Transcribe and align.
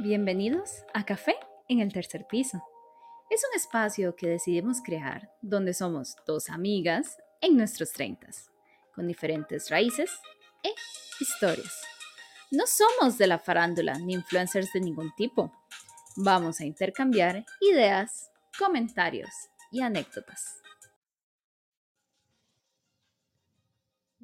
Bienvenidos 0.00 0.82
a 0.92 1.04
Café 1.04 1.36
en 1.68 1.78
el 1.78 1.92
tercer 1.92 2.26
piso. 2.26 2.60
Es 3.30 3.42
un 3.48 3.56
espacio 3.56 4.16
que 4.16 4.26
decidimos 4.26 4.82
crear 4.82 5.30
donde 5.40 5.72
somos 5.72 6.16
dos 6.26 6.50
amigas 6.50 7.16
en 7.40 7.56
nuestros 7.56 7.92
treintas, 7.92 8.50
con 8.92 9.06
diferentes 9.06 9.70
raíces 9.70 10.10
e 10.64 10.74
historias. 11.20 11.80
No 12.50 12.64
somos 12.66 13.18
de 13.18 13.28
la 13.28 13.38
farándula 13.38 13.96
ni 14.00 14.14
influencers 14.14 14.72
de 14.72 14.80
ningún 14.80 15.14
tipo. 15.14 15.52
Vamos 16.16 16.58
a 16.58 16.64
intercambiar 16.64 17.46
ideas, 17.60 18.32
comentarios 18.58 19.30
y 19.70 19.80
anécdotas. 19.80 20.63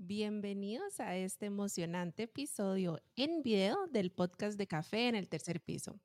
Bienvenidos 0.02 0.98
a 0.98 1.14
este 1.14 1.45
emocionante 1.45 2.22
episodio 2.22 3.02
en 3.16 3.42
video 3.42 3.86
del 3.88 4.10
podcast 4.10 4.56
de 4.56 4.66
Café 4.66 5.08
en 5.08 5.14
el 5.14 5.28
tercer 5.28 5.60
piso. 5.60 6.00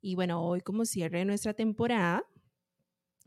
Y 0.00 0.14
bueno, 0.14 0.40
hoy 0.40 0.60
como 0.60 0.84
cierre 0.84 1.24
nuestra 1.24 1.52
temporada, 1.52 2.24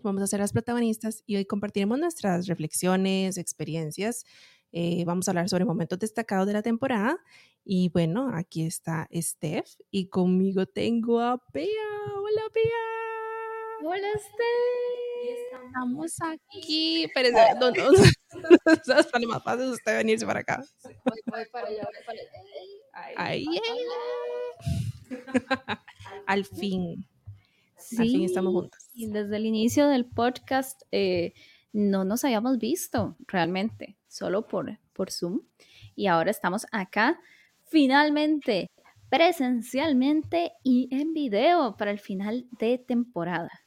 vamos 0.01 0.23
a 0.23 0.27
ser 0.27 0.39
las 0.39 0.53
protagonistas 0.53 1.23
y 1.25 1.35
hoy 1.35 1.43
compartiremos 1.43 1.99
nuestras 1.99 2.47
reflexiones, 2.47 3.37
experiencias. 3.37 4.23
Eh, 4.71 5.03
vamos 5.03 5.27
a 5.27 5.31
hablar 5.31 5.49
sobre 5.49 5.65
momentos 5.65 5.99
destacados 5.99 6.47
de 6.47 6.53
la 6.53 6.61
temporada. 6.61 7.17
Y 7.65 7.89
bueno, 7.89 8.31
aquí 8.33 8.63
está 8.63 9.09
Steph 9.13 9.71
y 9.91 10.07
conmigo 10.07 10.65
tengo 10.65 11.19
a 11.19 11.37
Pea. 11.51 11.67
Hola, 12.15 12.43
Pea. 12.53 13.89
Hola, 13.89 14.07
Steph. 14.17 15.02
Estamos 15.65 16.15
aquí. 16.21 17.07
Pero, 17.13 17.29
no, 17.59 17.71
no, 17.71 19.03
sale 19.11 19.27
más 19.27 19.43
fácil 19.43 19.69
usted 19.69 19.97
venirse 19.97 20.25
para 20.25 20.41
acá. 20.41 20.63
Voy, 20.83 21.19
voy 21.25 21.45
para 21.51 21.67
allá, 21.67 21.83
voy 21.83 22.05
para 22.05 22.19
allá. 22.19 22.29
Ay, 23.17 23.45
Al 26.25 26.45
fin. 26.45 27.05
Sí, 27.77 27.97
Al 27.97 28.07
fin 28.07 28.23
estamos 28.23 28.53
juntas. 28.53 28.89
Y 28.93 29.07
desde 29.07 29.37
el 29.37 29.45
inicio 29.45 29.87
del 29.87 30.05
podcast 30.05 30.81
eh, 30.91 31.33
no 31.71 32.05
nos 32.05 32.23
habíamos 32.23 32.57
visto 32.59 33.17
realmente, 33.27 33.97
solo 34.07 34.47
por, 34.47 34.79
por 34.93 35.11
Zoom. 35.11 35.41
Y 35.95 36.07
ahora 36.07 36.31
estamos 36.31 36.65
acá 36.71 37.19
finalmente, 37.65 38.69
presencialmente 39.09 40.53
y 40.63 40.87
en 40.91 41.13
video 41.13 41.75
para 41.77 41.91
el 41.91 41.99
final 41.99 42.45
de 42.59 42.77
temporada. 42.77 43.62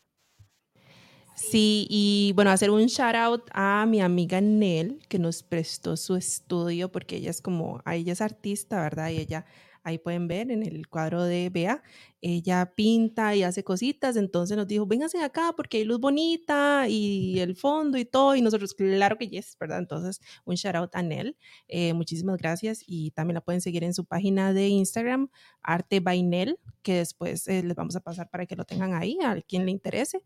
Sí, 1.39 1.87
y 1.91 2.33
bueno, 2.35 2.51
hacer 2.51 2.71
un 2.71 2.87
shout 2.87 3.15
out 3.15 3.43
a 3.53 3.85
mi 3.87 4.01
amiga 4.01 4.41
Nel, 4.41 4.99
que 5.07 5.19
nos 5.19 5.43
prestó 5.43 5.95
su 5.99 6.17
estudio, 6.17 6.91
porque 6.91 7.17
ella 7.17 7.29
es 7.29 7.43
como, 7.43 7.83
ella 7.85 8.15
es 8.15 8.23
artista, 8.23 8.81
¿verdad? 8.81 9.11
Y 9.11 9.19
ella, 9.19 9.45
ahí 9.83 9.99
pueden 9.99 10.29
ver 10.29 10.51
en 10.51 10.63
el 10.63 10.89
cuadro 10.89 11.25
de 11.25 11.51
Bea, 11.51 11.83
ella 12.23 12.73
pinta 12.75 13.37
y 13.37 13.43
hace 13.43 13.63
cositas, 13.65 14.17
entonces 14.17 14.57
nos 14.57 14.67
dijo, 14.67 14.87
vénganse 14.87 15.23
acá 15.23 15.53
porque 15.55 15.77
hay 15.77 15.85
luz 15.85 16.01
bonita 16.01 16.89
y 16.89 17.39
el 17.39 17.55
fondo 17.55 17.99
y 17.99 18.07
todo, 18.07 18.35
y 18.35 18.41
nosotros, 18.41 18.73
claro 18.73 19.19
que 19.19 19.29
yes, 19.29 19.59
¿verdad? 19.61 19.81
Entonces, 19.81 20.23
un 20.47 20.55
shout 20.55 20.75
out 20.75 20.97
a 20.97 21.03
Nel, 21.03 21.37
eh, 21.69 21.93
muchísimas 21.93 22.39
gracias, 22.39 22.83
y 22.87 23.11
también 23.11 23.35
la 23.35 23.43
pueden 23.43 23.61
seguir 23.61 23.85
en 23.85 23.93
su 23.93 24.07
página 24.07 24.55
de 24.55 24.69
Instagram, 24.69 25.29
Arte 25.63 26.01
by 26.01 26.23
Nel, 26.23 26.59
que 26.83 26.95
después 26.95 27.47
eh, 27.47 27.63
les 27.63 27.77
vamos 27.77 27.95
a 27.95 28.01
pasar 28.01 28.31
para 28.31 28.47
que 28.47 28.57
lo 28.57 28.65
tengan 28.65 28.95
ahí, 28.95 29.19
a 29.23 29.43
quien 29.43 29.67
le 29.67 29.71
interese. 29.71 30.23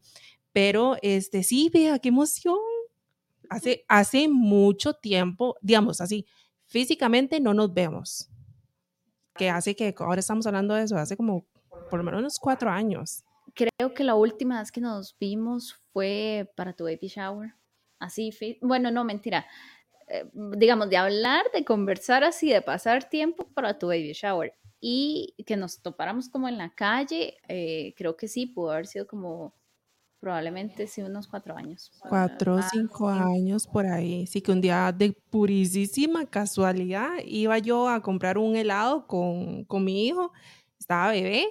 Pero 0.52 0.96
este 1.02 1.42
sí, 1.42 1.70
vea, 1.72 1.98
qué 1.98 2.08
emoción. 2.08 2.58
Hace, 3.48 3.84
hace 3.88 4.28
mucho 4.28 4.94
tiempo, 4.94 5.56
digamos 5.60 6.00
así, 6.00 6.26
físicamente 6.66 7.40
no 7.40 7.52
nos 7.54 7.72
vemos. 7.74 8.28
Que 9.36 9.50
hace 9.50 9.74
que 9.74 9.94
ahora 9.98 10.20
estamos 10.20 10.46
hablando 10.46 10.74
de 10.74 10.84
eso, 10.84 10.96
hace 10.96 11.16
como 11.16 11.46
por 11.90 11.98
lo 11.98 12.04
menos 12.04 12.20
unos 12.20 12.38
cuatro 12.38 12.70
años. 12.70 13.24
Creo 13.54 13.94
que 13.94 14.04
la 14.04 14.14
última 14.14 14.60
vez 14.60 14.70
que 14.70 14.80
nos 14.80 15.16
vimos 15.18 15.74
fue 15.92 16.50
para 16.56 16.72
tu 16.72 16.84
baby 16.84 17.08
shower. 17.08 17.54
Así, 17.98 18.30
bueno, 18.62 18.90
no, 18.90 19.04
mentira. 19.04 19.46
Eh, 20.08 20.28
digamos, 20.32 20.88
de 20.88 20.96
hablar, 20.96 21.44
de 21.52 21.64
conversar 21.64 22.24
así, 22.24 22.50
de 22.50 22.62
pasar 22.62 23.08
tiempo 23.08 23.46
para 23.54 23.78
tu 23.78 23.88
baby 23.88 24.12
shower. 24.12 24.54
Y 24.80 25.34
que 25.46 25.56
nos 25.56 25.82
topáramos 25.82 26.28
como 26.28 26.48
en 26.48 26.56
la 26.56 26.74
calle, 26.74 27.36
eh, 27.48 27.94
creo 27.96 28.16
que 28.16 28.28
sí, 28.28 28.46
pudo 28.46 28.70
haber 28.70 28.86
sido 28.86 29.06
como 29.06 29.54
probablemente 30.20 30.86
sí 30.86 31.02
unos 31.02 31.26
cuatro 31.26 31.56
años. 31.56 31.90
Cuatro 32.08 32.56
o 32.56 32.58
Ah, 32.58 32.68
cinco 32.70 33.08
años 33.08 33.66
por 33.66 33.86
ahí. 33.86 34.26
Sí 34.26 34.42
que 34.42 34.52
un 34.52 34.60
día 34.60 34.92
de 34.92 35.12
purísima 35.30 36.26
casualidad 36.26 37.10
iba 37.24 37.58
yo 37.58 37.88
a 37.88 38.02
comprar 38.02 38.38
un 38.38 38.54
helado 38.54 39.06
con, 39.06 39.64
con 39.64 39.84
mi 39.84 40.06
hijo, 40.06 40.32
estaba 40.78 41.10
bebé, 41.10 41.46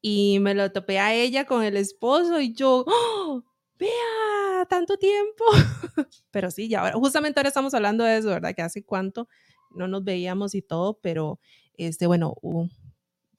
y 0.00 0.38
me 0.40 0.54
lo 0.54 0.70
topé 0.72 0.98
a 0.98 1.14
ella 1.14 1.44
con 1.46 1.62
el 1.64 1.76
esposo 1.76 2.40
y 2.40 2.54
yo, 2.54 2.84
¡Oh! 2.86 3.42
vea, 3.78 4.66
tanto 4.68 4.96
tiempo. 4.96 5.44
pero 6.30 6.50
sí, 6.50 6.68
ya 6.68 6.80
ahora, 6.80 6.94
justamente 6.94 7.40
ahora 7.40 7.48
estamos 7.48 7.74
hablando 7.74 8.04
de 8.04 8.18
eso, 8.18 8.28
¿verdad? 8.28 8.54
Que 8.54 8.62
hace 8.62 8.84
cuánto 8.84 9.28
no 9.70 9.88
nos 9.88 10.04
veíamos 10.04 10.54
y 10.54 10.62
todo, 10.62 10.98
pero 11.00 11.40
este, 11.74 12.06
bueno, 12.06 12.34
uh, 12.42 12.66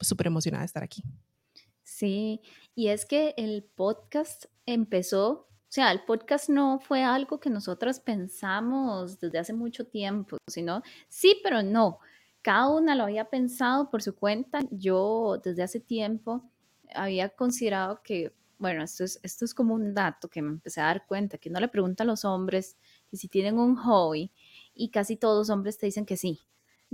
súper 0.00 0.26
emocionada 0.26 0.62
de 0.62 0.66
estar 0.66 0.82
aquí. 0.82 1.02
Sí, 1.94 2.40
y 2.74 2.88
es 2.88 3.06
que 3.06 3.34
el 3.36 3.62
podcast 3.62 4.46
empezó, 4.66 5.30
o 5.30 5.46
sea, 5.68 5.92
el 5.92 6.02
podcast 6.04 6.48
no 6.48 6.80
fue 6.80 7.04
algo 7.04 7.38
que 7.38 7.50
nosotras 7.50 8.00
pensamos 8.00 9.20
desde 9.20 9.38
hace 9.38 9.52
mucho 9.52 9.86
tiempo, 9.86 10.38
sino 10.48 10.82
sí, 11.08 11.38
pero 11.44 11.62
no. 11.62 12.00
Cada 12.42 12.68
una 12.68 12.96
lo 12.96 13.04
había 13.04 13.30
pensado 13.30 13.90
por 13.90 14.02
su 14.02 14.16
cuenta. 14.16 14.58
Yo 14.72 15.40
desde 15.44 15.62
hace 15.62 15.78
tiempo 15.78 16.50
había 16.92 17.28
considerado 17.28 18.02
que, 18.02 18.34
bueno, 18.58 18.82
esto 18.82 19.04
es, 19.04 19.20
esto 19.22 19.44
es 19.44 19.54
como 19.54 19.74
un 19.74 19.94
dato 19.94 20.28
que 20.28 20.42
me 20.42 20.48
empecé 20.48 20.80
a 20.80 20.86
dar 20.86 21.06
cuenta, 21.06 21.38
que 21.38 21.48
uno 21.48 21.60
le 21.60 21.68
pregunta 21.68 22.02
a 22.02 22.06
los 22.06 22.24
hombres 22.24 22.76
que 23.08 23.16
si 23.16 23.28
tienen 23.28 23.56
un 23.56 23.76
hobby 23.76 24.32
y 24.74 24.90
casi 24.90 25.16
todos 25.16 25.46
los 25.46 25.50
hombres 25.50 25.78
te 25.78 25.86
dicen 25.86 26.06
que 26.06 26.16
sí. 26.16 26.40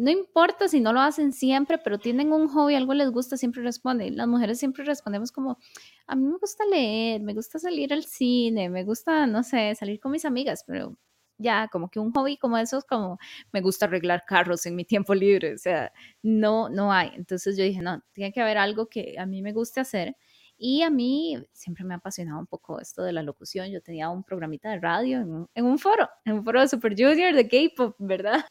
No 0.01 0.11
importa 0.11 0.67
si 0.67 0.81
no 0.81 0.95
lo 0.95 1.01
hacen 1.01 1.31
siempre, 1.31 1.77
pero 1.77 1.99
tienen 1.99 2.33
un 2.33 2.49
hobby, 2.49 2.75
algo 2.75 2.95
les 2.95 3.11
gusta, 3.11 3.37
siempre 3.37 3.63
responden. 3.63 4.17
Las 4.17 4.27
mujeres 4.29 4.59
siempre 4.59 4.83
respondemos 4.83 5.31
como, 5.31 5.59
a 6.07 6.17
mí 6.17 6.25
me 6.25 6.39
gusta 6.39 6.65
leer, 6.65 7.21
me 7.21 7.35
gusta 7.35 7.59
salir 7.59 7.93
al 7.93 8.05
cine, 8.05 8.71
me 8.71 8.83
gusta, 8.85 9.27
no 9.27 9.43
sé, 9.43 9.75
salir 9.75 10.01
con 10.01 10.13
mis 10.13 10.25
amigas, 10.25 10.65
pero 10.67 10.97
ya, 11.37 11.69
como 11.69 11.91
que 11.91 12.01
un 12.01 12.13
hobby 12.13 12.39
como 12.39 12.57
eso 12.57 12.79
es 12.79 12.85
como, 12.87 13.19
me 13.53 13.61
gusta 13.61 13.85
arreglar 13.85 14.25
carros 14.27 14.65
en 14.65 14.75
mi 14.75 14.87
tiempo 14.87 15.15
libre, 15.15 15.53
o 15.53 15.59
sea, 15.59 15.93
no, 16.23 16.71
no 16.71 16.91
hay. 16.93 17.11
Entonces 17.15 17.59
yo 17.59 17.65
dije, 17.65 17.83
no, 17.83 18.03
tiene 18.15 18.33
que 18.33 18.41
haber 18.41 18.57
algo 18.57 18.89
que 18.89 19.17
a 19.19 19.27
mí 19.27 19.43
me 19.43 19.53
guste 19.53 19.81
hacer. 19.81 20.17
Y 20.63 20.83
a 20.83 20.91
mí 20.91 21.43
siempre 21.55 21.85
me 21.85 21.95
ha 21.95 21.97
apasionado 21.97 22.39
un 22.39 22.47
poco 22.47 22.81
esto 22.81 23.03
de 23.03 23.15
la 23.15 23.23
locución. 23.23 23.71
Yo 23.71 23.81
tenía 23.81 24.11
un 24.11 24.23
programita 24.23 24.69
de 24.71 24.79
radio 24.79 25.23
en 25.23 25.33
un, 25.33 25.49
en 25.55 25.65
un 25.65 25.79
foro, 25.79 26.07
en 26.27 26.35
un 26.35 26.45
foro 26.45 26.61
de 26.61 26.69
Super 26.69 26.93
Junior 26.93 27.35
de 27.35 27.49
K-pop, 27.49 27.97
¿verdad? 27.99 28.45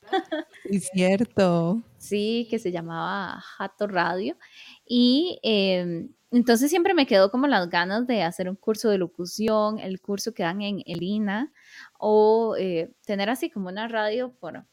Es 0.66 0.90
cierto. 0.92 1.84
Sí, 2.00 2.48
que 2.50 2.60
se 2.60 2.72
llamaba 2.72 3.42
Jato 3.42 3.86
Radio. 3.86 4.38
Y 4.86 5.38
eh, 5.44 6.08
entonces 6.32 6.70
siempre 6.70 6.94
me 6.94 7.06
quedó 7.06 7.30
como 7.30 7.46
las 7.46 7.70
ganas 7.70 8.08
de 8.08 8.24
hacer 8.24 8.50
un 8.50 8.56
curso 8.56 8.90
de 8.90 8.98
locución, 8.98 9.80
el 9.80 10.00
curso 10.00 10.34
que 10.34 10.44
dan 10.44 10.62
en 10.62 10.82
el 10.86 11.04
INA, 11.04 11.52
o 12.00 12.56
eh, 12.58 12.92
tener 13.06 13.30
así 13.30 13.52
como 13.52 13.68
una 13.68 13.88
radio 13.90 14.34
por, 14.34 14.66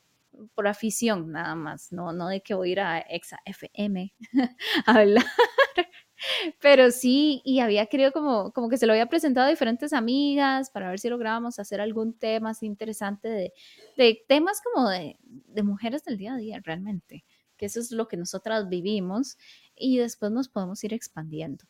por 0.54 0.68
afición 0.68 1.32
nada 1.32 1.54
más, 1.56 1.92
no, 1.92 2.12
no 2.12 2.28
de 2.28 2.42
que 2.42 2.54
voy 2.54 2.68
a 2.68 2.72
ir 2.72 2.80
a 2.80 2.98
Exa 3.00 3.40
FM 3.44 4.14
a 4.86 4.92
hablar. 4.92 5.24
Pero 6.60 6.90
sí, 6.90 7.42
y 7.44 7.60
había 7.60 7.86
querido 7.86 8.12
como, 8.12 8.52
como 8.52 8.68
que 8.68 8.78
se 8.78 8.86
lo 8.86 8.92
había 8.92 9.06
presentado 9.06 9.46
a 9.46 9.50
diferentes 9.50 9.92
amigas 9.92 10.70
para 10.70 10.88
ver 10.88 10.98
si 10.98 11.08
lográbamos 11.08 11.58
hacer 11.58 11.80
algún 11.80 12.18
tema 12.18 12.50
así 12.50 12.66
interesante 12.66 13.28
de, 13.28 13.52
de 13.96 14.24
temas 14.28 14.60
como 14.62 14.88
de, 14.88 15.18
de 15.20 15.62
mujeres 15.62 16.04
del 16.04 16.16
día 16.16 16.34
a 16.34 16.36
día 16.36 16.60
realmente, 16.64 17.24
que 17.56 17.66
eso 17.66 17.80
es 17.80 17.90
lo 17.90 18.08
que 18.08 18.16
nosotras 18.16 18.68
vivimos 18.68 19.36
y 19.74 19.98
después 19.98 20.32
nos 20.32 20.48
podemos 20.48 20.82
ir 20.84 20.94
expandiendo. 20.94 21.64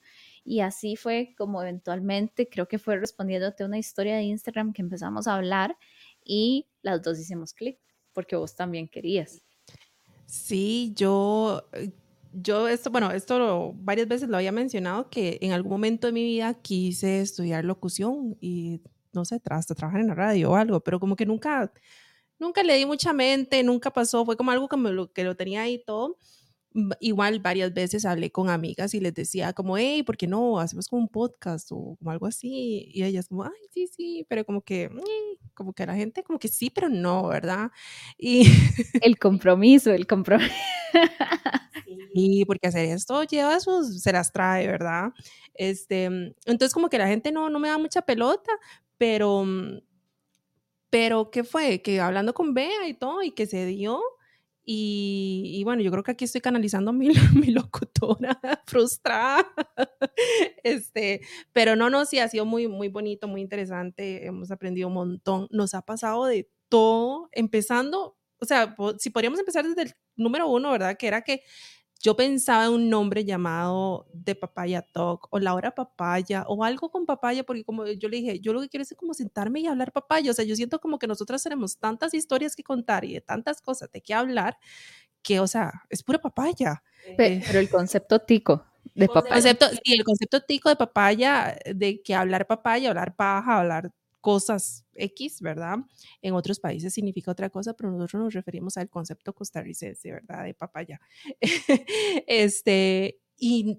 Y 0.44 0.60
así 0.60 0.96
fue 0.96 1.34
como 1.36 1.60
eventualmente, 1.60 2.48
creo 2.48 2.68
que 2.68 2.78
fue 2.78 2.96
respondiéndote 2.96 3.64
una 3.64 3.78
historia 3.78 4.16
de 4.16 4.22
Instagram 4.22 4.72
que 4.72 4.82
empezamos 4.82 5.26
a 5.26 5.34
hablar 5.34 5.76
y 6.24 6.66
las 6.82 7.02
dos 7.02 7.18
hicimos 7.18 7.52
clic, 7.52 7.78
porque 8.12 8.36
vos 8.36 8.54
también 8.54 8.88
querías. 8.88 9.42
Sí, 10.26 10.92
yo, 10.96 11.68
eh, 11.72 11.92
yo 12.32 12.68
esto, 12.68 12.90
bueno, 12.90 13.10
esto 13.10 13.38
lo- 13.38 13.72
varias 13.74 14.08
veces 14.08 14.28
lo 14.28 14.36
había 14.36 14.52
mencionado, 14.52 15.10
que 15.10 15.38
en 15.42 15.52
algún 15.52 15.72
momento 15.72 16.06
de 16.08 16.12
mi 16.12 16.24
vida 16.24 16.54
quise 16.62 17.20
estudiar 17.20 17.64
locución 17.64 18.36
y, 18.40 18.80
no 19.12 19.24
sé, 19.24 19.40
hasta 19.50 19.74
trabajar 19.74 20.00
en 20.00 20.08
la 20.08 20.14
radio 20.14 20.50
o 20.52 20.56
algo, 20.56 20.80
pero 20.80 21.00
como 21.00 21.16
que 21.16 21.26
nunca, 21.26 21.72
nunca 22.38 22.62
le 22.62 22.76
di 22.76 22.86
mucha 22.86 23.12
mente, 23.12 23.62
nunca 23.62 23.90
pasó, 23.92 24.24
fue 24.24 24.36
como 24.36 24.50
algo 24.52 24.68
que, 24.68 24.76
me 24.76 24.92
lo, 24.92 25.12
que 25.12 25.24
lo 25.24 25.36
tenía 25.36 25.62
ahí 25.62 25.82
todo. 25.86 26.18
Mm, 26.74 26.92
Igual 27.00 27.40
varias 27.40 27.72
veces 27.74 28.04
hablé 28.06 28.30
con 28.32 28.50
amigas 28.50 28.94
y 28.94 29.00
les 29.00 29.14
decía 29.14 29.52
como, 29.54 29.78
hey, 29.78 30.02
¿por 30.02 30.16
qué 30.16 30.26
no? 30.26 30.60
Hacemos 30.60 30.88
como 30.88 31.02
un 31.02 31.08
podcast 31.08 31.68
o 31.72 31.96
como 31.98 32.10
algo 32.10 32.26
así. 32.26 32.90
Y 32.94 33.04
ellas 33.04 33.28
como, 33.28 33.44
ay, 33.44 33.52
sí, 33.72 33.88
sí, 33.88 34.26
pero 34.28 34.44
como 34.44 34.62
que, 34.62 34.84
"Eh", 34.84 35.38
como 35.54 35.72
que 35.74 35.86
la 35.86 35.94
gente 35.96 36.22
como 36.24 36.38
que 36.38 36.48
sí, 36.48 36.70
pero 36.70 36.88
no, 36.88 37.28
¿verdad? 37.28 37.70
Y 38.18 38.44
El 39.02 39.18
compromiso, 39.18 39.92
el 39.92 40.06
compromiso. 40.06 40.52
Sí, 42.16 42.44
porque 42.46 42.68
hacer 42.68 42.86
esto 42.86 43.22
lleva 43.24 43.60
sus, 43.60 44.00
se 44.02 44.10
las 44.12 44.32
trae, 44.32 44.66
¿verdad? 44.66 45.12
Este, 45.52 46.04
entonces 46.06 46.72
como 46.72 46.88
que 46.88 46.96
la 46.98 47.08
gente 47.08 47.30
no, 47.30 47.50
no 47.50 47.58
me 47.58 47.68
da 47.68 47.76
mucha 47.76 48.00
pelota, 48.02 48.50
pero, 48.96 49.44
pero 50.90 51.30
¿qué 51.30 51.44
fue? 51.44 51.82
Que 51.82 52.00
hablando 52.00 52.32
con 52.34 52.54
Bea 52.54 52.88
y 52.88 52.94
todo, 52.94 53.22
y 53.22 53.32
que 53.32 53.46
se 53.46 53.66
dio, 53.66 54.00
y, 54.64 55.52
y, 55.54 55.64
bueno, 55.64 55.80
yo 55.82 55.92
creo 55.92 56.02
que 56.02 56.10
aquí 56.12 56.24
estoy 56.24 56.40
canalizando 56.40 56.90
a 56.90 56.94
mi, 56.94 57.10
mi 57.34 57.48
locutora 57.52 58.40
frustrada. 58.66 59.46
Este, 60.64 61.20
pero 61.52 61.76
no, 61.76 61.90
no, 61.90 62.04
sí, 62.06 62.18
ha 62.18 62.28
sido 62.28 62.44
muy, 62.44 62.66
muy 62.68 62.88
bonito, 62.88 63.28
muy 63.28 63.40
interesante. 63.40 64.26
Hemos 64.26 64.50
aprendido 64.50 64.88
un 64.88 64.94
montón. 64.94 65.46
Nos 65.50 65.74
ha 65.74 65.82
pasado 65.82 66.26
de 66.26 66.50
todo, 66.68 67.28
empezando, 67.32 68.16
o 68.40 68.44
sea, 68.44 68.74
si 68.98 69.10
podríamos 69.10 69.38
empezar 69.38 69.64
desde 69.66 69.82
el 69.82 69.94
número 70.16 70.48
uno, 70.48 70.72
¿verdad? 70.72 70.96
Que 70.98 71.06
era 71.06 71.22
que 71.22 71.42
yo 72.06 72.14
pensaba 72.14 72.66
en 72.66 72.70
un 72.70 72.88
nombre 72.88 73.24
llamado 73.24 74.06
de 74.12 74.36
Papaya 74.36 74.80
Talk 74.80 75.26
o 75.28 75.40
Laura 75.40 75.74
Papaya 75.74 76.44
o 76.46 76.62
algo 76.62 76.88
con 76.88 77.04
papaya, 77.04 77.42
porque 77.42 77.64
como 77.64 77.84
yo 77.84 78.08
le 78.08 78.18
dije, 78.18 78.38
yo 78.38 78.52
lo 78.52 78.60
que 78.60 78.68
quiero 78.68 78.82
es 78.82 78.94
como 78.96 79.12
sentarme 79.12 79.58
y 79.58 79.66
hablar 79.66 79.90
papaya. 79.90 80.30
O 80.30 80.34
sea, 80.34 80.44
yo 80.44 80.54
siento 80.54 80.78
como 80.78 81.00
que 81.00 81.08
nosotras 81.08 81.42
tenemos 81.42 81.78
tantas 81.78 82.14
historias 82.14 82.54
que 82.54 82.62
contar 82.62 83.04
y 83.04 83.14
de 83.14 83.22
tantas 83.22 83.60
cosas 83.60 83.90
de 83.90 84.02
qué 84.02 84.14
hablar 84.14 84.56
que, 85.20 85.40
o 85.40 85.48
sea, 85.48 85.82
es 85.90 86.04
pura 86.04 86.20
papaya. 86.20 86.80
Pero, 87.16 87.42
pero 87.44 87.58
el 87.58 87.68
concepto 87.68 88.20
tico 88.20 88.64
de 88.94 89.08
papaya. 89.08 89.34
Concepto, 89.34 89.66
sí, 89.70 89.94
el 89.94 90.04
concepto 90.04 90.42
tico 90.42 90.68
de 90.68 90.76
papaya, 90.76 91.58
de 91.74 92.02
que 92.02 92.14
hablar 92.14 92.46
papaya, 92.46 92.90
hablar 92.90 93.16
paja, 93.16 93.58
hablar 93.58 93.90
cosas 94.26 94.84
X, 94.94 95.40
¿verdad? 95.40 95.76
En 96.20 96.34
otros 96.34 96.58
países 96.58 96.92
significa 96.92 97.30
otra 97.30 97.48
cosa, 97.48 97.74
pero 97.74 97.92
nosotros 97.92 98.24
nos 98.24 98.34
referimos 98.34 98.76
al 98.76 98.90
concepto 98.90 99.32
costarricense, 99.32 100.10
¿verdad? 100.10 100.42
De 100.42 100.52
papaya. 100.52 101.00
este, 102.26 103.20
y 103.36 103.78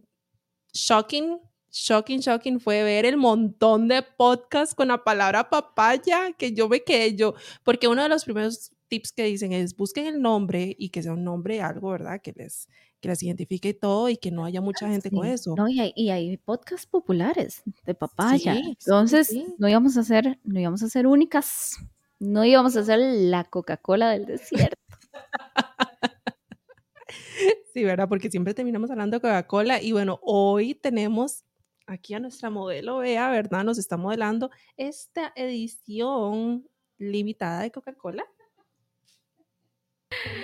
shocking, 0.71 1.37
shocking, 1.69 2.21
shocking 2.21 2.61
fue 2.61 2.81
ver 2.83 3.05
el 3.05 3.17
montón 3.17 3.89
de 3.89 4.01
podcasts 4.03 4.73
con 4.73 4.87
la 4.87 5.03
palabra 5.03 5.49
papaya 5.49 6.31
que 6.31 6.53
yo 6.53 6.69
me 6.69 6.81
quedé 6.81 7.13
yo, 7.13 7.33
porque 7.65 7.89
uno 7.89 8.03
de 8.03 8.07
los 8.07 8.23
primeros 8.23 8.71
tips 8.87 9.11
que 9.11 9.23
dicen 9.23 9.53
es 9.53 9.75
busquen 9.75 10.07
el 10.07 10.21
nombre 10.21 10.75
y 10.77 10.89
que 10.89 11.03
sea 11.03 11.13
un 11.13 11.23
nombre 11.23 11.61
algo, 11.61 11.91
¿verdad? 11.91 12.21
Que 12.21 12.33
les, 12.33 12.67
que 12.99 13.07
las 13.07 13.21
identifique 13.23 13.73
todo 13.73 14.09
y 14.09 14.17
que 14.17 14.31
no 14.31 14.45
haya 14.45 14.61
mucha 14.61 14.89
gente 14.89 15.11
con 15.11 15.25
eso. 15.25 15.55
No, 15.55 15.67
y 15.67 15.79
hay, 15.79 15.93
y 15.95 16.09
hay 16.09 16.37
podcasts 16.37 16.85
populares 16.85 17.63
de 17.85 17.93
papaya. 17.93 18.55
Entonces, 18.55 19.33
no 19.57 19.67
íbamos 19.67 19.97
a 19.97 20.03
ser, 20.03 20.39
no 20.43 20.59
íbamos 20.59 20.83
a 20.83 20.89
ser 20.89 21.07
únicas, 21.07 21.77
no 22.19 22.45
íbamos 22.45 22.75
a 22.75 22.83
ser 22.83 22.99
la 22.99 23.43
Coca-Cola 23.43 24.11
del 24.11 24.25
desierto. 24.25 24.77
sí, 27.73 27.83
¿verdad? 27.83 28.09
Porque 28.09 28.31
siempre 28.31 28.53
terminamos 28.53 28.89
hablando 28.91 29.17
de 29.17 29.21
Coca-Cola 29.21 29.81
y 29.81 29.91
bueno, 29.91 30.19
hoy 30.23 30.73
tenemos 30.73 31.43
aquí 31.85 32.13
a 32.13 32.19
nuestra 32.19 32.49
modelo 32.49 32.97
Bea, 32.97 33.29
¿verdad? 33.29 33.63
Nos 33.63 33.77
está 33.77 33.97
modelando 33.97 34.49
esta 34.75 35.31
edición 35.35 36.67
limitada 36.97 37.61
de 37.61 37.71
Coca-Cola 37.71 38.25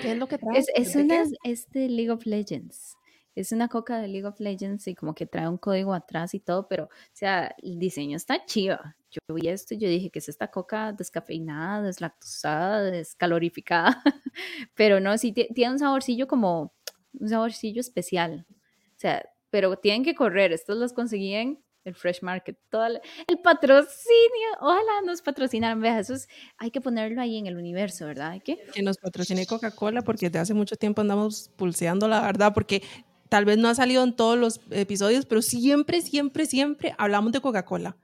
¿Qué 0.02 0.12
es 0.12 0.18
lo 0.18 0.28
que 0.28 0.38
trae? 0.38 0.58
Es, 0.58 0.68
es, 0.76 0.96
una, 0.96 1.24
es 1.44 1.70
de 1.70 1.90
League 1.90 2.12
of 2.12 2.26
Legends. 2.26 2.98
Es 3.36 3.52
una 3.52 3.68
coca 3.68 4.00
de 4.00 4.08
League 4.08 4.28
of 4.28 4.40
Legends 4.40 4.88
y 4.88 4.96
como 4.96 5.16
que 5.16 5.26
trae 5.26 5.48
un 5.48 5.58
código 5.58 5.94
atrás 5.94 6.34
y 6.36 6.40
todo, 6.40 6.68
pero, 6.68 6.86
o 6.86 6.90
sea, 7.14 7.56
el 7.64 7.80
diseño 7.80 8.16
está 8.16 8.46
chiva. 8.46 8.96
Yo 9.10 9.36
vi 9.36 9.48
esto 9.48 9.74
y 9.74 9.80
yo 9.80 9.88
dije 9.88 10.10
que 10.10 10.20
es 10.20 10.30
esta 10.30 10.50
coca 10.50 10.92
descafeinada, 10.92 11.82
deslactosada, 11.82 12.84
descalorificada, 12.84 14.04
pero 14.76 15.00
no, 15.00 15.18
sí 15.18 15.32
tiene 15.32 15.72
un 15.72 15.80
saborcillo 15.80 16.28
como, 16.28 16.74
un 17.14 17.30
saborcillo 17.30 17.82
especial. 17.82 18.46
O 18.50 19.00
sea, 19.00 19.24
pero 19.50 19.76
tienen 19.78 20.04
que 20.04 20.16
correr. 20.16 20.52
Estos 20.52 20.78
los 20.78 20.94
conseguí 20.94 21.34
en 21.34 21.63
el 21.84 21.96
Fresh 21.96 22.22
Market, 22.22 22.58
todo 22.70 22.86
el, 22.86 23.02
patrocinio, 23.44 24.50
ojalá 24.62 25.02
nos 25.06 25.22
patrocinan, 25.22 25.80
vea, 25.82 26.00
eso 26.00 26.16
hay 26.58 26.72
que 26.72 26.82
ponerlo 26.82 27.22
ahí 27.22 27.38
en 27.38 27.48
el 27.48 27.58
universo, 27.58 28.06
¿verdad? 28.06 28.32
¿Hay 28.32 28.40
que? 28.42 28.58
que 28.74 28.82
nos 28.82 28.98
patrocine 28.98 29.46
Coca-Cola 29.46 30.02
porque 30.02 30.28
desde 30.28 30.40
hace 30.40 30.54
mucho 30.54 30.76
tiempo 30.76 31.02
andamos 31.02 31.50
pulseando, 31.56 32.08
la 32.08 32.22
verdad, 32.22 32.54
porque 32.54 32.84
tal 33.30 33.46
vez 33.46 33.58
no 33.58 33.68
ha 33.68 33.76
salido 33.76 34.04
en 34.04 34.16
todos 34.16 34.38
los 34.38 34.62
episodios, 34.72 35.26
pero 35.26 35.42
siempre, 35.42 36.02
siempre, 36.02 36.46
siempre 36.46 36.96
hablamos 36.98 37.32
de 37.32 37.42
Coca-Cola. 37.42 37.98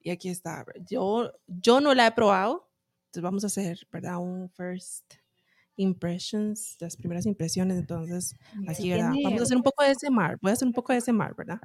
Y 0.00 0.10
aquí 0.10 0.28
está, 0.28 0.66
yo, 0.90 1.32
yo 1.46 1.80
no 1.80 1.94
la 1.94 2.06
he 2.06 2.12
probado, 2.12 2.68
entonces 3.06 3.22
vamos 3.22 3.44
a 3.44 3.46
hacer, 3.46 3.86
¿verdad? 3.90 4.18
Un 4.18 4.50
first 4.50 5.14
impressions, 5.76 6.76
las 6.80 6.96
primeras 6.96 7.26
impresiones, 7.26 7.78
entonces, 7.78 8.36
aquí, 8.68 8.90
¿verdad? 8.90 9.12
Vamos 9.22 9.40
a 9.40 9.44
hacer 9.44 9.56
un 9.56 9.62
poco 9.62 9.82
de 9.82 9.92
ese 9.92 10.10
mar, 10.10 10.38
voy 10.40 10.50
a 10.50 10.54
hacer 10.54 10.66
un 10.66 10.74
poco 10.74 10.92
de 10.92 10.98
ese 10.98 11.12
mar, 11.12 11.34
¿verdad? 11.36 11.60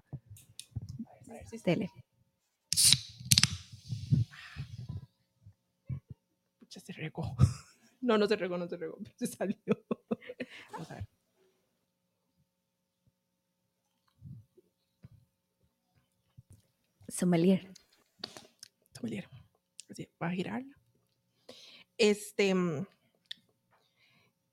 Tele. 1.64 1.92
Pucha, 6.60 6.80
se 6.80 6.94
regó. 6.94 7.36
No, 8.02 8.18
no 8.18 8.28
se 8.28 8.38
regó, 8.38 8.58
no 8.58 8.66
se 8.66 8.78
regó. 8.78 8.98
Se 9.18 9.28
salió. 9.28 9.58
Vamos 10.72 10.90
a 10.90 10.96
ver. 10.96 11.08
Sommelier. 17.10 17.70
Sommelier. 18.94 19.28
Así, 19.90 20.08
va 20.22 20.28
a 20.28 20.32
girar. 20.32 20.64
Este. 21.98 22.56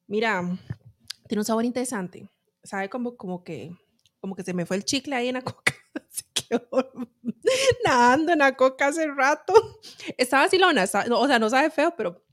Mira, 0.08 0.58
tiene 1.28 1.40
un 1.40 1.44
sabor 1.44 1.64
interesante. 1.64 2.28
Sabe 2.64 2.90
como, 2.90 3.16
como 3.16 3.44
que 3.44 3.76
como 4.26 4.34
que 4.34 4.42
se 4.42 4.54
me 4.54 4.66
fue 4.66 4.76
el 4.76 4.84
chicle 4.84 5.14
ahí 5.14 5.28
en 5.28 5.34
la 5.34 5.42
coca. 5.42 5.72
nadando 7.84 8.32
en 8.32 8.38
la 8.38 8.56
coca 8.56 8.88
hace 8.88 9.06
rato. 9.06 9.54
Está 10.16 10.38
vacilona, 10.40 10.84
o 10.84 10.86
sea, 11.26 11.38
no 11.38 11.50
sabe 11.50 11.70
feo, 11.70 11.94
pero, 11.96 12.24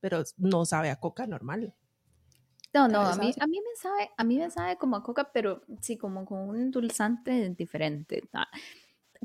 pero 0.00 0.22
no 0.36 0.64
sabe 0.64 0.90
a 0.90 1.00
coca 1.00 1.26
normal. 1.26 1.74
No, 2.74 2.88
no, 2.88 3.00
a 3.00 3.16
mí, 3.16 3.34
a 3.38 3.46
mí 3.46 3.60
me 3.60 3.76
sabe, 3.76 4.10
a 4.16 4.24
mí 4.24 4.38
me 4.38 4.50
sabe 4.50 4.78
como 4.78 4.96
a 4.96 5.02
coca, 5.02 5.30
pero 5.30 5.62
sí, 5.82 5.98
como 5.98 6.24
con 6.24 6.48
un 6.48 6.70
dulzante 6.70 7.50
diferente. 7.50 8.22
Ah, 8.32 8.48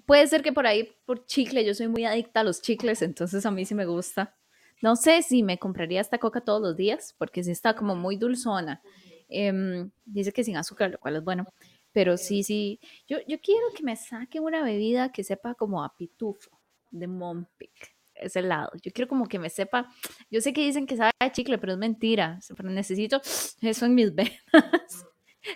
puede 0.05 0.27
ser 0.27 0.43
que 0.43 0.51
por 0.51 0.67
ahí, 0.67 0.89
por 1.05 1.25
chicle, 1.25 1.63
yo 1.65 1.73
soy 1.73 1.87
muy 1.87 2.03
adicta 2.03 2.41
a 2.41 2.43
los 2.43 2.61
chicles, 2.61 3.01
entonces 3.01 3.45
a 3.45 3.51
mí 3.51 3.65
sí 3.65 3.73
me 3.73 3.85
gusta. 3.85 4.35
No 4.81 4.97
sé 4.97 5.21
si 5.21 5.43
me 5.43 5.57
compraría 5.57 6.01
esta 6.01 6.17
coca 6.17 6.41
todos 6.41 6.61
los 6.61 6.75
días, 6.75 7.15
porque 7.17 7.41
sí 7.41 7.51
está 7.51 7.73
como 7.73 7.95
muy 7.95 8.17
dulzona. 8.17 8.81
Em, 9.29 9.91
dice 10.05 10.33
que 10.33 10.43
sin 10.43 10.57
azúcar, 10.57 10.91
lo 10.91 10.99
cual 10.99 11.15
es 11.15 11.23
bueno. 11.23 11.45
Pero 11.91 12.17
sí, 12.17 12.43
sí, 12.43 12.79
yo, 13.07 13.17
yo 13.27 13.39
quiero 13.41 13.67
que 13.75 13.83
me 13.83 13.95
saque 13.95 14.39
una 14.39 14.63
bebida 14.63 15.11
que 15.11 15.23
sepa 15.23 15.55
como 15.55 15.83
a 15.83 15.95
pitufo 15.95 16.51
de 16.91 17.07
Mompic, 17.07 17.95
ese 18.15 18.41
lado. 18.41 18.71
Yo 18.83 18.91
quiero 18.91 19.07
como 19.07 19.27
que 19.27 19.39
me 19.39 19.49
sepa, 19.49 19.89
yo 20.29 20.41
sé 20.41 20.53
que 20.53 20.61
dicen 20.61 20.85
que 20.85 20.97
sabe 20.97 21.11
a 21.19 21.31
chicle, 21.31 21.57
pero 21.57 21.73
es 21.73 21.79
mentira, 21.79 22.39
pero 22.55 22.69
necesito 22.69 23.21
eso 23.61 23.85
en 23.85 23.95
mis 23.95 24.13
venas. 24.15 25.05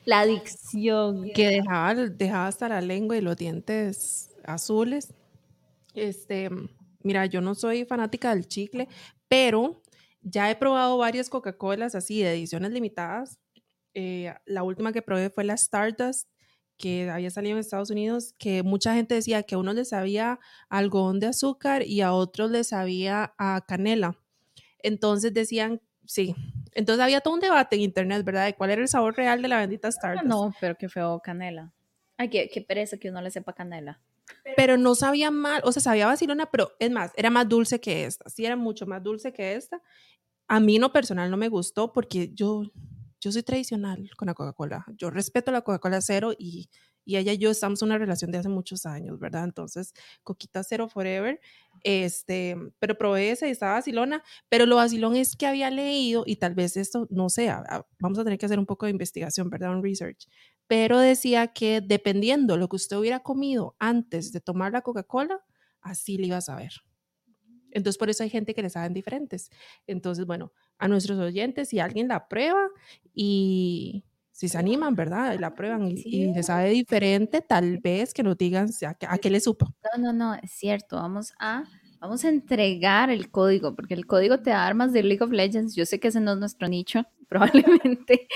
La 0.05 0.21
adicción. 0.21 1.29
Que 1.33 1.47
dejaba, 1.49 1.93
dejaba 1.93 2.47
hasta 2.47 2.69
la 2.69 2.81
lengua 2.81 3.17
y 3.17 3.21
los 3.21 3.35
dientes 3.35 4.29
azules. 4.43 5.13
Este, 5.93 6.49
mira, 7.03 7.25
yo 7.25 7.41
no 7.41 7.55
soy 7.55 7.85
fanática 7.85 8.33
del 8.33 8.47
chicle, 8.47 8.87
pero 9.27 9.81
ya 10.21 10.49
he 10.49 10.55
probado 10.55 10.97
varias 10.97 11.29
Coca-Colas 11.29 11.95
así 11.95 12.21
de 12.21 12.33
ediciones 12.33 12.71
limitadas. 12.71 13.39
Eh, 13.93 14.33
la 14.45 14.63
última 14.63 14.91
que 14.93 15.01
probé 15.01 15.29
fue 15.29 15.43
la 15.43 15.53
Stardust 15.53 16.29
que 16.77 17.09
había 17.09 17.29
salido 17.29 17.55
en 17.55 17.59
Estados 17.59 17.91
Unidos, 17.91 18.33
que 18.39 18.63
mucha 18.63 18.95
gente 18.95 19.13
decía 19.13 19.43
que 19.43 19.55
a 19.55 19.59
unos 19.59 19.75
les 19.75 19.89
sabía 19.89 20.39
algodón 20.67 21.19
de 21.19 21.27
azúcar 21.27 21.83
y 21.83 22.01
a 22.01 22.11
otros 22.11 22.49
les 22.49 22.69
sabía 22.69 23.35
a 23.37 23.63
canela. 23.67 24.17
Entonces 24.79 25.31
decían, 25.33 25.79
sí. 26.05 26.35
Entonces 26.73 27.03
había 27.03 27.21
todo 27.21 27.35
un 27.35 27.39
debate 27.39 27.75
en 27.75 27.83
internet, 27.83 28.25
¿verdad? 28.25 28.45
De 28.45 28.55
cuál 28.55 28.71
era 28.71 28.81
el 28.81 28.87
sabor 28.87 29.15
real 29.15 29.41
de 29.41 29.47
la 29.47 29.59
bendita 29.59 29.89
Stardust. 29.89 30.25
No, 30.25 30.53
pero 30.59 30.75
qué 30.75 30.89
feo 30.89 31.21
canela. 31.23 31.71
Ay, 32.17 32.29
qué, 32.29 32.49
qué 32.51 32.61
pereza 32.61 32.97
que 32.97 33.09
uno 33.09 33.21
le 33.21 33.29
sepa 33.29 33.53
canela. 33.53 34.01
Pero 34.55 34.77
no 34.77 34.95
sabía 34.95 35.29
mal, 35.29 35.61
o 35.63 35.71
sea, 35.71 35.81
sabía 35.81 36.07
vacilona, 36.07 36.49
pero 36.49 36.71
es 36.79 36.89
más, 36.89 37.11
era 37.15 37.29
más 37.29 37.47
dulce 37.47 37.79
que 37.79 38.05
esta. 38.05 38.29
Sí, 38.29 38.45
era 38.45 38.55
mucho 38.55 38.85
más 38.85 39.03
dulce 39.03 39.31
que 39.31 39.53
esta. 39.53 39.81
A 40.47 40.59
mí, 40.59 40.79
no 40.79 40.91
personal, 40.91 41.29
no 41.29 41.37
me 41.37 41.47
gustó 41.47 41.91
porque 41.91 42.31
yo, 42.33 42.63
yo 43.21 43.31
soy 43.31 43.43
tradicional 43.43 44.09
con 44.17 44.25
la 44.25 44.33
Coca-Cola. 44.33 44.83
Yo 44.97 45.11
respeto 45.11 45.51
la 45.51 45.61
Coca-Cola 45.61 46.01
cero 46.01 46.33
y, 46.37 46.69
y 47.05 47.17
ella 47.17 47.33
y 47.33 47.37
yo 47.37 47.51
estamos 47.51 47.79
en 47.81 47.89
una 47.89 47.99
relación 47.99 48.31
de 48.31 48.39
hace 48.39 48.49
muchos 48.49 48.87
años, 48.87 49.19
¿verdad? 49.19 49.43
Entonces, 49.43 49.93
Coquita 50.23 50.63
Cero 50.63 50.89
Forever. 50.89 51.39
Este, 51.83 52.57
pero 52.79 52.97
probé 52.97 53.29
esa 53.29 53.47
y 53.47 53.51
estaba 53.51 53.73
vacilona. 53.73 54.23
Pero 54.49 54.65
lo 54.65 54.77
vacilón 54.77 55.15
es 55.15 55.35
que 55.35 55.45
había 55.45 55.69
leído, 55.69 56.23
y 56.25 56.37
tal 56.37 56.55
vez 56.55 56.75
esto, 56.77 57.07
no 57.11 57.29
sé, 57.29 57.53
vamos 57.99 58.17
a 58.17 58.23
tener 58.23 58.39
que 58.39 58.47
hacer 58.47 58.57
un 58.57 58.65
poco 58.65 58.87
de 58.87 58.91
investigación, 58.91 59.51
¿verdad? 59.51 59.71
Un 59.71 59.83
research. 59.83 60.27
Pero 60.65 60.97
decía 60.99 61.47
que 61.47 61.79
dependiendo 61.79 62.57
lo 62.57 62.69
que 62.69 62.77
usted 62.77 62.97
hubiera 62.97 63.19
comido 63.19 63.75
antes 63.77 64.31
de 64.31 64.41
tomar 64.41 64.71
la 64.71 64.81
Coca-Cola, 64.81 65.45
así 65.81 66.17
le 66.17 66.27
iba 66.27 66.37
a 66.37 66.41
saber. 66.41 66.71
Entonces, 67.71 67.97
por 67.97 68.09
eso 68.09 68.23
hay 68.23 68.29
gente 68.29 68.53
que 68.53 68.61
le 68.61 68.69
saben 68.69 68.93
diferentes. 68.93 69.49
Entonces, 69.87 70.25
bueno, 70.25 70.53
a 70.81 70.87
nuestros 70.87 71.17
oyentes, 71.19 71.69
si 71.69 71.79
alguien 71.79 72.07
la 72.09 72.27
prueba 72.27 72.67
y, 73.13 74.03
si 74.31 74.49
se 74.49 74.57
animan, 74.57 74.95
¿verdad? 74.95 75.33
Y 75.35 75.37
la 75.37 75.53
prueban 75.55 75.87
y, 75.87 75.97
Sí. 75.97 76.09
y 76.09 76.33
les 76.33 76.47
sabe 76.47 76.69
diferente, 76.71 77.41
tal 77.41 77.77
vez 77.79 78.13
que 78.13 78.23
nos 78.23 78.37
digan 78.37 78.69
a, 78.87 78.93
qué- 78.95 79.07
a 79.09 79.17
qué 79.17 79.29
le 79.29 79.39
supo. 79.39 79.67
No, 79.97 80.03
no, 80.03 80.13
no, 80.13 80.33
es 80.35 80.51
cierto. 80.51 80.95
Vamos 80.97 81.33
a, 81.39 81.63
vamos 81.99 82.25
a 82.25 82.29
entregar 82.29 83.09
el 83.09 83.29
código, 83.29 83.75
porque 83.75 83.93
el 83.93 84.05
código 84.07 84.39
te 84.41 84.49
da 84.49 84.65
armas 84.65 84.91
de 84.93 85.03
League 85.03 85.23
of 85.23 85.31
Legends. 85.31 85.75
Yo 85.75 85.85
sé 85.85 85.99
que 85.99 86.07
ese 86.09 86.19
no 86.21 86.33
es 86.33 86.39
nuestro 86.39 86.67
nicho. 86.67 87.03
Probablemente 87.29 88.27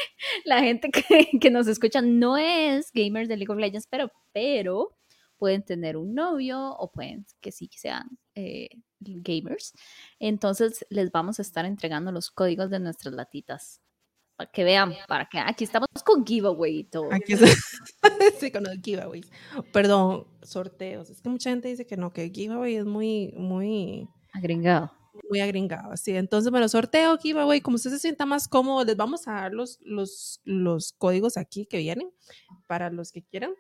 la 0.46 0.62
gente 0.62 0.90
que, 0.92 1.40
que 1.40 1.50
nos 1.52 1.68
escucha 1.68 2.02
no 2.02 2.38
es 2.38 2.92
gamer 2.94 3.28
de 3.28 3.38
League 3.38 3.52
of 3.52 3.60
Legends, 3.60 3.88
pero, 3.90 4.12
pero 4.34 4.96
pueden 5.38 5.64
tener 5.64 5.98
un 5.98 6.14
novio 6.16 6.58
o 6.78 6.92
pueden 6.92 7.26
que 7.42 7.52
sí 7.52 7.68
que 7.68 7.78
sean 7.78 8.08
eh, 8.36 8.70
gamers. 9.24 9.74
Entonces 10.20 10.86
les 10.90 11.12
vamos 11.12 11.40
a 11.40 11.42
estar 11.42 11.66
entregando 11.66 12.12
los 12.12 12.32
códigos 12.32 12.70
de 12.70 12.80
nuestras 12.80 13.14
latitas. 13.14 13.82
Para 14.38 14.52
que 14.52 14.64
vean, 14.66 14.94
para 15.08 15.28
que 15.30 15.40
aquí 15.40 15.64
estamos 15.64 15.88
con 16.06 16.26
giveaway 16.26 16.80
y 16.80 16.84
todo. 16.84 17.08
Aquí 17.14 17.36
sí, 18.40 18.52
con 18.52 18.64
los 18.64 18.76
giveaways. 18.84 19.30
Perdón, 19.72 20.28
sorteos. 20.44 21.10
Es 21.10 21.22
que 21.22 21.30
mucha 21.30 21.50
gente 21.52 21.70
dice 21.70 21.86
que 21.86 21.96
no, 21.98 22.12
que 22.12 22.30
giveaway 22.30 22.76
es 22.76 22.86
muy, 22.86 23.32
muy, 23.38 24.10
Agringado. 24.34 24.92
muy 25.30 25.40
agringado. 25.40 25.92
Así, 25.94 26.12
entonces, 26.16 26.52
bueno, 26.52 26.68
sorteo, 26.68 27.18
giveaway, 27.18 27.62
como 27.62 27.76
usted 27.76 27.92
se 27.92 28.00
sienta 28.00 28.26
más 28.26 28.48
cómodo, 28.50 28.84
les 28.84 28.98
vamos 28.98 29.28
a 29.28 29.34
dar 29.34 29.54
los, 29.54 29.80
los, 29.82 30.42
los 30.44 30.92
códigos 30.94 31.38
aquí 31.38 31.66
que 31.66 31.78
vienen 31.78 32.12
para 32.68 32.90
los 32.90 33.12
que 33.14 33.24
quieran. 33.24 33.54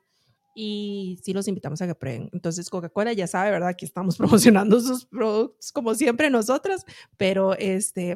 Y 0.55 1.19
sí 1.21 1.33
los 1.33 1.47
invitamos 1.47 1.81
a 1.81 1.87
que 1.87 1.95
prueben. 1.95 2.29
Entonces, 2.31 2.69
Coca-Cola 2.69 3.11
ya 3.13 3.27
sabe, 3.27 3.51
¿verdad? 3.51 3.75
Que 3.77 3.85
estamos 3.85 4.17
promocionando 4.17 4.79
sus 4.79 5.05
productos 5.05 5.71
como 5.71 5.93
siempre 5.93 6.29
nosotras, 6.29 6.85
pero 7.17 7.53
este, 7.55 8.15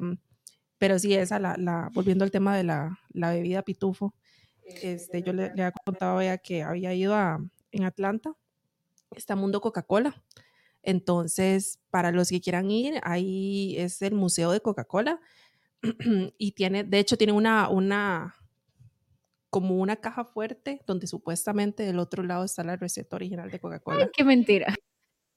pero 0.79 0.98
sí, 0.98 1.13
esa, 1.13 1.38
la, 1.38 1.55
la, 1.58 1.91
volviendo 1.93 2.24
al 2.24 2.31
tema 2.31 2.55
de 2.55 2.63
la, 2.63 2.98
la 3.12 3.31
bebida 3.31 3.62
pitufo, 3.62 4.15
este, 4.63 5.22
yo 5.22 5.34
le, 5.34 5.53
le 5.53 5.63
había 5.63 5.72
contado 5.72 6.22
ya 6.22 6.38
que 6.38 6.63
había 6.63 6.93
ido 6.93 7.13
a, 7.13 7.46
en 7.72 7.84
Atlanta, 7.84 8.34
está 9.15 9.36
Mundo 9.36 9.62
Coca-Cola. 9.62 10.24
Entonces, 10.81 11.79
para 11.89 12.12
los 12.12 12.29
que 12.29 12.39
quieran 12.39 12.72
ir, 12.72 13.00
ahí 13.03 13.75
es 13.77 14.01
el 14.01 14.13
Museo 14.13 14.51
de 14.51 14.62
Coca-Cola 14.62 15.19
y 16.38 16.51
tiene, 16.53 16.84
de 16.84 17.00
hecho, 17.00 17.17
tiene 17.17 17.34
una, 17.34 17.69
una, 17.69 18.36
como 19.50 19.75
una 19.77 19.96
caja 19.96 20.25
fuerte 20.25 20.82
donde 20.86 21.08
supuestamente 21.08 21.84
del 21.84 22.00
otro 22.00 22.24
lado 22.24 22.44
está 22.44 22.63
la 22.63 22.75
receta 22.75 23.15
original 23.15 23.50
de 23.50 23.60
Coca-Cola. 23.60 24.10
Qué 24.13 24.24
mentira. 24.24 24.75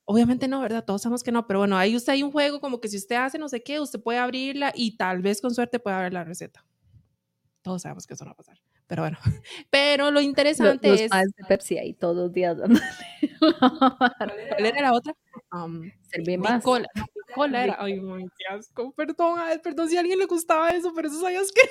Obviamente 0.05 0.49
no, 0.49 0.61
¿verdad? 0.61 0.85
Todos 0.85 1.03
sabemos 1.03 1.23
que 1.23 1.33
no, 1.33 1.47
pero 1.47 1.61
bueno, 1.61 1.77
ahí 1.79 1.97
usted 1.97 2.13
hay 2.13 2.23
un 2.23 2.33
juego 2.33 2.61
como 2.61 2.81
que 2.81 2.89
si 2.89 2.97
usted 2.97 3.17
hace 3.17 3.39
no 3.39 3.49
sé 3.49 3.63
qué, 3.63 3.81
usted 3.81 4.03
puede 4.03 4.19
abrirla 4.19 4.73
y 4.75 4.97
tal 4.97 5.23
vez 5.23 5.41
con 5.41 5.55
suerte 5.55 5.79
pueda 5.79 6.01
ver 6.01 6.13
la 6.13 6.25
receta. 6.25 6.65
Todos 7.63 7.83
sabemos 7.83 8.07
que 8.07 8.15
eso 8.15 8.25
no 8.25 8.31
va 8.31 8.33
a 8.33 8.37
pasar, 8.37 8.59
pero 8.89 9.03
bueno. 9.03 9.19
Pero 9.71 10.11
lo 10.11 10.21
interesante 10.21 10.89
los 10.89 11.01
es... 11.01 11.11
de 11.11 11.45
Pepsi 11.47 11.79
ahí 11.79 11.95
todos 11.95 12.17
los 12.17 12.33
días 12.33 12.57
¿Cuál 13.39 14.67
era 14.67 14.83
la 14.83 14.93
otra? 14.93 15.15
Um, 15.53 15.91
Serví 16.03 16.37
más. 16.37 16.63
Cola. 16.65 16.89
Cola 17.35 17.65
era. 17.65 17.77
Ay, 17.79 18.01
muy 18.01 18.25
qué 18.25 18.55
asco. 18.55 18.93
Perdón, 18.93 19.39
ay, 19.39 19.61
perdón 19.61 19.89
si 19.89 19.97
a 19.97 20.01
alguien 20.01 20.19
le 20.19 20.27
gustaba 20.27 20.71
eso, 20.71 20.93
pero 20.95 21.09
eso 21.09 21.21
sabías 21.21 21.53
que 21.53 21.63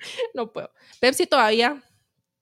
no 0.34 0.52
puedo. 0.52 0.70
Pepsi 1.00 1.26
todavía, 1.26 1.82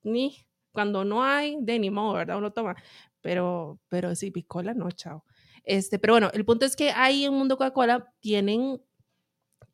ni 0.03 0.47
cuando 0.73 1.05
no 1.05 1.25
hay, 1.25 1.57
de 1.61 1.79
ni 1.79 1.91
modo, 1.91 2.15
¿verdad? 2.15 2.39
Uno 2.39 2.53
toma. 2.53 2.77
Pero, 3.21 3.81
pero 3.89 4.15
sí, 4.15 4.31
Bicola 4.31 4.75
no, 4.75 4.91
chao. 4.91 5.25
Este, 5.65 5.99
pero 5.99 6.15
bueno, 6.15 6.31
el 6.33 6.45
punto 6.45 6.65
es 6.65 6.77
que 6.77 6.91
ahí 6.91 7.25
en 7.25 7.35
Mundo 7.35 7.57
Coca-Cola 7.59 8.13
tienen 8.21 8.81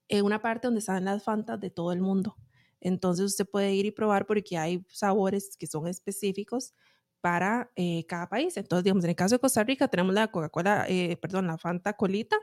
eh, 0.09 0.23
una 0.23 0.41
parte 0.43 0.67
donde 0.67 0.81
están 0.81 1.05
las 1.05 1.23
fantas 1.23 1.61
de 1.61 1.71
todo 1.71 1.93
el 1.93 2.01
mundo. 2.01 2.37
Entonces 2.81 3.27
usted 3.27 3.47
puede 3.47 3.75
ir 3.75 3.87
y 3.87 3.91
probar 3.91 4.27
porque 4.27 4.59
hay 4.59 4.85
sabores 4.91 5.57
que 5.59 5.67
son 5.67 5.87
específicos 5.89 6.75
para 7.21 7.71
eh, 7.77 8.05
cada 8.07 8.29
país. 8.29 8.57
Entonces, 8.59 8.85
digamos, 8.85 9.05
en 9.05 9.11
el 9.11 9.17
caso 9.17 9.37
de 9.37 9.39
Costa 9.39 9.65
Rica 9.65 9.89
tenemos 9.89 10.15
la 10.15 10.29
Coca-Cola, 10.29 10.85
eh, 10.89 11.17
perdón, 11.17 11.47
la 11.47 11.57
Fanta 11.57 11.95
Colita, 11.95 12.37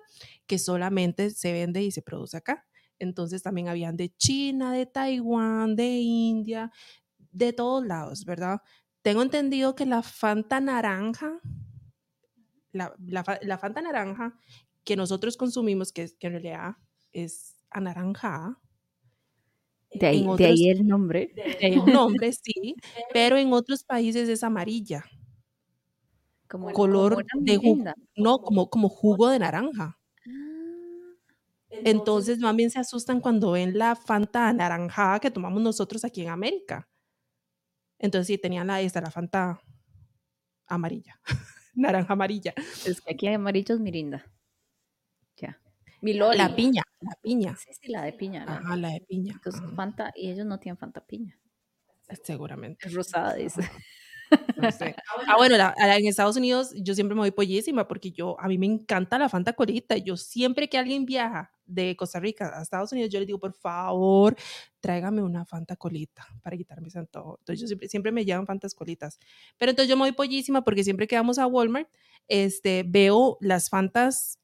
que 0.48 0.58
solamente 0.58 1.30
se 1.30 1.52
vende 1.52 1.84
y 1.84 1.92
se 1.92 2.02
produce 2.02 2.38
acá. 2.38 2.66
Entonces 3.01 3.41
también 3.41 3.67
habían 3.67 3.98
de 3.98 4.15
China, 4.15 4.72
de 4.74 4.86
Taiwán, 4.86 5.75
de 5.75 5.98
India, 5.98 6.72
de 7.17 7.51
todos 7.51 7.86
lados, 7.86 8.25
¿verdad? 8.25 8.62
Tengo 9.01 9.24
entendido 9.24 9.75
que 9.75 9.88
la 9.88 10.03
Fanta 10.03 10.62
naranja, 10.62 11.39
la, 12.72 12.96
la, 13.00 13.39
la 13.41 13.58
Fanta 13.58 13.81
naranja 13.81 14.38
que 14.84 14.96
nosotros 14.96 15.36
consumimos, 15.36 15.91
que, 15.91 16.10
que 16.20 16.27
en 16.27 16.34
realidad 16.34 16.75
es 17.12 17.60
anaranjada, 17.72 18.60
de 19.93 20.08
ahí, 20.08 20.22
otros, 20.22 20.38
de 20.38 20.46
ahí, 20.46 20.70
el 20.70 20.88
nombre. 20.88 21.31
De 21.36 21.65
ahí 21.65 21.74
el 21.74 21.86
nombre, 21.91 22.31
sí, 22.31 22.75
pero 23.12 23.38
en 23.38 23.51
otros 23.51 23.84
países 23.84 24.29
es 24.29 24.43
amarilla. 24.43 25.03
Como 26.48 26.70
el 26.70 26.75
color 26.75 27.25
como 27.31 27.46
de 27.46 27.58
jugo, 27.58 27.84
no, 28.15 28.39
como, 28.39 28.70
como 28.70 28.89
jugo 28.89 29.29
de 29.29 29.39
naranja. 29.39 30.00
Entonces, 31.72 32.40
más 32.40 32.56
bien 32.56 32.70
se 32.70 32.80
asustan 32.80 33.22
cuando 33.22 33.51
ven 33.51 33.78
la 33.78 33.96
Fanta 33.96 34.50
anaranjada 34.50 35.20
que 35.20 35.32
tomamos 35.32 35.62
nosotros 35.62 36.04
aquí 36.04 36.22
en 36.22 36.30
América. 36.30 36.88
Entonces, 37.98 38.28
sí, 38.28 38.38
tenían 38.38 38.68
la, 38.68 38.82
esta, 38.82 39.01
la 39.01 39.12
Fanta 39.12 39.62
amarilla, 40.68 41.20
naranja 41.74 42.13
amarilla. 42.13 42.54
Es 42.86 43.01
que 43.01 43.13
aquí 43.13 43.28
hay 43.28 43.36
amarillos 43.36 43.80
Mirinda. 43.80 44.25
Ya. 45.38 45.60
Miloli. 46.01 46.38
La 46.38 46.56
piña, 46.56 46.84
la 47.00 47.16
piña. 47.22 47.56
Sí, 47.56 47.72
sí, 47.80 47.92
la 47.92 48.04
de 48.04 48.13
piña. 48.13 48.46
La, 48.46 48.58
Ajá, 48.58 48.75
la 48.75 48.90
de 48.90 49.01
piña. 49.01 49.34
Entonces, 49.34 49.62
Ajá. 49.62 49.75
Fanta, 49.75 50.12
y 50.16 50.30
ellos 50.32 50.46
no 50.46 50.60
tienen 50.60 50.78
Fanta 50.78 51.06
piña. 51.06 51.40
Seguramente. 52.24 52.88
Es 52.88 52.94
rosada, 52.94 53.36
dice. 53.36 53.62
No 54.58 54.72
sé. 54.72 54.96
Ah, 55.28 55.38
bueno, 55.38 55.56
la, 55.58 55.74
la, 55.78 55.98
en 55.98 56.08
Estados 56.08 56.36
Unidos 56.36 56.74
yo 56.76 56.94
siempre 56.96 57.16
me 57.16 57.22
voy 57.22 57.32
pollísima 57.32 57.88
porque 57.88 58.12
yo, 58.12 58.40
a 58.40 58.48
mí 58.48 58.58
me 58.58 58.66
encanta 58.66 59.18
la 59.18 59.30
Fanta 59.30 59.54
colita. 59.54 59.98
Yo 59.98 60.18
siempre 60.18 60.68
que 60.68 60.78
alguien 60.78 61.06
viaja 61.06 61.54
de 61.66 61.96
Costa 61.96 62.20
Rica 62.20 62.52
a 62.58 62.62
Estados 62.62 62.92
Unidos, 62.92 63.12
yo 63.12 63.20
le 63.20 63.26
digo, 63.26 63.40
por 63.40 63.54
favor, 63.54 64.36
tráigame 64.80 65.22
una 65.22 65.46
Fanta 65.46 65.76
colita 65.76 66.28
para 66.44 66.58
quitarme 66.58 66.88
ese 66.88 67.00
antojo. 67.00 67.38
Entonces 67.40 67.62
yo 67.62 67.68
siempre, 67.68 67.88
siempre 67.88 68.12
me 68.12 68.26
llevan 68.26 68.46
Fantas 68.46 68.74
colitas. 68.74 69.20
Pero 69.58 69.72
entonces 69.72 69.90
yo 69.90 69.96
me 69.96 70.04
voy 70.04 70.12
pollísima 70.12 70.64
porque 70.64 70.84
siempre 70.84 71.08
que 71.08 71.16
vamos 71.16 71.38
a 71.40 71.48
Walmart, 71.48 71.90
este, 72.28 72.84
veo 72.86 73.38
las 73.42 73.70
Fantas 73.70 74.40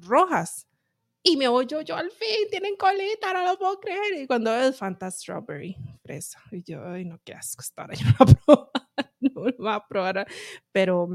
rojas. 0.00 0.66
Y 1.24 1.36
me 1.36 1.46
voy 1.46 1.66
yo, 1.66 1.82
yo 1.82 1.96
al 1.96 2.10
fin, 2.10 2.48
tienen 2.50 2.76
colita, 2.76 3.32
no 3.32 3.44
lo 3.44 3.56
puedo 3.56 3.78
creer. 3.78 4.22
Y 4.22 4.26
cuando 4.26 4.50
veo 4.50 4.72
Fanta 4.72 5.08
Strawberry, 5.10 5.76
fresa. 6.02 6.40
Y 6.50 6.64
yo, 6.64 6.84
ay, 6.84 7.04
no, 7.04 7.20
qué 7.24 7.32
asco 7.32 7.62
estar 7.62 7.90
yo 7.94 8.06
no. 8.48 8.71
Voy 9.58 9.72
a 9.72 9.86
probar. 9.88 10.26
Pero, 10.72 11.08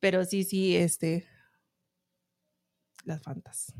pero 0.00 0.24
sí, 0.24 0.44
sí, 0.44 0.76
este, 0.76 1.26
las 3.04 3.22
Fantas. 3.22 3.72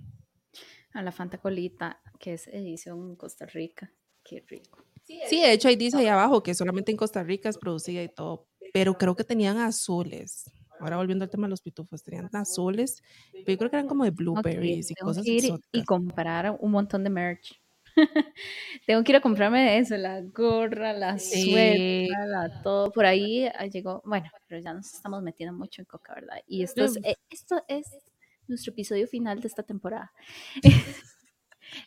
A 0.92 1.02
la 1.02 1.12
Fanta 1.12 1.38
Colita, 1.38 2.00
que 2.18 2.34
es 2.34 2.48
edición 2.48 3.16
Costa 3.16 3.46
Rica. 3.46 3.92
Qué 4.24 4.44
rico. 4.48 4.84
Sí, 5.04 5.40
de 5.40 5.52
hecho 5.52 5.68
ahí 5.68 5.76
dice 5.76 5.96
ahí 5.96 6.06
abajo 6.06 6.42
que 6.42 6.54
solamente 6.54 6.92
en 6.92 6.96
Costa 6.96 7.22
Rica 7.22 7.48
es 7.48 7.58
producida 7.58 8.02
y 8.02 8.08
todo, 8.08 8.48
pero 8.72 8.96
creo 8.96 9.16
que 9.16 9.24
tenían 9.24 9.58
azules. 9.58 10.50
Ahora 10.78 10.96
volviendo 10.96 11.24
al 11.24 11.30
tema 11.30 11.46
de 11.46 11.50
los 11.50 11.60
pitufos, 11.60 12.02
tenían 12.02 12.28
azules, 12.32 13.02
pero 13.32 13.50
yo 13.52 13.58
creo 13.58 13.70
que 13.70 13.76
eran 13.76 13.88
como 13.88 14.04
de 14.04 14.10
blueberries 14.10 14.86
okay, 14.86 14.94
y 14.98 15.04
cosas 15.04 15.26
exóticas. 15.26 15.68
Y 15.72 15.84
comprar 15.84 16.56
un 16.58 16.70
montón 16.70 17.04
de 17.04 17.10
merch. 17.10 17.60
tengo 18.86 19.04
que 19.04 19.12
ir 19.12 19.16
a 19.16 19.20
comprarme 19.20 19.78
eso, 19.78 19.96
la 19.96 20.20
gorra, 20.22 20.92
la 20.92 21.18
Sí. 21.18 21.44
suéter, 21.44 22.28
la 22.28 22.48
todo. 22.62 22.90
Por 22.92 23.06
ahí 23.06 23.46
ah, 23.46 23.66
llegó, 23.66 24.02
bueno, 24.04 24.30
pero 24.46 24.60
ya 24.60 24.72
nos 24.74 24.92
estamos 24.92 25.22
metiendo 25.22 25.56
mucho 25.56 25.82
en 25.82 25.86
coca, 25.86 26.14
¿verdad? 26.14 26.38
Y 26.46 26.62
esto 26.62 26.84
es, 26.84 26.96
eh, 27.04 27.16
esto 27.30 27.62
es 27.68 27.86
nuestro 28.48 28.72
episodio 28.72 29.06
final 29.06 29.40
de 29.40 29.48
esta 29.48 29.62
temporada. 29.62 30.12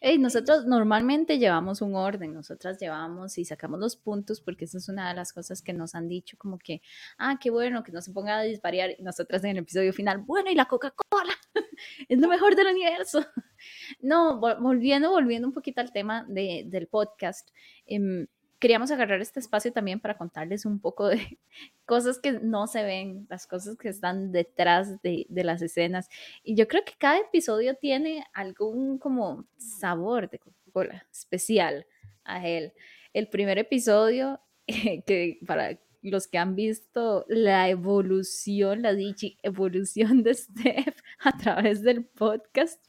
Ey, 0.01 0.17
nosotros 0.17 0.65
normalmente 0.65 1.39
llevamos 1.39 1.81
un 1.81 1.95
orden, 1.95 2.33
nosotras 2.33 2.77
llevamos 2.79 3.37
y 3.37 3.45
sacamos 3.45 3.79
los 3.79 3.95
puntos 3.95 4.41
porque 4.41 4.65
esa 4.65 4.77
es 4.77 4.89
una 4.89 5.09
de 5.09 5.15
las 5.15 5.33
cosas 5.33 5.61
que 5.61 5.73
nos 5.73 5.95
han 5.95 6.07
dicho 6.07 6.37
como 6.37 6.57
que, 6.57 6.81
ah, 7.17 7.37
qué 7.41 7.49
bueno, 7.49 7.83
que 7.83 7.91
no 7.91 8.01
se 8.01 8.11
ponga 8.11 8.37
a 8.37 8.43
disvariar 8.43 8.91
y 8.97 9.03
nosotras 9.03 9.43
en 9.43 9.51
el 9.51 9.57
episodio 9.59 9.93
final, 9.93 10.19
bueno, 10.19 10.49
y 10.51 10.55
la 10.55 10.65
Coca-Cola 10.65 11.33
es 12.09 12.19
lo 12.19 12.27
mejor 12.27 12.55
del 12.55 12.67
universo. 12.67 13.25
No, 14.01 14.41
vol- 14.41 14.59
volviendo, 14.61 15.09
volviendo 15.11 15.47
un 15.47 15.53
poquito 15.53 15.79
al 15.79 15.93
tema 15.93 16.25
de, 16.27 16.63
del 16.67 16.87
podcast, 16.87 17.49
em, 17.85 18.27
queríamos 18.63 18.91
agarrar 18.91 19.19
este 19.19 19.41
espacio 19.41 19.73
también 19.73 19.99
para 19.99 20.17
contarles 20.17 20.65
un 20.65 20.79
poco 20.79 21.09
de 21.09 21.37
cosas 21.85 22.17
que 22.17 22.31
no 22.31 22.65
se 22.65 22.81
ven, 22.81 23.27
las 23.29 23.45
cosas 23.45 23.75
que 23.75 23.89
están 23.89 24.31
detrás 24.31 25.01
de, 25.01 25.25
de 25.27 25.43
las 25.43 25.61
escenas. 25.61 26.07
Y 26.45 26.55
yo 26.55 26.65
creo 26.69 26.85
que 26.85 26.93
cada 26.97 27.19
episodio 27.19 27.75
tiene 27.75 28.23
algún 28.33 28.99
como 28.99 29.45
sabor 29.57 30.29
de 30.29 30.39
Coca-Cola 30.39 31.05
especial 31.11 31.85
a 32.23 32.47
él. 32.47 32.71
El 33.11 33.27
primer 33.27 33.57
episodio, 33.57 34.39
que 34.65 35.39
para 35.45 35.77
los 36.01 36.29
que 36.29 36.37
han 36.37 36.55
visto 36.55 37.25
la 37.27 37.67
evolución, 37.67 38.81
la 38.81 38.93
dicha 38.93 39.27
evolución 39.41 40.23
de 40.23 40.33
Steph 40.35 41.01
a 41.19 41.37
través 41.37 41.81
del 41.81 42.05
podcast, 42.05 42.81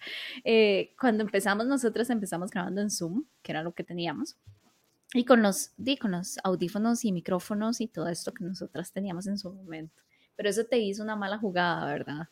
eh, 0.45 0.95
cuando 1.01 1.25
empezamos 1.25 1.67
nosotros 1.67 2.11
empezamos 2.11 2.53
grabando 2.53 2.81
en 2.81 2.91
Zoom, 2.91 3.25
que 3.43 3.51
era 3.51 3.65
lo 3.65 3.75
que 3.75 3.83
teníamos. 3.83 4.37
Y 5.15 5.25
con 5.25 5.43
los, 5.43 5.73
di, 5.77 5.97
con 5.97 6.11
los 6.11 6.39
audífonos 6.43 7.05
y 7.05 7.13
micrófonos 7.13 7.81
y 7.81 7.87
todo 7.87 8.09
esto 8.09 8.35
que 8.35 8.45
nosotras 8.45 8.93
teníamos 8.93 9.29
en 9.29 9.39
su 9.39 9.51
momento. 9.53 10.03
Pero 10.35 10.49
eso 10.51 10.65
te 10.65 10.79
hizo 10.81 11.05
una 11.05 11.15
mala 11.15 11.39
jugada, 11.39 11.87
¿verdad? 11.87 12.29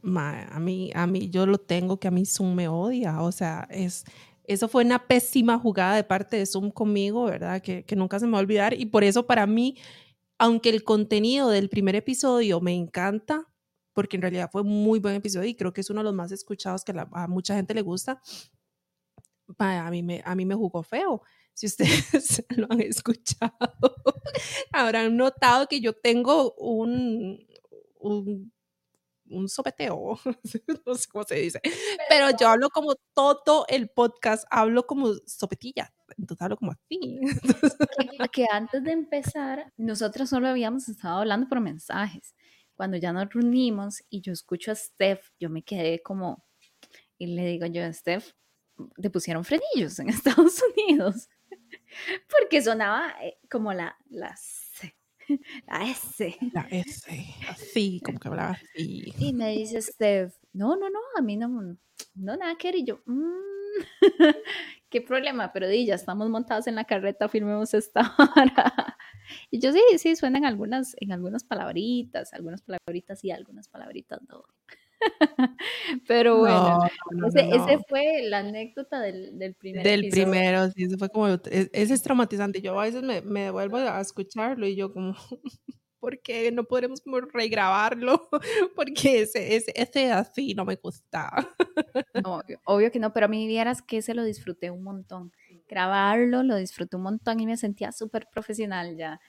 Ma, 0.00 0.44
a 0.44 0.58
mí, 0.58 0.90
a 0.94 1.06
mí, 1.06 1.28
yo 1.28 1.44
lo 1.44 1.58
tengo 1.58 2.00
que 2.00 2.08
a 2.08 2.10
mí 2.10 2.24
Zoom 2.24 2.54
me 2.54 2.68
odia, 2.68 3.20
o 3.20 3.30
sea, 3.30 3.68
es, 3.70 4.06
eso 4.44 4.66
fue 4.66 4.82
una 4.82 5.06
pésima 5.06 5.58
jugada 5.58 5.94
de 5.94 6.02
parte 6.02 6.38
de 6.38 6.46
Zoom 6.46 6.70
conmigo, 6.70 7.24
¿verdad? 7.24 7.60
Que, 7.60 7.84
que 7.84 7.96
nunca 7.96 8.18
se 8.18 8.24
me 8.24 8.32
va 8.32 8.38
a 8.38 8.40
olvidar 8.40 8.72
y 8.72 8.86
por 8.86 9.04
eso 9.04 9.26
para 9.26 9.46
mí, 9.46 9.76
aunque 10.38 10.70
el 10.70 10.84
contenido 10.84 11.50
del 11.50 11.68
primer 11.68 11.96
episodio 11.96 12.62
me 12.62 12.74
encanta, 12.74 13.46
porque 13.92 14.16
en 14.16 14.22
realidad 14.22 14.48
fue 14.50 14.64
muy 14.64 15.00
buen 15.00 15.16
episodio 15.16 15.50
y 15.50 15.54
creo 15.54 15.74
que 15.74 15.82
es 15.82 15.90
uno 15.90 16.00
de 16.00 16.04
los 16.04 16.14
más 16.14 16.32
escuchados 16.32 16.82
que 16.82 16.94
a 16.98 17.28
mucha 17.28 17.54
gente 17.56 17.74
le 17.74 17.82
gusta, 17.82 18.22
a 19.58 19.90
mí 19.90 20.02
me, 20.02 20.22
a 20.24 20.34
mí 20.34 20.46
me 20.46 20.54
jugó 20.54 20.82
feo. 20.82 21.22
Si 21.54 21.66
ustedes 21.66 22.44
lo 22.56 22.66
han 22.70 22.80
escuchado, 22.80 23.52
habrán 24.72 25.16
notado 25.16 25.66
que 25.66 25.80
yo 25.80 25.92
tengo 25.92 26.54
un, 26.54 27.46
un, 27.98 28.52
un 29.30 29.48
sopeteo, 29.48 30.18
no 30.86 30.94
sé 30.94 31.08
cómo 31.08 31.24
se 31.24 31.36
dice, 31.36 31.60
pero 32.08 32.28
yo 32.38 32.48
hablo 32.48 32.68
como 32.70 32.94
todo 33.14 33.64
el 33.68 33.88
podcast, 33.88 34.44
hablo 34.50 34.86
como 34.86 35.14
sopetilla, 35.26 35.92
entonces 36.18 36.42
hablo 36.42 36.56
como 36.56 36.72
así. 36.72 37.20
Que, 37.98 38.28
que 38.28 38.46
antes 38.50 38.82
de 38.82 38.92
empezar, 38.92 39.72
nosotros 39.76 40.28
solo 40.28 40.48
habíamos 40.48 40.88
estado 40.88 41.18
hablando 41.18 41.48
por 41.48 41.60
mensajes. 41.60 42.34
Cuando 42.74 42.96
ya 42.96 43.12
nos 43.12 43.28
reunimos 43.32 44.02
y 44.08 44.22
yo 44.22 44.32
escucho 44.32 44.72
a 44.72 44.74
Steph, 44.74 45.28
yo 45.38 45.50
me 45.50 45.62
quedé 45.62 46.02
como, 46.02 46.44
y 47.18 47.26
le 47.26 47.44
digo 47.44 47.66
yo 47.66 47.82
Steph, 47.92 48.32
te 49.00 49.10
pusieron 49.10 49.44
frenillos 49.44 49.98
en 49.98 50.08
Estados 50.08 50.62
Unidos. 50.74 51.28
Porque 52.28 52.62
sonaba 52.62 53.14
eh, 53.22 53.38
como 53.50 53.72
la, 53.72 53.96
la 54.08 54.34
C, 54.36 54.96
la 55.66 55.90
S. 55.90 56.36
La 56.52 56.66
S, 56.70 57.34
así, 57.48 58.00
como 58.04 58.18
que 58.18 58.28
hablaba 58.28 58.50
así. 58.50 59.12
Y 59.18 59.32
me 59.32 59.50
dice 59.52 59.80
Steph, 59.82 60.34
no, 60.52 60.76
no, 60.76 60.90
no, 60.90 61.00
a 61.16 61.22
mí 61.22 61.36
no, 61.36 61.48
no, 61.48 62.36
nada 62.36 62.56
que 62.56 62.68
ver. 62.68 62.76
Y 62.76 62.84
yo, 62.84 63.00
mmm, 63.06 63.50
qué 64.90 65.00
problema, 65.00 65.52
pero 65.52 65.68
di, 65.68 65.86
ya 65.86 65.94
estamos 65.94 66.28
montados 66.28 66.66
en 66.66 66.74
la 66.74 66.84
carreta, 66.84 67.28
firmemos 67.28 67.74
esta 67.74 68.00
hora. 68.36 68.96
Y 69.50 69.60
yo 69.60 69.72
sí, 69.72 69.80
sí, 69.98 70.16
suenan 70.16 70.44
algunas, 70.44 70.96
en 70.98 71.12
algunas 71.12 71.44
palabritas, 71.44 72.32
algunas 72.32 72.62
palabritas 72.62 73.24
y 73.24 73.30
algunas 73.30 73.68
palabritas 73.68 74.20
no. 74.28 74.44
Pero 76.06 76.38
bueno, 76.38 76.80
ese, 77.34 77.78
fue 77.88 78.22
la 78.24 78.38
anécdota 78.38 79.00
del, 79.00 79.38
del 79.38 79.54
primer 79.54 79.82
Del 79.82 80.08
primero, 80.08 80.70
sí, 80.70 80.84
eso 80.84 80.98
fue 80.98 81.08
como, 81.08 81.28
ese 81.28 81.70
es 81.72 82.02
traumatizante. 82.02 82.60
Yo 82.60 82.78
a 82.78 82.84
veces 82.84 83.02
me, 83.02 83.20
me 83.22 83.44
devuelvo 83.44 83.78
a 83.78 84.00
escucharlo 84.00 84.66
y 84.66 84.76
yo 84.76 84.92
como, 84.92 85.14
¿por 86.00 86.20
qué 86.20 86.50
no 86.50 86.64
podremos 86.64 87.00
como 87.00 87.20
regrabarlo? 87.20 88.28
Porque 88.74 89.22
ese, 89.22 89.54
ese, 89.54 89.72
ese 89.76 90.10
así 90.10 90.54
no 90.54 90.64
me 90.64 90.76
gusta. 90.76 91.30
No, 92.24 92.42
obvio 92.64 92.90
que 92.90 92.98
no, 92.98 93.12
pero 93.12 93.26
a 93.26 93.28
mí 93.28 93.46
vieras 93.46 93.82
que 93.82 94.02
se 94.02 94.14
lo 94.14 94.24
disfruté 94.24 94.70
un 94.70 94.82
montón. 94.82 95.32
Grabarlo, 95.68 96.42
lo 96.42 96.56
disfruté 96.56 96.96
un 96.96 97.02
montón 97.02 97.38
y 97.38 97.46
me 97.46 97.56
sentía 97.56 97.92
súper 97.92 98.26
profesional 98.32 98.96
ya. 98.96 99.20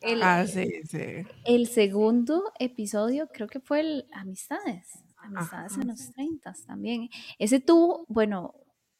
El, 0.00 0.22
ah, 0.22 0.46
sí, 0.46 0.82
sí. 0.84 1.24
El 1.44 1.66
segundo 1.68 2.52
episodio 2.58 3.28
creo 3.32 3.46
que 3.46 3.60
fue 3.60 3.80
el 3.80 4.06
Amistades. 4.12 5.03
Amistades 5.24 5.76
en 5.76 5.88
los 5.88 6.10
30 6.12 6.54
también. 6.66 7.08
Ese 7.38 7.60
tuvo, 7.60 8.04
bueno, 8.08 8.54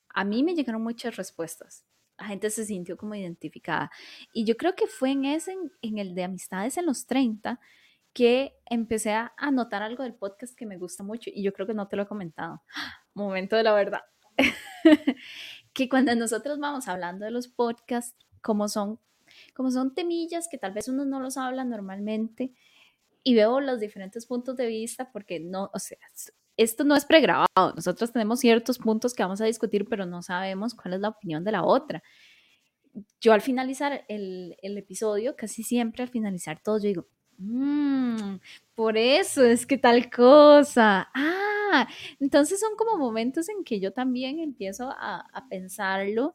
a 0.08 0.24
mí 0.24 0.42
me 0.42 0.54
llegaron 0.54 0.82
muchas 0.82 1.16
respuestas. 1.16 1.84
La 2.18 2.26
gente 2.26 2.50
se 2.50 2.64
sintió 2.64 2.96
como 2.96 3.14
identificada. 3.14 3.90
Y 4.32 4.44
yo 4.44 4.56
creo 4.56 4.74
que 4.74 4.86
fue 4.86 5.10
en 5.10 5.24
ese, 5.24 5.56
en 5.82 5.98
el 5.98 6.14
de 6.14 6.24
Amistades 6.24 6.76
en 6.76 6.86
los 6.86 7.06
30, 7.06 7.60
que 8.12 8.54
empecé 8.66 9.12
a 9.12 9.32
notar 9.52 9.82
algo 9.82 10.04
del 10.04 10.14
podcast 10.14 10.54
que 10.56 10.66
me 10.66 10.78
gusta 10.78 11.02
mucho. 11.02 11.30
Y 11.34 11.42
yo 11.42 11.52
creo 11.52 11.66
que 11.66 11.74
no 11.74 11.88
te 11.88 11.96
lo 11.96 12.04
he 12.04 12.06
comentado. 12.06 12.62
Momento 13.14 13.56
de 13.56 13.62
la 13.64 13.74
verdad. 13.74 14.02
que 15.72 15.88
cuando 15.88 16.14
nosotros 16.14 16.58
vamos 16.58 16.88
hablando 16.88 17.24
de 17.24 17.30
los 17.30 17.48
podcasts, 17.48 18.16
como 18.40 18.68
son, 18.68 19.00
como 19.54 19.70
son 19.70 19.94
temillas 19.94 20.48
que 20.48 20.58
tal 20.58 20.72
vez 20.72 20.88
uno 20.88 21.04
no 21.04 21.20
los 21.20 21.36
habla 21.36 21.64
normalmente, 21.64 22.54
y 23.24 23.34
veo 23.34 23.60
los 23.60 23.80
diferentes 23.80 24.26
puntos 24.26 24.56
de 24.56 24.66
vista 24.66 25.10
porque 25.10 25.40
no, 25.40 25.70
o 25.72 25.78
sea, 25.78 25.98
esto 26.56 26.84
no 26.84 26.94
es 26.94 27.06
pregrabado. 27.06 27.48
Nosotros 27.74 28.12
tenemos 28.12 28.40
ciertos 28.40 28.78
puntos 28.78 29.14
que 29.14 29.22
vamos 29.22 29.40
a 29.40 29.46
discutir, 29.46 29.86
pero 29.88 30.06
no 30.06 30.22
sabemos 30.22 30.74
cuál 30.74 30.94
es 30.94 31.00
la 31.00 31.08
opinión 31.08 31.42
de 31.42 31.52
la 31.52 31.64
otra. 31.64 32.02
Yo 33.20 33.32
al 33.32 33.40
finalizar 33.40 34.04
el, 34.08 34.56
el 34.62 34.78
episodio, 34.78 35.34
casi 35.36 35.62
siempre 35.62 36.02
al 36.02 36.10
finalizar 36.10 36.60
todo, 36.62 36.78
yo 36.78 36.88
digo, 36.88 37.08
mmm, 37.38 38.36
por 38.74 38.96
eso 38.96 39.42
es 39.42 39.66
que 39.66 39.78
tal 39.78 40.10
cosa. 40.10 41.10
Ah, 41.14 41.88
entonces 42.20 42.60
son 42.60 42.76
como 42.76 42.98
momentos 42.98 43.48
en 43.48 43.64
que 43.64 43.80
yo 43.80 43.92
también 43.92 44.38
empiezo 44.38 44.90
a, 44.90 45.26
a 45.32 45.48
pensarlo 45.48 46.34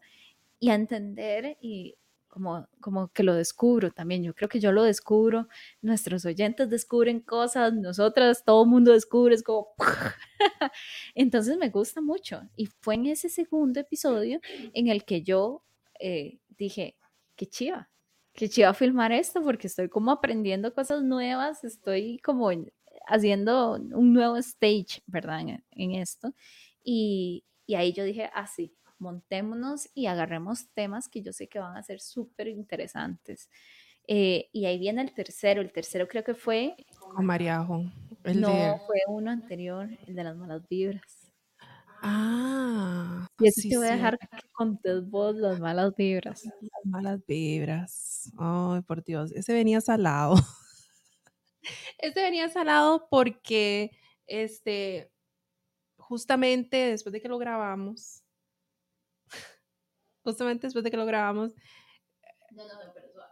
y 0.60 0.70
a 0.70 0.76
entender 0.76 1.58
y 1.62 1.96
como, 2.30 2.68
como 2.80 3.10
que 3.10 3.24
lo 3.24 3.34
descubro 3.34 3.92
también. 3.92 4.24
Yo 4.24 4.34
creo 4.34 4.48
que 4.48 4.60
yo 4.60 4.72
lo 4.72 4.84
descubro, 4.84 5.48
nuestros 5.82 6.26
oyentes 6.26 6.70
descubren 6.70 7.20
cosas, 7.20 7.74
nosotras, 7.74 8.44
todo 8.46 8.64
el 8.64 8.70
mundo 8.70 8.94
descubre, 8.94 9.36
es 9.36 9.44
como... 9.44 9.70
Entonces 11.16 11.58
me 11.58 11.70
gusta 11.70 12.02
mucho. 12.02 12.42
Y 12.56 12.68
fue 12.68 12.96
en 12.96 13.08
ese 13.08 13.30
segundo 13.30 13.80
episodio 13.80 14.40
en 14.74 14.88
el 14.88 15.04
que 15.04 15.22
yo 15.24 15.64
eh, 16.00 16.40
dije, 16.58 16.96
qué 17.36 17.48
chiva, 17.48 17.90
qué 18.34 18.48
chiva 18.48 18.74
filmar 18.74 19.12
esto, 19.12 19.42
porque 19.42 19.68
estoy 19.68 19.90
como 19.90 20.12
aprendiendo 20.12 20.74
cosas 20.74 21.04
nuevas, 21.04 21.64
estoy 21.64 22.20
como 22.20 22.50
haciendo 23.08 23.74
un 23.74 24.14
nuevo 24.14 24.38
stage, 24.38 25.02
¿verdad? 25.08 25.42
En, 25.72 25.92
esto. 25.96 26.34
Y, 26.84 27.44
y 27.66 27.76
ahí 27.76 27.92
yo 27.92 28.04
dije, 28.04 28.30
ah, 28.34 28.48
sí, 28.48 28.74
montémonos 29.00 29.90
y 29.94 30.08
agarremos 30.08 30.70
temas 30.74 31.08
que 31.08 31.22
yo 31.22 31.34
sé 31.34 31.48
que 31.48 31.60
van 31.60 31.78
a 31.78 31.84
ser 31.84 32.00
súper 32.00 32.48
interesantes. 32.48 33.50
Eh, 34.08 34.50
y 34.52 34.66
ahí 34.66 34.80
viene 34.80 35.02
el 35.02 35.14
tercero. 35.14 35.62
El 35.62 35.72
tercero 35.72 36.08
creo 36.08 36.24
que 36.24 36.34
fue. 36.34 36.76
Con 37.00 37.26
Mariajo. 37.26 37.84
no, 38.36 38.80
fue 38.88 39.02
uno 39.08 39.30
anterior, 39.30 39.88
el 40.08 40.16
de 40.16 40.24
las 40.24 40.36
malas 40.36 40.68
vibras. 40.68 41.32
Ah. 42.02 43.28
Y 43.40 43.48
así 43.48 43.70
te 43.70 43.78
voy 43.78 43.88
a 43.88 43.92
dejar 43.92 44.18
que 44.18 44.28
contes 44.52 45.08
vos 45.10 45.36
las 45.36 45.60
malas 45.60 45.96
vibras. 45.96 46.44
Las 46.46 46.86
malas 46.86 47.20
vibras. 47.28 48.32
Ay, 48.38 48.82
por 48.82 49.04
Dios. 49.04 49.32
Ese 49.34 49.54
venía 49.54 49.80
salado. 49.80 50.36
ese 52.00 52.22
venía 52.22 52.50
salado 52.50 53.08
porque, 53.10 53.92
este, 54.26 55.12
justamente 55.98 56.78
después 56.78 57.14
de 57.14 57.22
que 57.22 57.30
lo 57.30 57.38
grabamos, 57.38 58.24
justamente 60.24 60.68
después 60.68 60.84
de 60.84 60.92
que 60.92 60.98
lo 60.98 61.06
grabamos. 61.06 61.54
No, 62.52 62.68
no, 62.68 62.86
no, 62.86 62.94
pero 62.94 63.08
suave. 63.12 63.32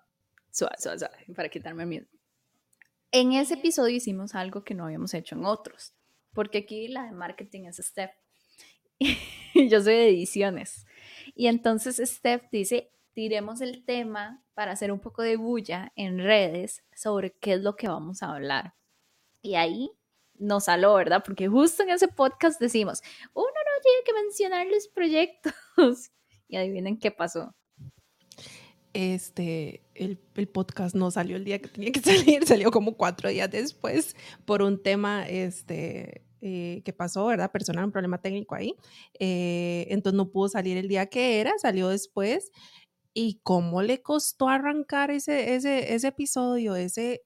Suave, 0.52 1.00
suave, 1.00 1.34
para 1.36 1.50
quitarme 1.50 1.86
miedo. 1.86 2.08
En 3.12 3.34
ese 3.34 3.56
episodio 3.56 3.96
hicimos 3.96 4.36
algo 4.36 4.64
que 4.64 4.74
no 4.74 4.86
habíamos 4.86 5.14
hecho 5.14 5.36
en 5.36 5.46
otros, 5.46 5.94
porque 6.34 6.60
aquí 6.60 6.88
la 6.88 7.06
de 7.06 7.12
marketing 7.12 7.66
es 7.66 7.78
Steph. 7.78 8.12
Y 9.54 9.70
yo 9.70 9.82
soy 9.82 9.96
de 9.96 10.10
ediciones. 10.10 10.86
Y 11.34 11.48
entonces 11.48 11.98
Steph 11.98 12.44
dice, 12.52 12.92
tiremos 13.14 13.62
el 13.62 13.84
tema 13.86 14.44
para 14.54 14.74
hacer 14.74 14.92
un 14.92 15.00
poco 15.00 15.24
de 15.24 15.36
bulla 15.36 15.92
en 15.96 16.20
redes 16.20 16.84
sobre 16.96 17.32
qué 17.32 17.54
es 17.54 17.62
lo 17.62 17.76
que 17.76 17.88
vamos 17.88 18.22
a 18.22 18.36
hablar. 18.36 18.76
Y 19.42 19.56
ahí 19.56 19.90
nos 20.36 20.66
salió, 20.66 20.94
¿verdad? 20.94 21.24
Porque 21.26 21.48
justo 21.48 21.82
en 21.82 21.90
ese 21.90 22.08
podcast 22.08 22.60
decimos, 22.60 23.02
uno 23.34 23.48
no 23.48 23.82
tiene 23.82 24.04
que 24.06 24.14
mencionar 24.14 24.68
los 24.68 24.88
proyectos. 24.90 26.12
Y 26.48 26.58
adivinen 26.58 26.98
qué 26.98 27.12
pasó. 27.12 27.56
Este, 28.94 29.84
el, 29.94 30.18
podcast 30.48 30.96
no 30.96 31.12
salió 31.12 31.36
el 31.38 31.46
día 31.46 31.60
que 31.60 31.68
tenía 31.68 31.92
que 31.92 32.00
salir, 32.02 32.46
salió 32.48 32.72
como 32.72 32.98
cuatro 32.98 33.30
días 33.30 33.52
después 33.52 34.16
por 34.46 34.64
un 34.64 34.82
tema 34.82 35.28
este, 35.28 36.26
eh, 36.42 36.82
que 36.84 36.94
pasó, 36.94 37.28
¿verdad? 37.28 37.52
Personal, 37.52 37.86
un 37.86 37.92
problema 37.92 38.20
técnico 38.20 38.56
ahí. 38.56 38.76
Eh, 39.20 39.86
entonces 39.90 40.18
no 40.18 40.32
pudo 40.32 40.50
salir 40.50 40.78
el 40.78 40.88
día 40.88 41.08
que 41.08 41.40
era, 41.40 41.54
salió 41.60 41.90
después. 41.90 42.52
¿Y 43.14 43.40
cómo 43.44 43.82
le 43.82 44.02
costó 44.02 44.48
arrancar 44.48 45.12
ese, 45.12 45.56
ese, 45.56 45.94
ese 45.94 46.08
episodio? 46.08 46.76
Ese 46.76 47.24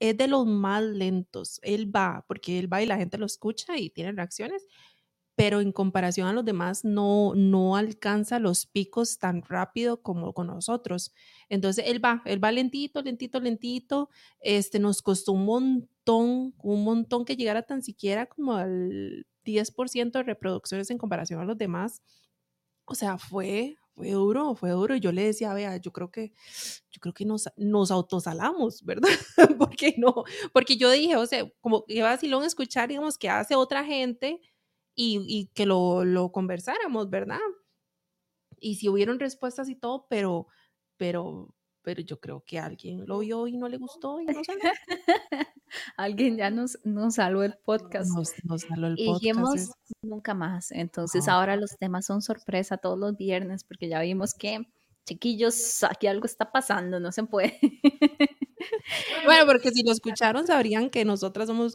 es 0.00 0.16
de 0.16 0.28
los 0.28 0.46
más 0.46 0.82
lentos. 0.82 1.60
Él 1.62 1.94
va, 1.94 2.24
porque 2.26 2.58
él 2.58 2.72
va 2.72 2.82
y 2.82 2.86
la 2.86 2.96
gente 2.96 3.18
lo 3.18 3.26
escucha 3.26 3.76
y 3.76 3.90
tiene 3.90 4.12
reacciones, 4.12 4.66
pero 5.40 5.62
en 5.62 5.72
comparación 5.72 6.28
a 6.28 6.34
los 6.34 6.44
demás 6.44 6.84
no, 6.84 7.32
no 7.34 7.74
alcanza 7.74 8.38
los 8.38 8.66
picos 8.66 9.16
tan 9.16 9.40
rápido 9.40 10.02
como 10.02 10.34
con 10.34 10.48
nosotros. 10.48 11.14
Entonces 11.48 11.86
él 11.88 12.04
va, 12.04 12.20
él 12.26 12.44
va 12.44 12.52
lentito, 12.52 13.00
lentito, 13.00 13.40
lentito. 13.40 14.10
Este, 14.40 14.78
nos 14.78 15.00
costó 15.00 15.32
un 15.32 15.46
montón, 15.46 16.52
un 16.62 16.84
montón 16.84 17.24
que 17.24 17.36
llegara 17.36 17.62
tan 17.62 17.82
siquiera 17.82 18.26
como 18.26 18.52
al 18.56 19.26
10% 19.46 20.10
de 20.10 20.22
reproducciones 20.22 20.90
en 20.90 20.98
comparación 20.98 21.40
a 21.40 21.46
los 21.46 21.56
demás. 21.56 22.02
O 22.84 22.94
sea, 22.94 23.16
fue, 23.16 23.78
fue 23.94 24.10
duro, 24.10 24.54
fue 24.54 24.68
duro. 24.72 24.94
Yo 24.96 25.10
le 25.10 25.24
decía, 25.24 25.54
vea, 25.54 25.78
yo 25.78 25.90
creo 25.90 26.10
que, 26.10 26.34
yo 26.90 27.00
creo 27.00 27.14
que 27.14 27.24
nos, 27.24 27.48
nos 27.56 27.90
autosalamos, 27.90 28.84
¿verdad? 28.84 29.08
porque 29.58 29.94
no, 29.96 30.22
porque 30.52 30.76
yo 30.76 30.90
dije, 30.90 31.16
o 31.16 31.24
sea, 31.24 31.50
como 31.62 31.86
que 31.86 32.02
a 32.02 32.12
escuchar, 32.44 32.90
digamos, 32.90 33.16
que 33.16 33.30
hace 33.30 33.54
otra 33.54 33.86
gente 33.86 34.38
y, 35.02 35.24
y 35.26 35.46
que 35.54 35.64
lo, 35.64 36.04
lo 36.04 36.30
conversáramos, 36.30 37.08
¿verdad? 37.08 37.38
Y 38.58 38.74
si 38.74 38.90
hubieron 38.90 39.18
respuestas 39.18 39.70
y 39.70 39.74
todo, 39.74 40.06
pero, 40.10 40.46
pero, 40.98 41.54
pero 41.80 42.02
yo 42.02 42.20
creo 42.20 42.44
que 42.44 42.58
alguien 42.58 43.06
lo 43.06 43.20
vio 43.20 43.46
y 43.46 43.56
no 43.56 43.66
le 43.66 43.78
gustó 43.78 44.20
y 44.20 44.26
no 44.26 44.42
alguien 45.96 46.36
ya 46.36 46.50
nos, 46.50 46.78
nos 46.84 47.14
salvó 47.14 47.44
el 47.44 47.56
podcast. 47.64 48.10
Nos, 48.14 48.32
nos 48.44 48.60
salvó 48.60 48.88
el 48.88 48.94
y 48.98 49.06
podcast. 49.06 49.22
dijimos 49.22 49.70
nunca 50.02 50.34
más. 50.34 50.70
Entonces 50.70 51.28
ahora 51.28 51.56
los 51.56 51.78
temas 51.78 52.04
son 52.04 52.20
sorpresa 52.20 52.76
todos 52.76 52.98
los 52.98 53.16
viernes 53.16 53.64
porque 53.64 53.88
ya 53.88 54.02
vimos 54.02 54.34
que, 54.34 54.58
chiquillos, 55.06 55.82
aquí 55.84 56.08
algo 56.08 56.26
está 56.26 56.52
pasando, 56.52 57.00
no 57.00 57.10
se 57.10 57.22
puede. 57.24 57.58
Bueno, 59.24 59.46
porque 59.46 59.70
si 59.70 59.82
lo 59.82 59.92
escucharon 59.92 60.46
sabrían 60.46 60.90
que 60.90 61.04
nosotras 61.04 61.46
somos, 61.48 61.74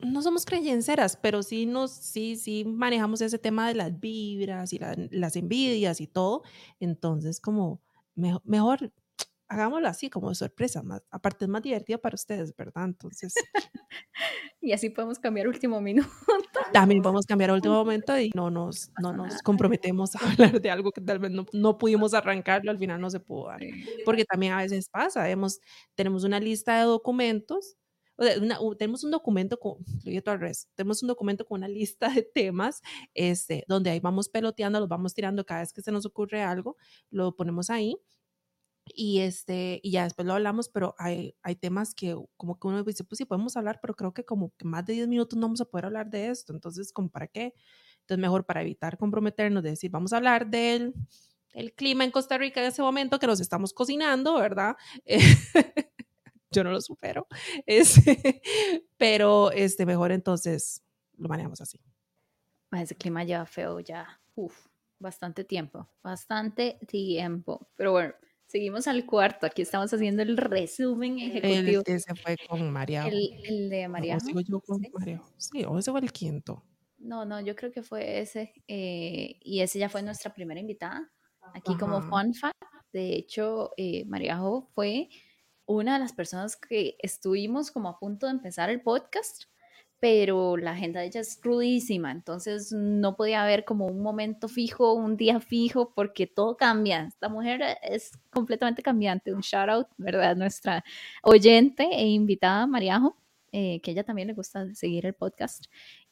no 0.00 0.22
somos 0.22 0.44
creyenceras, 0.46 1.16
pero 1.16 1.42
sí 1.42 1.66
nos, 1.66 1.90
sí, 1.92 2.36
sí 2.36 2.64
manejamos 2.64 3.20
ese 3.20 3.38
tema 3.38 3.68
de 3.68 3.74
las 3.74 3.98
vibras 4.00 4.72
y 4.72 4.78
las 5.10 5.36
envidias 5.36 6.00
y 6.00 6.06
todo. 6.06 6.42
Entonces, 6.80 7.40
como 7.40 7.80
mejor, 8.14 8.42
mejor 8.44 8.92
hagámoslo 9.48 9.88
así, 9.88 10.10
como 10.10 10.28
de 10.28 10.34
sorpresa, 10.34 10.82
más, 10.82 11.02
aparte 11.10 11.44
es 11.44 11.48
más 11.48 11.62
divertido 11.62 12.00
para 12.00 12.14
ustedes, 12.14 12.54
¿verdad? 12.56 12.84
Entonces. 12.84 13.34
y 14.60 14.72
así 14.72 14.90
podemos 14.90 15.18
cambiar 15.18 15.48
último 15.48 15.80
minuto. 15.80 16.08
También 16.72 17.02
podemos 17.02 17.26
cambiar 17.26 17.52
último 17.52 17.74
momento 17.74 18.18
y 18.18 18.30
no 18.34 18.50
nos, 18.50 18.90
no 19.00 19.12
nos 19.12 19.42
comprometemos 19.42 20.16
a 20.16 20.18
hablar 20.30 20.60
de 20.60 20.70
algo 20.70 20.92
que 20.92 21.00
tal 21.00 21.18
vez 21.18 21.30
no, 21.30 21.46
no 21.52 21.78
pudimos 21.78 22.14
arrancarlo, 22.14 22.70
al 22.70 22.78
final 22.78 23.00
no 23.00 23.10
se 23.10 23.20
pudo 23.20 23.48
dar. 23.48 23.60
Porque 24.04 24.24
también 24.24 24.52
a 24.52 24.58
veces 24.58 24.88
pasa, 24.88 25.28
hemos, 25.30 25.60
tenemos 25.94 26.24
una 26.24 26.40
lista 26.40 26.78
de 26.78 26.84
documentos 26.84 27.76
o 28.18 28.24
sea, 28.24 28.34
tenemos 28.78 29.04
un 29.04 29.10
documento 29.10 29.58
con, 29.58 29.76
lo 30.04 30.32
al 30.32 30.40
revés, 30.40 30.68
tenemos 30.74 31.02
un 31.02 31.08
documento 31.08 31.44
con 31.44 31.58
una 31.58 31.68
lista 31.68 32.08
de 32.08 32.22
temas, 32.22 32.80
este, 33.12 33.64
donde 33.68 33.90
ahí 33.90 34.00
vamos 34.00 34.28
peloteando, 34.28 34.80
los 34.80 34.88
vamos 34.88 35.12
tirando 35.12 35.44
cada 35.44 35.60
vez 35.60 35.72
que 35.72 35.82
se 35.82 35.92
nos 35.92 36.06
ocurre 36.06 36.42
algo, 36.42 36.76
lo 37.10 37.36
ponemos 37.36 37.68
ahí 37.68 37.96
y, 38.94 39.20
este, 39.20 39.80
y 39.82 39.90
ya 39.90 40.04
después 40.04 40.26
lo 40.26 40.34
hablamos, 40.34 40.68
pero 40.68 40.94
hay, 40.98 41.34
hay 41.42 41.56
temas 41.56 41.94
que 41.94 42.16
como 42.36 42.58
que 42.58 42.68
uno 42.68 42.82
dice, 42.84 43.04
pues 43.04 43.18
sí, 43.18 43.24
podemos 43.24 43.56
hablar, 43.56 43.78
pero 43.80 43.94
creo 43.94 44.14
que 44.14 44.24
como 44.24 44.52
que 44.56 44.64
más 44.64 44.84
de 44.86 44.94
10 44.94 45.08
minutos 45.08 45.38
no 45.38 45.46
vamos 45.46 45.60
a 45.60 45.64
poder 45.66 45.86
hablar 45.86 46.10
de 46.10 46.28
esto, 46.28 46.52
entonces, 46.52 46.92
¿como 46.92 47.10
para 47.10 47.26
qué? 47.26 47.54
Entonces, 48.00 48.20
mejor 48.20 48.46
para 48.46 48.62
evitar 48.62 48.96
comprometernos 48.96 49.62
de 49.62 49.70
decir, 49.70 49.90
vamos 49.90 50.12
a 50.12 50.18
hablar 50.18 50.48
del 50.48 50.94
el 51.52 51.72
clima 51.72 52.04
en 52.04 52.10
Costa 52.10 52.36
Rica 52.36 52.60
en 52.60 52.66
ese 52.66 52.82
momento 52.82 53.18
que 53.18 53.26
nos 53.26 53.40
estamos 53.40 53.72
cocinando, 53.72 54.34
¿verdad? 54.34 54.76
yo 56.50 56.64
no 56.64 56.70
lo 56.70 56.80
supero, 56.80 57.26
este, 57.66 58.42
pero 58.96 59.50
este, 59.50 59.86
mejor 59.86 60.12
entonces 60.12 60.82
lo 61.16 61.28
manejamos 61.28 61.60
así. 61.60 61.80
Ese 62.72 62.94
clima 62.94 63.24
ya 63.24 63.46
feo, 63.46 63.80
ya, 63.80 64.20
bastante 64.98 65.44
tiempo, 65.44 65.88
bastante 66.02 66.78
tiempo, 66.86 67.68
pero 67.74 67.92
bueno, 67.92 68.14
Seguimos 68.46 68.86
al 68.86 69.04
cuarto. 69.06 69.46
Aquí 69.46 69.62
estamos 69.62 69.92
haciendo 69.92 70.22
el 70.22 70.36
resumen 70.36 71.18
ejecutivo. 71.18 71.80
El 71.80 71.84
que 71.84 71.98
se 71.98 72.14
fue 72.14 72.36
con 72.48 72.70
María. 72.70 73.06
El, 73.08 73.68
de 73.68 73.88
María. 73.88 74.20
sigo 74.20 74.40
yo 74.40 74.60
con 74.60 74.80
¿Sí? 74.80 74.90
María. 74.92 75.22
Sí, 75.36 75.64
o 75.64 75.78
ese 75.78 75.90
fue 75.90 76.00
el 76.00 76.12
quinto. 76.12 76.64
No, 76.98 77.24
no, 77.24 77.40
yo 77.40 77.56
creo 77.56 77.72
que 77.72 77.82
fue 77.82 78.20
ese. 78.20 78.52
Eh, 78.68 79.38
y 79.42 79.60
ese 79.60 79.78
ya 79.78 79.88
fue 79.88 80.02
nuestra 80.02 80.32
primera 80.32 80.60
invitada. 80.60 81.10
Aquí 81.54 81.76
como 81.76 82.02
fun 82.02 82.34
fact. 82.34 82.56
De 82.92 83.14
hecho, 83.14 83.72
eh, 83.76 84.04
María 84.06 84.38
Jo 84.38 84.70
fue 84.74 85.08
una 85.66 85.94
de 85.94 86.00
las 86.00 86.12
personas 86.12 86.56
que 86.56 86.96
estuvimos 87.00 87.70
como 87.70 87.88
a 87.88 87.98
punto 87.98 88.26
de 88.26 88.32
empezar 88.32 88.70
el 88.70 88.80
podcast 88.80 89.44
pero 89.98 90.56
la 90.56 90.72
agenda 90.72 91.00
de 91.00 91.06
ella 91.06 91.20
es 91.20 91.36
crudísima, 91.36 92.12
entonces 92.12 92.72
no 92.72 93.16
podía 93.16 93.42
haber 93.42 93.64
como 93.64 93.86
un 93.86 94.02
momento 94.02 94.48
fijo, 94.48 94.92
un 94.92 95.16
día 95.16 95.40
fijo, 95.40 95.92
porque 95.94 96.26
todo 96.26 96.56
cambia. 96.56 97.06
Esta 97.06 97.28
mujer 97.28 97.62
es 97.82 98.12
completamente 98.30 98.82
cambiante. 98.82 99.32
Un 99.32 99.40
shout 99.40 99.68
out, 99.70 99.88
¿verdad? 99.96 100.36
Nuestra 100.36 100.84
oyente 101.22 101.88
e 101.92 102.06
invitada, 102.08 102.66
Mariajo, 102.66 103.16
eh, 103.52 103.80
que 103.80 103.92
ella 103.92 104.04
también 104.04 104.28
le 104.28 104.34
gusta 104.34 104.74
seguir 104.74 105.06
el 105.06 105.14
podcast, 105.14 105.66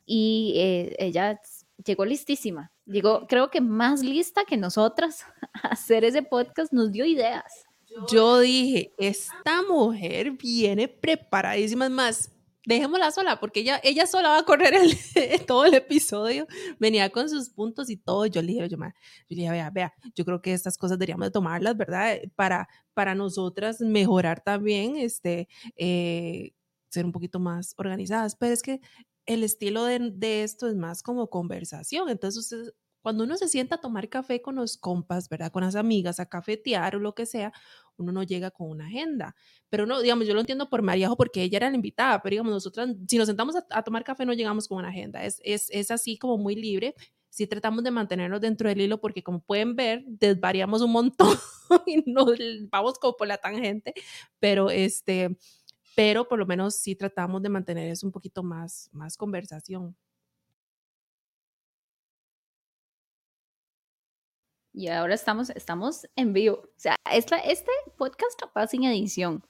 y 0.06 0.54
eh, 0.56 0.96
ella 0.98 1.40
llegó 1.84 2.04
listísima. 2.04 2.70
Llegó, 2.86 3.26
creo 3.26 3.50
que 3.50 3.60
más 3.60 4.02
lista 4.02 4.44
que 4.44 4.56
nosotras 4.56 5.24
a 5.62 5.68
hacer 5.68 6.04
ese 6.04 6.22
podcast, 6.22 6.72
nos 6.72 6.92
dio 6.92 7.04
ideas. 7.04 7.64
Yo 8.10 8.40
dije, 8.40 8.92
esta 8.98 9.62
mujer 9.62 10.32
viene 10.32 10.88
preparadísima, 10.88 11.88
más 11.88 12.33
dejémosla 12.66 13.10
sola, 13.10 13.40
porque 13.40 13.60
ella, 13.60 13.80
ella 13.82 14.06
sola 14.06 14.30
va 14.30 14.38
a 14.38 14.44
correr 14.44 14.74
el, 14.74 14.96
todo 15.46 15.64
el 15.66 15.74
episodio, 15.74 16.46
venía 16.78 17.10
con 17.10 17.28
sus 17.28 17.50
puntos 17.50 17.90
y 17.90 17.96
todo, 17.96 18.26
yo 18.26 18.40
le 18.42 18.48
dije, 18.48 18.68
yo, 18.68 18.76
yo 18.78 18.86
le 19.28 19.36
dije, 19.36 19.50
vea, 19.50 19.70
vea, 19.70 19.94
yo 20.14 20.24
creo 20.24 20.40
que 20.40 20.52
estas 20.52 20.78
cosas 20.78 20.98
deberíamos 20.98 21.26
de 21.26 21.30
tomarlas, 21.32 21.76
¿verdad? 21.76 22.18
Para, 22.36 22.68
para 22.94 23.14
nosotras 23.14 23.80
mejorar 23.80 24.42
también, 24.42 24.96
este, 24.96 25.48
eh, 25.76 26.52
ser 26.90 27.04
un 27.04 27.12
poquito 27.12 27.38
más 27.40 27.74
organizadas, 27.76 28.36
pero 28.36 28.52
es 28.54 28.62
que 28.62 28.80
el 29.26 29.42
estilo 29.42 29.84
de, 29.84 30.10
de 30.14 30.42
esto 30.42 30.68
es 30.68 30.74
más 30.74 31.02
como 31.02 31.28
conversación, 31.28 32.08
entonces 32.08 32.44
usted, 32.44 32.74
cuando 33.02 33.24
uno 33.24 33.36
se 33.36 33.48
sienta 33.48 33.74
a 33.74 33.80
tomar 33.82 34.08
café 34.08 34.40
con 34.40 34.54
los 34.54 34.78
compas, 34.78 35.28
¿verdad? 35.28 35.52
Con 35.52 35.62
las 35.62 35.76
amigas, 35.76 36.20
a 36.20 36.26
cafetear 36.26 36.96
o 36.96 37.00
lo 37.00 37.14
que 37.14 37.26
sea, 37.26 37.52
uno 37.96 38.12
no 38.12 38.22
llega 38.22 38.50
con 38.50 38.70
una 38.70 38.86
agenda. 38.86 39.34
Pero 39.68 39.86
no, 39.86 40.00
digamos, 40.00 40.26
yo 40.26 40.34
lo 40.34 40.40
entiendo 40.40 40.68
por 40.68 40.82
Mariajo 40.82 41.16
porque 41.16 41.42
ella 41.42 41.58
era 41.58 41.70
la 41.70 41.76
invitada, 41.76 42.22
pero 42.22 42.34
digamos, 42.34 42.52
nosotras, 42.52 42.90
si 43.08 43.18
nos 43.18 43.26
sentamos 43.26 43.54
a, 43.56 43.82
tomar 43.82 44.04
café, 44.04 44.24
no 44.24 44.32
llegamos 44.32 44.68
con 44.68 44.78
una 44.78 44.88
agenda. 44.88 45.24
Es, 45.24 45.40
es, 45.44 45.68
es 45.70 45.90
así 45.90 46.18
como 46.18 46.38
muy 46.38 46.56
libre. 46.56 46.94
Sí 47.28 47.46
tratamos 47.46 47.82
de 47.82 47.90
mantenernos 47.90 48.40
dentro 48.40 48.68
del 48.68 48.80
hilo 48.80 49.00
porque 49.00 49.22
como 49.22 49.40
pueden 49.40 49.74
ver, 49.74 50.04
desvariamos 50.06 50.82
un 50.82 50.92
montón 50.92 51.36
y 51.86 52.02
nos 52.10 52.30
vamos 52.70 52.98
como 52.98 53.16
por 53.16 53.26
la 53.26 53.38
tangente, 53.38 53.92
pero 54.38 54.70
este, 54.70 55.36
pero 55.96 56.28
por 56.28 56.38
lo 56.38 56.46
menos 56.46 56.76
sí 56.76 56.94
tratamos 56.94 57.42
de 57.42 57.48
mantener 57.48 57.90
eso 57.90 58.06
un 58.06 58.12
poquito 58.12 58.42
más, 58.42 58.88
más 58.92 59.16
conversación. 59.16 59.96
Y 64.74 64.88
ahora 64.88 65.14
estamos, 65.14 65.50
estamos 65.50 66.06
en 66.16 66.32
vivo. 66.32 66.56
O 66.56 66.80
sea, 66.80 66.96
esta, 67.12 67.38
este 67.38 67.70
podcast 67.96 68.42
va 68.56 68.66
sin 68.66 68.82
edición. 68.82 69.44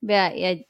Vea, 0.00 0.30
de 0.30 0.66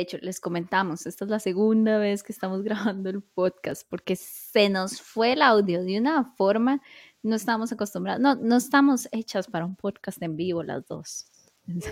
hecho, 0.00 0.18
les 0.22 0.38
comentamos, 0.38 1.04
esta 1.06 1.24
es 1.24 1.30
la 1.30 1.40
segunda 1.40 1.98
vez 1.98 2.22
que 2.22 2.32
estamos 2.32 2.62
grabando 2.64 3.10
el 3.10 3.22
podcast 3.22 3.82
porque 3.90 4.14
se 4.14 4.68
nos 4.68 5.00
fue 5.00 5.32
el 5.32 5.42
audio 5.42 5.82
de 5.82 5.98
una 5.98 6.32
forma, 6.36 6.80
no 7.22 7.34
estamos 7.34 7.72
acostumbrados, 7.72 8.20
no, 8.20 8.36
no 8.36 8.56
estamos 8.56 9.08
hechas 9.10 9.48
para 9.48 9.64
un 9.64 9.74
podcast 9.74 10.22
en 10.22 10.36
vivo 10.36 10.62
las 10.62 10.86
dos. 10.86 11.26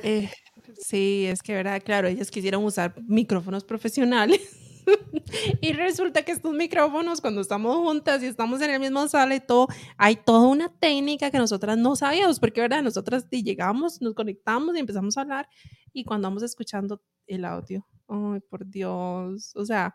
Eh, 0.02 0.30
sí, 0.78 1.26
es 1.26 1.42
que, 1.42 1.54
verdad, 1.54 1.82
claro, 1.84 2.06
ellas 2.06 2.30
quisieron 2.30 2.64
usar 2.64 2.94
micrófonos 3.02 3.64
profesionales 3.64 4.40
y 5.60 5.72
resulta 5.72 6.22
que 6.22 6.32
estos 6.32 6.52
micrófonos, 6.52 7.20
cuando 7.20 7.40
estamos 7.40 7.76
juntas 7.76 8.22
y 8.22 8.26
estamos 8.26 8.60
en 8.62 8.70
el 8.70 8.80
mismo 8.80 9.06
sala 9.08 9.34
y 9.34 9.40
todo, 9.40 9.68
hay 9.96 10.16
toda 10.16 10.46
una 10.48 10.68
técnica 10.68 11.30
que 11.30 11.38
nosotras 11.38 11.78
no 11.78 11.96
sabíamos, 11.96 12.40
porque, 12.40 12.60
¿verdad? 12.60 12.82
Nosotras 12.82 13.28
llegamos, 13.30 14.00
nos 14.00 14.14
conectamos 14.14 14.76
y 14.76 14.80
empezamos 14.80 15.16
a 15.16 15.22
hablar 15.22 15.48
y 15.92 16.04
cuando 16.04 16.28
vamos 16.28 16.42
escuchando 16.42 17.02
el 17.26 17.44
audio, 17.44 17.86
ay, 18.08 18.40
por 18.48 18.66
Dios, 18.66 19.52
o 19.56 19.64
sea, 19.64 19.94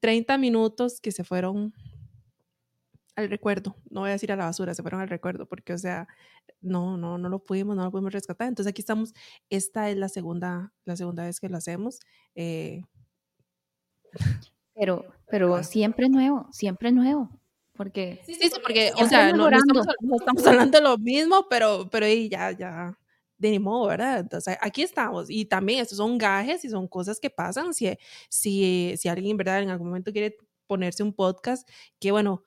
30 0.00 0.38
minutos 0.38 1.00
que 1.00 1.12
se 1.12 1.24
fueron 1.24 1.72
al 3.14 3.28
recuerdo, 3.28 3.76
no 3.90 4.00
voy 4.00 4.08
a 4.10 4.12
decir 4.14 4.32
a 4.32 4.36
la 4.36 4.46
basura, 4.46 4.74
se 4.74 4.82
fueron 4.82 5.00
al 5.00 5.08
recuerdo, 5.08 5.46
porque, 5.46 5.74
o 5.74 5.78
sea, 5.78 6.08
no, 6.60 6.96
no, 6.96 7.18
no 7.18 7.28
lo 7.28 7.44
pudimos, 7.44 7.76
no 7.76 7.84
lo 7.84 7.90
pudimos 7.90 8.12
rescatar. 8.12 8.48
Entonces 8.48 8.70
aquí 8.70 8.80
estamos, 8.80 9.12
esta 9.50 9.90
es 9.90 9.96
la 9.96 10.08
segunda, 10.08 10.72
la 10.84 10.96
segunda 10.96 11.24
vez 11.24 11.38
que 11.40 11.48
lo 11.48 11.56
hacemos. 11.58 12.00
Eh, 12.34 12.82
pero, 14.74 15.04
pero 15.28 15.62
siempre 15.62 16.08
nuevo, 16.08 16.48
siempre 16.52 16.92
nuevo. 16.92 17.30
Porque, 17.74 18.20
sí, 18.26 18.34
sí, 18.34 18.50
porque, 18.62 18.92
o 18.96 19.06
sea, 19.06 19.32
no, 19.32 19.48
estamos, 19.48 20.46
hablando 20.46 20.78
de 20.78 20.84
lo 20.84 20.98
mismo, 20.98 21.46
pero, 21.48 21.88
pero 21.90 22.06
ya, 22.06 22.52
ya, 22.52 22.98
de 23.38 23.50
ni 23.50 23.58
modo, 23.58 23.88
¿verdad? 23.88 24.20
Entonces, 24.20 24.56
aquí 24.60 24.82
estamos. 24.82 25.30
Y 25.30 25.46
también 25.46 25.80
estos 25.80 25.98
son 25.98 26.18
gajes 26.18 26.64
y 26.64 26.68
son 26.68 26.86
cosas 26.86 27.18
que 27.18 27.30
pasan. 27.30 27.72
Si, 27.72 27.90
si, 28.28 28.94
si 28.98 29.08
alguien, 29.08 29.36
¿verdad? 29.36 29.62
En 29.62 29.70
algún 29.70 29.88
momento 29.88 30.12
quiere 30.12 30.36
ponerse 30.66 31.02
un 31.02 31.12
podcast, 31.12 31.68
que 31.98 32.12
bueno, 32.12 32.44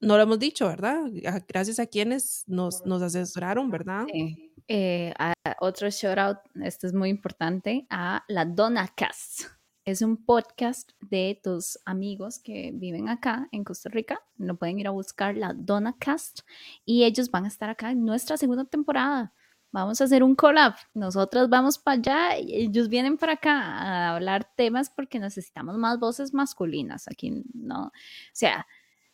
no 0.00 0.16
lo 0.16 0.22
hemos 0.22 0.38
dicho, 0.38 0.66
¿verdad? 0.66 1.02
Gracias 1.46 1.78
a 1.78 1.86
quienes 1.86 2.44
nos, 2.46 2.84
nos 2.86 3.02
asesoraron, 3.02 3.70
¿verdad? 3.70 4.06
Sí. 4.12 4.52
Eh, 4.66 5.12
otro 5.60 5.90
shout 5.90 6.18
out, 6.18 6.38
esto 6.62 6.86
es 6.86 6.94
muy 6.94 7.10
importante, 7.10 7.86
a 7.90 8.24
la 8.28 8.44
Donna 8.44 8.88
Cast 8.96 9.42
es 9.84 10.02
un 10.02 10.16
podcast 10.16 10.90
de 11.00 11.40
tus 11.42 11.78
amigos 11.84 12.38
que 12.38 12.70
viven 12.72 13.08
acá 13.08 13.48
en 13.50 13.64
Costa 13.64 13.88
Rica. 13.88 14.20
No 14.36 14.56
pueden 14.56 14.78
ir 14.78 14.86
a 14.86 14.90
buscar 14.90 15.36
la 15.36 15.52
Donna 15.54 15.96
Cast 15.98 16.40
y 16.84 17.04
ellos 17.04 17.30
van 17.30 17.44
a 17.44 17.48
estar 17.48 17.68
acá 17.68 17.90
en 17.90 18.04
nuestra 18.04 18.36
segunda 18.36 18.64
temporada. 18.64 19.32
Vamos 19.72 20.00
a 20.00 20.04
hacer 20.04 20.22
un 20.22 20.34
collab. 20.34 20.74
Nosotros 20.94 21.48
vamos 21.48 21.78
para 21.78 21.96
allá 21.96 22.38
y 22.38 22.54
ellos 22.54 22.88
vienen 22.88 23.16
para 23.16 23.32
acá 23.34 23.60
a 23.60 24.14
hablar 24.14 24.48
temas 24.56 24.90
porque 24.90 25.18
necesitamos 25.18 25.76
más 25.78 25.98
voces 25.98 26.32
masculinas 26.32 27.08
aquí, 27.08 27.42
¿no? 27.54 27.86
O 27.86 27.92
sea, 28.32 28.66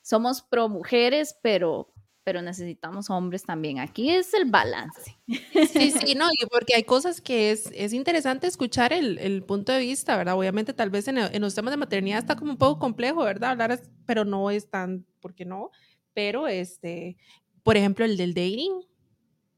somos 0.03 0.43
pro 0.43 0.69
mujeres, 0.69 1.39
pero 1.43 1.93
pero 2.29 2.43
necesitamos 2.43 3.09
hombres 3.09 3.43
también. 3.43 3.79
Aquí 3.79 4.11
es 4.11 4.35
el 4.35 4.45
balance. 4.51 5.17
Sí, 5.27 5.93
sí, 5.93 6.15
no, 6.15 6.27
y 6.31 6.45
porque 6.45 6.75
hay 6.75 6.83
cosas 6.83 7.23
que 7.23 7.51
es, 7.51 7.71
es 7.73 7.95
interesante 7.95 8.47
escuchar 8.47 8.93
el, 8.93 9.17
el, 9.17 9.43
punto 9.45 9.73
de 9.73 9.79
vista, 9.79 10.15
¿verdad? 10.15 10.37
Obviamente 10.37 10.75
tal 10.75 10.91
vez 10.91 11.09
en, 11.09 11.17
en, 11.17 11.41
los 11.41 11.55
temas 11.55 11.71
de 11.71 11.79
maternidad 11.79 12.19
está 12.19 12.37
como 12.37 12.53
un 12.53 12.59
poco 12.59 12.79
complejo, 12.79 13.25
¿verdad? 13.25 13.53
Hablar, 13.53 13.81
pero 14.05 14.27
no 14.27 14.51
es 14.51 14.69
tan, 14.69 15.07
¿por 15.21 15.35
qué 15.35 15.47
no? 15.47 15.71
Pero, 16.13 16.49
este, 16.49 17.17
por 17.63 17.79
ejemplo, 17.79 18.05
el 18.05 18.19
del 18.19 18.35
dating, 18.35 18.85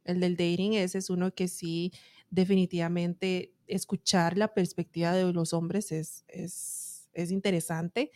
el 0.04 0.20
del 0.20 0.36
dating, 0.36 0.74
ese 0.74 0.98
es 0.98 1.10
uno 1.10 1.34
que 1.34 1.48
sí, 1.48 1.90
definitivamente, 2.30 3.52
escuchar 3.66 4.38
la 4.38 4.54
perspectiva 4.54 5.12
de 5.12 5.32
los 5.32 5.52
hombres 5.54 5.90
es, 5.90 6.24
es, 6.28 7.08
es 7.14 7.32
interesante. 7.32 8.12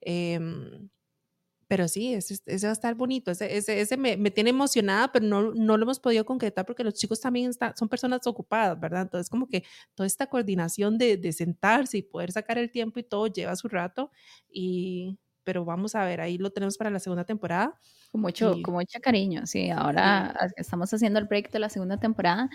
Eh, 0.00 0.40
pero 1.68 1.86
sí, 1.86 2.14
ese, 2.14 2.38
ese, 2.46 2.66
va 2.66 2.70
a 2.70 2.72
estar 2.72 2.94
bonito, 2.94 3.30
ese, 3.30 3.54
ese, 3.54 3.80
ese 3.80 3.96
me, 3.98 4.16
me, 4.16 4.30
tiene 4.30 4.50
emocionada, 4.50 5.12
pero 5.12 5.26
no, 5.26 5.52
no 5.52 5.76
lo 5.76 5.82
hemos 5.82 6.00
podido 6.00 6.24
concretar 6.24 6.64
porque 6.64 6.82
los 6.82 6.94
chicos 6.94 7.20
también 7.20 7.50
está, 7.50 7.74
son 7.76 7.90
personas 7.90 8.26
ocupadas, 8.26 8.80
¿verdad? 8.80 9.02
Entonces 9.02 9.28
como 9.28 9.46
que 9.46 9.64
toda 9.94 10.06
esta 10.06 10.26
coordinación 10.26 10.96
de, 10.96 11.18
de, 11.18 11.32
sentarse 11.32 11.98
y 11.98 12.02
poder 12.02 12.32
sacar 12.32 12.56
el 12.56 12.70
tiempo 12.70 12.98
y 12.98 13.02
todo 13.02 13.26
lleva 13.26 13.54
su 13.54 13.68
rato, 13.68 14.10
y, 14.50 15.18
pero 15.44 15.66
vamos 15.66 15.94
a 15.94 16.04
ver, 16.04 16.22
ahí 16.22 16.38
lo 16.38 16.50
tenemos 16.50 16.78
para 16.78 16.90
la 16.90 17.00
segunda 17.00 17.24
temporada. 17.24 17.78
Con 18.12 18.22
mucho, 18.22 18.54
y, 18.56 18.62
con 18.62 18.72
mucho 18.74 18.98
cariño, 19.02 19.46
sí, 19.46 19.68
ahora 19.68 20.34
sí. 20.40 20.54
estamos 20.56 20.92
haciendo 20.92 21.18
el 21.18 21.28
proyecto 21.28 21.52
de 21.52 21.60
la 21.60 21.68
segunda 21.68 21.98
temporada. 21.98 22.48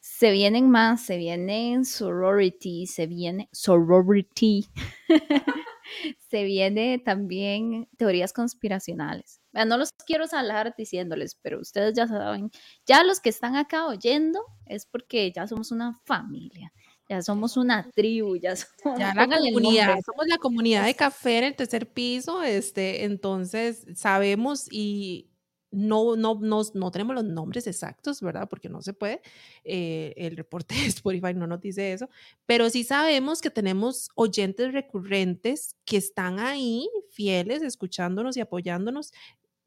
Se 0.00 0.30
vienen 0.30 0.70
más, 0.70 1.02
se 1.02 1.16
vienen 1.16 1.84
sorority, 1.84 2.86
se 2.86 3.06
viene 3.08 3.48
sorority. 3.52 4.66
se 6.30 6.44
viene 6.44 6.98
también 6.98 7.88
teorías 7.96 8.32
conspiracionales. 8.32 9.40
No 9.52 9.76
los 9.76 9.92
quiero 10.06 10.26
salar 10.26 10.74
diciéndoles, 10.76 11.36
pero 11.42 11.60
ustedes 11.60 11.94
ya 11.94 12.06
saben, 12.06 12.50
ya 12.86 13.04
los 13.04 13.20
que 13.20 13.28
están 13.28 13.56
acá 13.56 13.86
oyendo 13.86 14.40
es 14.66 14.86
porque 14.86 15.30
ya 15.30 15.46
somos 15.46 15.70
una 15.70 16.00
familia, 16.04 16.72
ya 17.08 17.20
somos 17.20 17.56
una 17.58 17.90
tribu, 17.90 18.36
ya 18.36 18.56
somos 18.56 18.98
ya 18.98 19.14
la 19.14 19.26
comunidad, 19.28 19.98
somos 20.06 20.26
la 20.26 20.38
comunidad 20.38 20.86
de 20.86 20.94
café 20.94 21.38
en 21.38 21.44
el 21.44 21.56
tercer 21.56 21.92
piso, 21.92 22.42
este, 22.42 23.04
entonces 23.04 23.84
sabemos 23.94 24.66
y 24.70 25.31
no, 25.72 26.16
no, 26.16 26.38
no, 26.40 26.62
no, 26.74 26.90
tenemos 26.90 27.14
los 27.16 27.24
nombres 27.24 27.66
exactos, 27.66 28.20
¿verdad? 28.20 28.48
Porque 28.48 28.68
no 28.68 28.82
se 28.82 28.92
puede. 28.92 29.22
Eh, 29.64 30.12
el 30.16 30.36
reporte 30.36 30.74
de 30.76 30.86
Spotify 30.86 31.34
no 31.34 31.46
nos 31.46 31.60
dice 31.60 31.92
eso, 31.92 32.08
pero 32.46 32.70
sí 32.70 32.84
sabemos 32.84 33.40
que 33.40 33.50
tenemos 33.50 34.10
oyentes 34.14 34.72
recurrentes 34.72 35.76
que 35.84 35.96
están 35.96 36.38
ahí, 36.38 36.88
fieles, 37.10 37.62
escuchándonos 37.62 38.36
y 38.36 38.40
apoyándonos, 38.40 39.12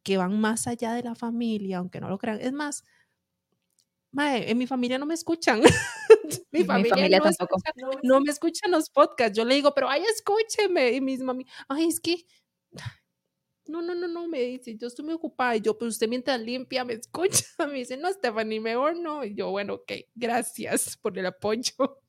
que 0.04 0.18
van 0.18 0.40
más 0.40 0.68
allá 0.68 0.94
de 0.94 1.04
la 1.04 1.16
familia, 1.16 1.80
aunque 1.80 2.00
no 2.00 2.08
lo 2.08 2.20
crean. 2.20 2.40
Es 2.40 2.54
más, 2.54 2.84
mae, 4.12 4.50
en 4.50 4.58
mi 4.60 4.68
familia 4.68 5.00
no 5.00 5.08
me 5.08 5.16
escuchan. 5.16 5.62
mi, 6.52 6.64
familia, 6.64 6.84
mi 6.84 6.90
familia 6.90 7.18
no, 7.18 7.24
tampoco. 7.24 7.58
Me 7.58 7.82
escucha, 7.82 8.00
no, 8.04 8.22
me 8.22 8.32
escuchan 8.32 8.72
los 8.72 8.90
podcasts. 8.92 9.36
Yo 9.36 9.44
le 9.44 9.56
digo, 9.56 9.74
pero 9.74 9.90
ay, 9.90 10.04
escúcheme. 10.04 10.92
Y 10.92 11.02
mis 11.02 11.22
mami, 11.22 11.48
ay, 11.68 11.86
es 11.86 12.00
que 12.00 12.26
no, 13.68 13.82
no, 13.82 13.96
no, 13.96 14.08
no, 14.08 14.28
me 14.28 14.42
dice, 14.42 14.78
yo 14.78 14.88
estoy 14.88 15.06
muy 15.06 15.14
ocupada. 15.16 15.56
Y 15.56 15.62
yo, 15.62 15.78
pues 15.78 15.94
usted 15.94 16.08
mientras 16.08 16.40
limpia 16.40 16.84
me 16.86 16.94
escucha. 16.94 17.46
Me 17.68 17.74
dice, 17.74 17.98
no, 17.98 18.12
Stephanie, 18.12 18.60
mejor 18.60 18.98
no. 18.98 19.24
Y 19.24 19.36
yo, 19.36 19.52
bueno, 19.52 19.76
ok, 19.76 19.92
gracias 20.14 20.98
por 20.98 21.18
el 21.18 21.26
apoyo. 21.26 22.02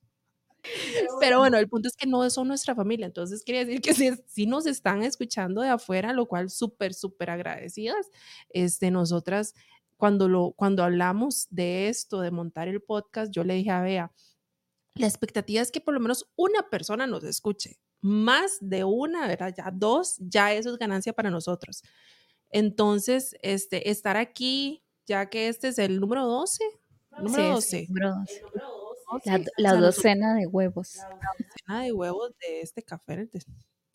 Pero 1.21 1.39
bueno, 1.39 1.59
el 1.59 1.69
punto 1.69 1.89
es 1.89 1.97
que 1.97 2.07
no 2.07 2.29
son 2.31 2.49
nuestra 2.49 2.75
familia. 2.75 3.07
Entonces, 3.07 3.45
quería 3.45 3.65
decir 3.65 3.81
que 3.81 3.95
sí, 3.95 4.11
sí 4.27 4.47
nos 4.47 4.67
están 4.67 5.03
escuchando 5.03 5.63
de 5.63 5.69
afuera, 5.69 6.13
lo 6.13 6.27
cual 6.27 6.51
súper, 6.51 6.95
súper 6.95 7.31
agradecidas. 7.31 8.11
Este, 8.51 8.91
nosotras, 8.91 9.55
cuando, 9.97 10.29
lo, 10.29 10.53
cuando 10.53 10.85
hablamos 10.85 11.47
de 11.51 11.89
esto, 11.89 12.21
de 12.21 12.31
montar 12.31 12.69
el 12.69 12.83
podcast, 12.83 13.33
yo 13.33 13.45
le 13.45 13.55
dije 13.55 13.71
a 13.71 13.81
Bea, 13.81 14.13
la 14.95 15.07
expectativa 15.07 15.63
es 15.63 15.71
que 15.71 15.81
por 15.81 15.95
lo 15.95 16.01
menos 16.01 16.31
una 16.37 16.71
persona 16.71 17.07
nos 17.07 17.23
escuche 17.25 17.79
más 18.01 18.59
de 18.61 18.85
una, 18.85 19.27
¿verdad? 19.27 19.55
Ya 19.57 19.71
dos, 19.73 20.17
ya 20.19 20.53
eso 20.53 20.71
es 20.73 20.79
ganancia 20.79 21.13
para 21.13 21.31
nosotros. 21.31 21.83
Entonces, 22.51 23.37
este, 23.43 23.91
estar 23.91 24.17
aquí, 24.17 24.83
ya 25.07 25.29
que 25.29 25.49
este 25.49 25.69
es 25.69 25.79
el 25.79 26.01
número 26.01 26.27
12, 26.27 26.65
número 27.19 27.55
12. 27.55 27.87
número 27.89 28.15
12. 28.15 28.43
La, 29.25 29.39
la 29.57 29.71
o 29.71 29.73
sea, 29.73 29.81
docena 29.81 30.35
de 30.35 30.47
huevos. 30.47 30.97
La 30.97 31.09
docena 31.39 31.83
de 31.85 31.93
huevos 31.93 32.33
de 32.41 32.61
este 32.61 32.83
café, 32.83 33.29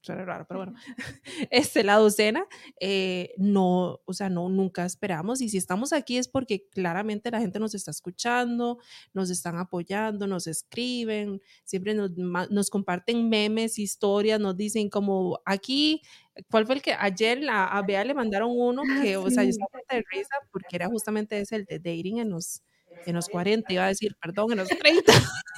suena 0.01 0.25
raro, 0.25 0.45
pero 0.47 0.59
bueno, 0.61 0.73
este, 1.51 1.83
la 1.83 1.95
docena, 1.95 2.45
eh, 2.79 3.33
no, 3.37 3.99
o 4.05 4.13
sea, 4.13 4.29
no, 4.29 4.49
nunca 4.49 4.85
esperamos. 4.85 5.41
Y 5.41 5.49
si 5.49 5.57
estamos 5.57 5.93
aquí 5.93 6.17
es 6.17 6.27
porque 6.27 6.67
claramente 6.69 7.31
la 7.31 7.39
gente 7.39 7.59
nos 7.59 7.75
está 7.75 7.91
escuchando, 7.91 8.79
nos 9.13 9.29
están 9.29 9.57
apoyando, 9.57 10.27
nos 10.27 10.47
escriben, 10.47 11.41
siempre 11.63 11.93
nos, 11.93 12.11
nos 12.17 12.69
comparten 12.69 13.29
memes, 13.29 13.79
historias, 13.79 14.39
nos 14.39 14.57
dicen 14.57 14.89
como 14.89 15.39
aquí, 15.45 16.01
¿cuál 16.49 16.65
fue 16.65 16.75
el 16.75 16.81
que 16.81 16.93
ayer 16.93 17.41
la, 17.41 17.65
a 17.65 17.81
Bea 17.83 18.03
le 18.03 18.13
mandaron 18.13 18.51
uno 18.53 18.83
que, 19.01 19.17
o 19.17 19.29
sea, 19.29 19.43
yo 19.43 19.49
estaba 19.49 19.79
de 19.89 20.03
risa 20.11 20.35
porque 20.51 20.75
era 20.75 20.87
justamente 20.87 21.39
ese, 21.39 21.57
el 21.57 21.65
de 21.65 21.79
dating 21.79 22.19
en 22.19 22.29
los 22.29 22.63
en 23.05 23.15
los 23.15 23.29
40, 23.29 23.71
iba 23.73 23.85
a 23.85 23.87
decir, 23.87 24.15
perdón, 24.21 24.53
en 24.53 24.57
los 24.59 24.69
30. 24.69 25.11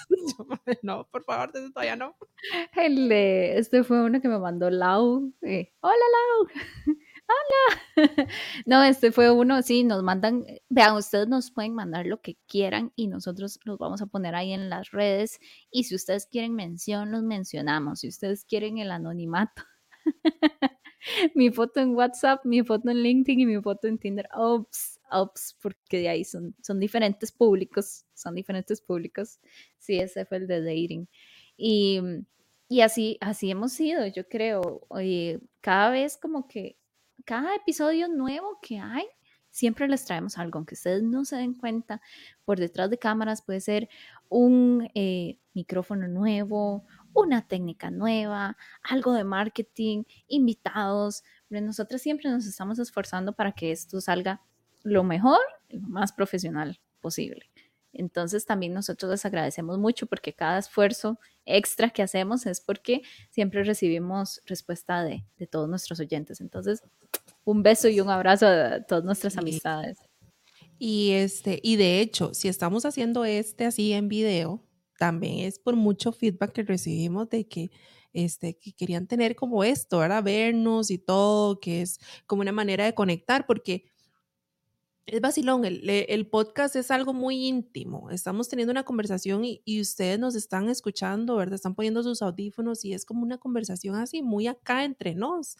no, 0.83 1.07
por 1.11 1.23
favor, 1.23 1.51
eso 1.53 1.71
todavía 1.71 1.95
no. 1.95 2.15
El 2.75 3.11
este 3.11 3.83
fue 3.83 4.03
uno 4.03 4.21
que 4.21 4.27
me 4.27 4.39
mandó 4.39 4.69
Lau. 4.69 5.33
Eh, 5.41 5.71
Hola, 5.81 5.95
Lau. 5.95 6.47
Hola. 7.27 7.77
No, 8.65 8.83
este 8.83 9.11
fue 9.11 9.31
uno, 9.31 9.61
sí, 9.61 9.83
nos 9.83 10.03
mandan, 10.03 10.45
vean, 10.69 10.95
ustedes 10.95 11.27
nos 11.27 11.51
pueden 11.51 11.73
mandar 11.73 12.05
lo 12.05 12.21
que 12.21 12.37
quieran 12.47 12.91
y 12.95 13.07
nosotros 13.07 13.59
los 13.65 13.77
vamos 13.77 14.01
a 14.01 14.07
poner 14.07 14.35
ahí 14.35 14.53
en 14.53 14.69
las 14.69 14.91
redes. 14.91 15.39
Y 15.71 15.85
si 15.85 15.95
ustedes 15.95 16.27
quieren 16.27 16.55
mención, 16.55 17.11
los 17.11 17.23
mencionamos. 17.23 18.01
Si 18.01 18.07
ustedes 18.07 18.45
quieren 18.45 18.77
el 18.77 18.91
anonimato. 18.91 19.63
mi 21.35 21.51
foto 21.51 21.79
en 21.79 21.95
WhatsApp, 21.95 22.45
mi 22.45 22.63
foto 22.63 22.89
en 22.89 23.03
LinkedIn 23.03 23.39
y 23.41 23.45
mi 23.45 23.61
foto 23.61 23.87
en 23.87 23.97
Tinder. 23.97 24.27
Ops, 24.33 24.92
ops, 25.13 25.57
porque 25.61 25.99
de 25.99 26.09
ahí 26.09 26.23
son, 26.25 26.55
son 26.61 26.79
diferentes 26.79 27.31
públicos, 27.31 28.05
son 28.13 28.35
diferentes 28.35 28.81
públicos. 28.81 29.39
Sí, 29.77 29.99
ese 29.99 30.25
fue 30.25 30.37
el 30.37 30.47
de 30.47 30.61
dating. 30.61 31.07
Y, 31.57 32.01
y 32.67 32.81
así, 32.81 33.17
así 33.21 33.51
hemos 33.51 33.73
sido, 33.73 34.05
yo 34.07 34.27
creo. 34.27 34.85
Oye, 34.89 35.39
cada 35.61 35.89
vez 35.91 36.17
como 36.17 36.47
que, 36.47 36.77
cada 37.25 37.55
episodio 37.55 38.07
nuevo 38.07 38.59
que 38.61 38.79
hay, 38.79 39.05
siempre 39.53 39.87
les 39.87 40.03
traemos 40.05 40.37
algo, 40.39 40.57
aunque 40.57 40.73
ustedes 40.73 41.03
no 41.03 41.25
se 41.25 41.35
den 41.35 41.53
cuenta, 41.53 42.01
por 42.43 42.59
detrás 42.59 42.89
de 42.89 42.97
cámaras 42.97 43.43
puede 43.43 43.61
ser 43.61 43.87
un 44.27 44.89
eh, 44.95 45.37
micrófono 45.53 46.07
nuevo, 46.07 46.85
una 47.13 47.47
técnica 47.47 47.91
nueva, 47.91 48.57
algo 48.81 49.13
de 49.13 49.23
marketing, 49.23 50.03
invitados. 50.27 51.23
Nosotros 51.49 52.01
siempre 52.01 52.31
nos 52.31 52.47
estamos 52.47 52.79
esforzando 52.79 53.33
para 53.33 53.51
que 53.51 53.71
esto 53.71 54.01
salga 54.01 54.41
lo 54.83 55.03
mejor 55.03 55.39
lo 55.69 55.87
más 55.87 56.11
profesional 56.11 56.79
posible. 57.01 57.49
Entonces 57.93 58.45
también 58.45 58.73
nosotros 58.73 59.11
les 59.11 59.25
agradecemos 59.25 59.77
mucho 59.77 60.07
porque 60.07 60.33
cada 60.33 60.57
esfuerzo 60.57 61.19
extra 61.45 61.91
que 61.91 62.01
hacemos 62.01 62.45
es 62.45 62.59
porque 62.59 63.03
siempre 63.29 63.63
recibimos 63.63 64.41
respuesta 64.45 65.03
de, 65.03 65.23
de 65.37 65.47
todos 65.47 65.69
nuestros 65.69 65.99
oyentes. 65.99 66.41
Entonces, 66.41 66.81
un 67.45 67.61
beso 67.61 67.87
y 67.89 68.01
un 68.01 68.09
abrazo 68.09 68.47
a 68.47 68.81
todas 68.81 69.03
nuestras 69.03 69.37
amistades. 69.37 69.99
Y, 70.79 71.11
este, 71.11 71.59
y 71.61 71.75
de 71.75 71.99
hecho, 71.99 72.33
si 72.33 72.47
estamos 72.47 72.85
haciendo 72.85 73.25
este 73.25 73.65
así 73.65 73.93
en 73.93 74.09
video, 74.09 74.63
también 74.97 75.47
es 75.47 75.59
por 75.59 75.75
mucho 75.75 76.11
feedback 76.11 76.51
que 76.51 76.63
recibimos 76.63 77.29
de 77.29 77.47
que, 77.47 77.71
este, 78.11 78.57
que 78.57 78.73
querían 78.73 79.07
tener 79.07 79.35
como 79.35 79.63
esto, 79.63 79.99
¿verdad? 79.99 80.23
Vernos 80.23 80.89
y 80.89 80.97
todo, 80.97 81.59
que 81.59 81.81
es 81.81 81.99
como 82.25 82.41
una 82.41 82.51
manera 82.51 82.85
de 82.85 82.95
conectar, 82.95 83.45
porque 83.45 83.85
es 85.05 85.21
vacilón, 85.21 85.65
el, 85.65 85.89
el, 85.89 86.27
podcast 86.27 86.75
es 86.75 86.89
algo 86.89 87.13
muy 87.13 87.47
íntimo. 87.47 88.09
Estamos 88.09 88.47
teniendo 88.47 88.71
una 88.71 88.83
conversación 88.83 89.43
y, 89.43 89.61
y, 89.65 89.81
ustedes 89.81 90.17
nos 90.17 90.35
están 90.35 90.69
escuchando, 90.69 91.35
¿verdad? 91.35 91.55
Están 91.55 91.75
poniendo 91.75 92.03
sus 92.03 92.21
audífonos 92.21 92.85
y 92.85 92.93
es 92.93 93.05
como 93.05 93.21
una 93.23 93.37
conversación 93.37 93.95
así, 93.95 94.21
muy 94.21 94.47
acá 94.47 94.85
entre 94.85 95.13
nos. 95.15 95.57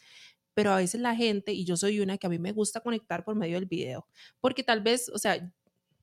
Pero 0.53 0.71
a 0.71 0.77
veces 0.77 1.01
la 1.01 1.15
gente, 1.15 1.51
y 1.51 1.65
yo 1.65 1.75
soy 1.75 1.99
una 1.99 2.17
que 2.17 2.27
a 2.27 2.29
mí 2.29 2.39
me 2.39 2.51
gusta 2.53 2.79
conectar 2.79 3.25
por 3.25 3.35
medio 3.35 3.55
del 3.55 3.65
video, 3.65 4.07
porque 4.39 4.63
tal 4.63 4.81
vez, 4.81 5.09
o 5.09 5.17
sea, 5.17 5.51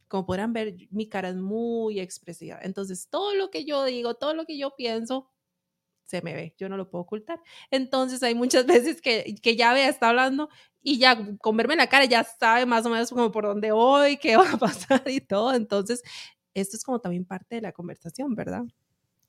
como 0.08 0.26
podrán 0.26 0.52
ver, 0.52 0.74
mi 0.90 1.08
cara 1.08 1.30
es 1.30 1.36
muy 1.36 2.00
expresiva. 2.00 2.58
Entonces, 2.62 3.08
todo 3.08 3.34
lo 3.34 3.50
que 3.50 3.64
yo 3.64 3.84
digo, 3.84 4.14
todo 4.14 4.34
lo 4.34 4.44
que 4.44 4.58
yo 4.58 4.74
pienso, 4.76 5.30
se 6.10 6.22
me 6.22 6.34
ve, 6.34 6.54
yo 6.58 6.68
no 6.68 6.76
lo 6.76 6.90
puedo 6.90 7.02
ocultar. 7.02 7.40
Entonces 7.70 8.22
hay 8.22 8.34
muchas 8.34 8.66
veces 8.66 9.00
que, 9.00 9.36
que 9.40 9.56
ya 9.56 9.72
vea, 9.72 9.88
está 9.88 10.08
hablando 10.08 10.48
y 10.82 10.98
ya 10.98 11.36
con 11.38 11.56
verme 11.56 11.74
en 11.74 11.78
la 11.78 11.88
cara 11.88 12.04
ya 12.04 12.24
sabe 12.24 12.66
más 12.66 12.84
o 12.84 12.90
menos 12.90 13.10
como 13.10 13.30
por 13.30 13.44
dónde 13.44 13.70
voy, 13.72 14.16
qué 14.22 14.36
va 14.36 14.50
a 14.50 14.58
pasar 14.58 15.02
y 15.06 15.20
todo. 15.20 15.54
Entonces, 15.54 16.02
esto 16.54 16.76
es 16.76 16.84
como 16.84 17.00
también 17.00 17.24
parte 17.24 17.56
de 17.56 17.62
la 17.62 17.72
conversación, 17.72 18.34
¿verdad? 18.34 18.64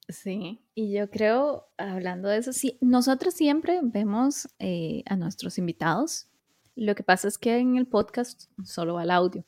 Sí, 0.10 0.60
y 0.74 0.92
yo 0.92 1.10
creo, 1.10 1.70
hablando 1.78 2.28
de 2.28 2.38
eso, 2.38 2.52
sí, 2.52 2.78
nosotros 2.82 3.34
siempre 3.34 3.80
vemos 3.82 4.50
eh, 4.60 5.04
a 5.06 5.16
nuestros 5.16 5.58
invitados. 5.58 6.28
Lo 6.76 6.96
que 6.96 7.04
pasa 7.04 7.28
es 7.28 7.38
que 7.38 7.58
en 7.58 7.78
el 7.78 7.88
podcast 7.88 8.50
solo 8.64 8.96
va 8.96 9.04
el 9.04 9.12
audio, 9.12 9.46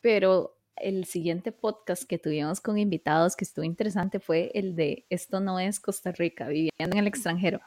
pero 0.00 0.55
el 0.76 1.04
siguiente 1.04 1.52
podcast 1.52 2.04
que 2.04 2.18
tuvimos 2.18 2.60
con 2.60 2.78
invitados 2.78 3.36
que 3.36 3.44
estuvo 3.44 3.64
interesante 3.64 4.20
fue 4.20 4.50
el 4.54 4.76
de 4.76 5.06
Esto 5.10 5.40
no 5.40 5.58
es 5.58 5.80
Costa 5.80 6.12
Rica, 6.12 6.48
viviendo 6.48 6.72
en 6.78 6.98
el 6.98 7.06
extranjero, 7.06 7.60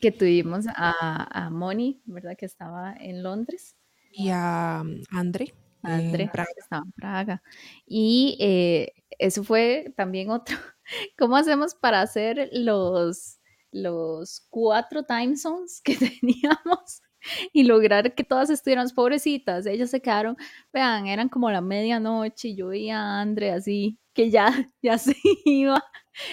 que 0.00 0.12
tuvimos 0.12 0.66
a, 0.74 1.46
a 1.46 1.50
Moni, 1.50 2.02
¿verdad? 2.04 2.36
Que 2.36 2.46
estaba 2.46 2.94
en 2.98 3.22
Londres. 3.22 3.76
Y 4.10 4.28
a 4.30 4.82
um, 4.84 5.02
Andre. 5.10 5.54
Andre, 5.82 6.30
que 6.30 6.60
estaba 6.60 6.84
en 6.84 6.92
Praga. 6.92 7.42
Y 7.86 8.36
eh, 8.40 8.92
eso 9.18 9.42
fue 9.42 9.92
también 9.96 10.30
otro. 10.30 10.56
¿Cómo 11.18 11.36
hacemos 11.36 11.74
para 11.74 12.00
hacer 12.00 12.50
los, 12.52 13.40
los 13.72 14.46
cuatro 14.48 15.04
time 15.04 15.36
zones 15.36 15.80
que 15.82 15.96
teníamos? 16.20 17.02
y 17.52 17.64
lograr 17.64 18.14
que 18.14 18.24
todas 18.24 18.50
estuvieran 18.50 18.88
pobrecitas. 18.94 19.66
Ellas 19.66 19.90
se 19.90 20.00
quedaron, 20.00 20.36
vean, 20.72 21.06
eran 21.06 21.28
como 21.28 21.50
la 21.50 21.60
medianoche 21.60 22.48
y 22.48 22.56
yo 22.56 22.68
veía 22.68 23.00
a 23.00 23.20
Andre 23.20 23.52
así, 23.52 23.98
que 24.12 24.30
ya, 24.30 24.46
ya 24.82 24.98
se 24.98 25.16
iba. 25.44 25.82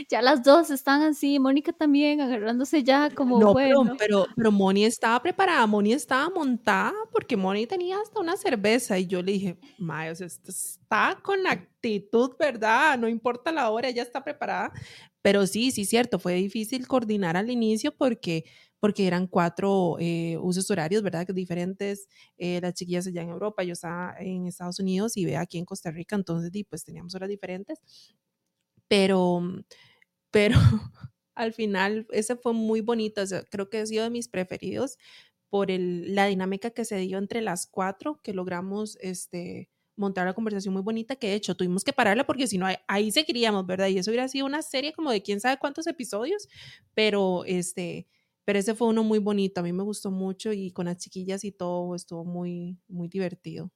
Ya 0.10 0.22
las 0.22 0.44
dos 0.44 0.72
están 0.72 1.04
así, 1.04 1.40
Mónica 1.40 1.72
también 1.72 2.20
agarrándose 2.20 2.84
ya 2.84 3.10
como 3.12 3.40
no, 3.40 3.54
bueno. 3.54 3.96
Pero, 3.98 4.28
pero, 4.36 4.52
Moni 4.52 4.84
estaba 4.84 5.22
preparada, 5.22 5.66
Moni 5.68 5.94
estaba 5.94 6.30
montada 6.30 6.94
porque 7.14 7.38
Moni 7.38 7.66
tenía 7.66 7.98
hasta 7.98 8.20
una 8.20 8.36
cerveza 8.36 9.00
y 9.00 9.08
yo 9.08 9.22
le 9.22 9.32
dije, 9.32 9.58
Mayos, 9.78 10.20
esto 10.20 10.52
está 10.52 11.18
con 11.24 11.48
actitud, 11.48 12.32
¿verdad? 12.38 12.98
No 13.00 13.08
importa 13.08 13.54
la 13.54 13.70
hora, 13.70 13.88
ella 13.88 14.04
está 14.04 14.22
preparada. 14.22 14.74
Pero 15.22 15.48
sí, 15.48 15.72
sí, 15.72 15.86
cierto, 15.86 16.20
fue 16.20 16.34
difícil 16.34 16.86
coordinar 16.86 17.38
al 17.38 17.50
inicio 17.50 17.96
porque 17.96 18.44
porque 18.80 19.08
eran 19.08 19.28
cuatro 19.28 19.98
eh, 20.00 20.38
usos 20.42 20.70
horarios, 20.72 21.04
¿verdad? 21.04 21.28
Diferentes, 21.28 22.08
eh, 22.38 22.60
las 22.62 22.74
chiquillas 22.74 23.08
allá 23.08 23.22
en 23.22 23.30
Europa, 23.30 23.64
yo 23.64 23.74
estaba 23.74 24.16
en 24.20 24.48
Estados 24.48 24.80
Unidos 24.80 25.18
y 25.18 25.26
ve 25.26 25.38
aquí 25.38 25.58
en 25.58 25.66
Costa 25.66 25.92
Rica, 25.92 26.16
entonces 26.16 26.52
pues 26.70 26.84
teníamos 26.84 27.16
horas 27.16 27.30
diferentes, 27.30 27.80
pero, 28.88 29.42
pero 30.32 30.58
al 31.36 31.54
final 31.54 32.08
ese 32.12 32.36
fue 32.36 32.54
muy 32.54 32.82
bonito, 32.82 33.22
creo 33.50 33.70
que 33.70 33.80
ha 33.80 33.86
sido 33.86 34.04
de 34.04 34.10
mis 34.10 34.28
preferidos 34.28 34.98
por 35.50 35.72
el, 35.72 36.16
la 36.16 36.28
dinámica 36.28 36.72
que 36.72 36.86
se 36.86 36.98
dio 36.98 37.18
entre 37.18 37.42
las 37.42 37.68
cuatro, 37.68 38.20
que 38.24 38.34
logramos 38.34 38.98
este, 39.02 39.70
montar 39.96 40.26
una 40.26 40.34
conversación 40.34 40.74
muy 40.74 40.84
bonita 40.84 41.16
que 41.16 41.28
de 41.28 41.34
hecho 41.36 41.56
tuvimos 41.56 41.84
que 41.84 41.94
pararla 41.94 42.26
porque 42.26 42.48
si 42.48 42.58
no 42.58 42.68
ahí 42.88 43.12
seguiríamos, 43.12 43.66
¿verdad? 43.66 43.88
Y 43.88 43.98
eso 43.98 44.12
hubiera 44.12 44.28
sido 44.28 44.46
una 44.46 44.62
serie 44.62 44.94
como 44.94 45.12
de 45.12 45.22
quién 45.22 45.40
sabe 45.40 45.58
cuántos 45.58 45.88
episodios, 45.88 46.48
pero 46.94 47.44
este 47.46 48.08
pero 48.50 48.58
ese 48.58 48.74
fue 48.74 48.88
uno 48.88 49.04
muy 49.04 49.20
bonito, 49.20 49.60
a 49.60 49.64
mí 49.64 49.72
me 49.72 49.84
gustó 49.84 50.10
mucho 50.10 50.52
y 50.52 50.72
con 50.72 50.88
las 50.88 50.98
chiquillas 50.98 51.44
y 51.44 51.52
todo 51.52 51.94
estuvo 51.94 52.26
muy, 52.26 52.80
muy 52.88 53.08
divertido. 53.08 53.70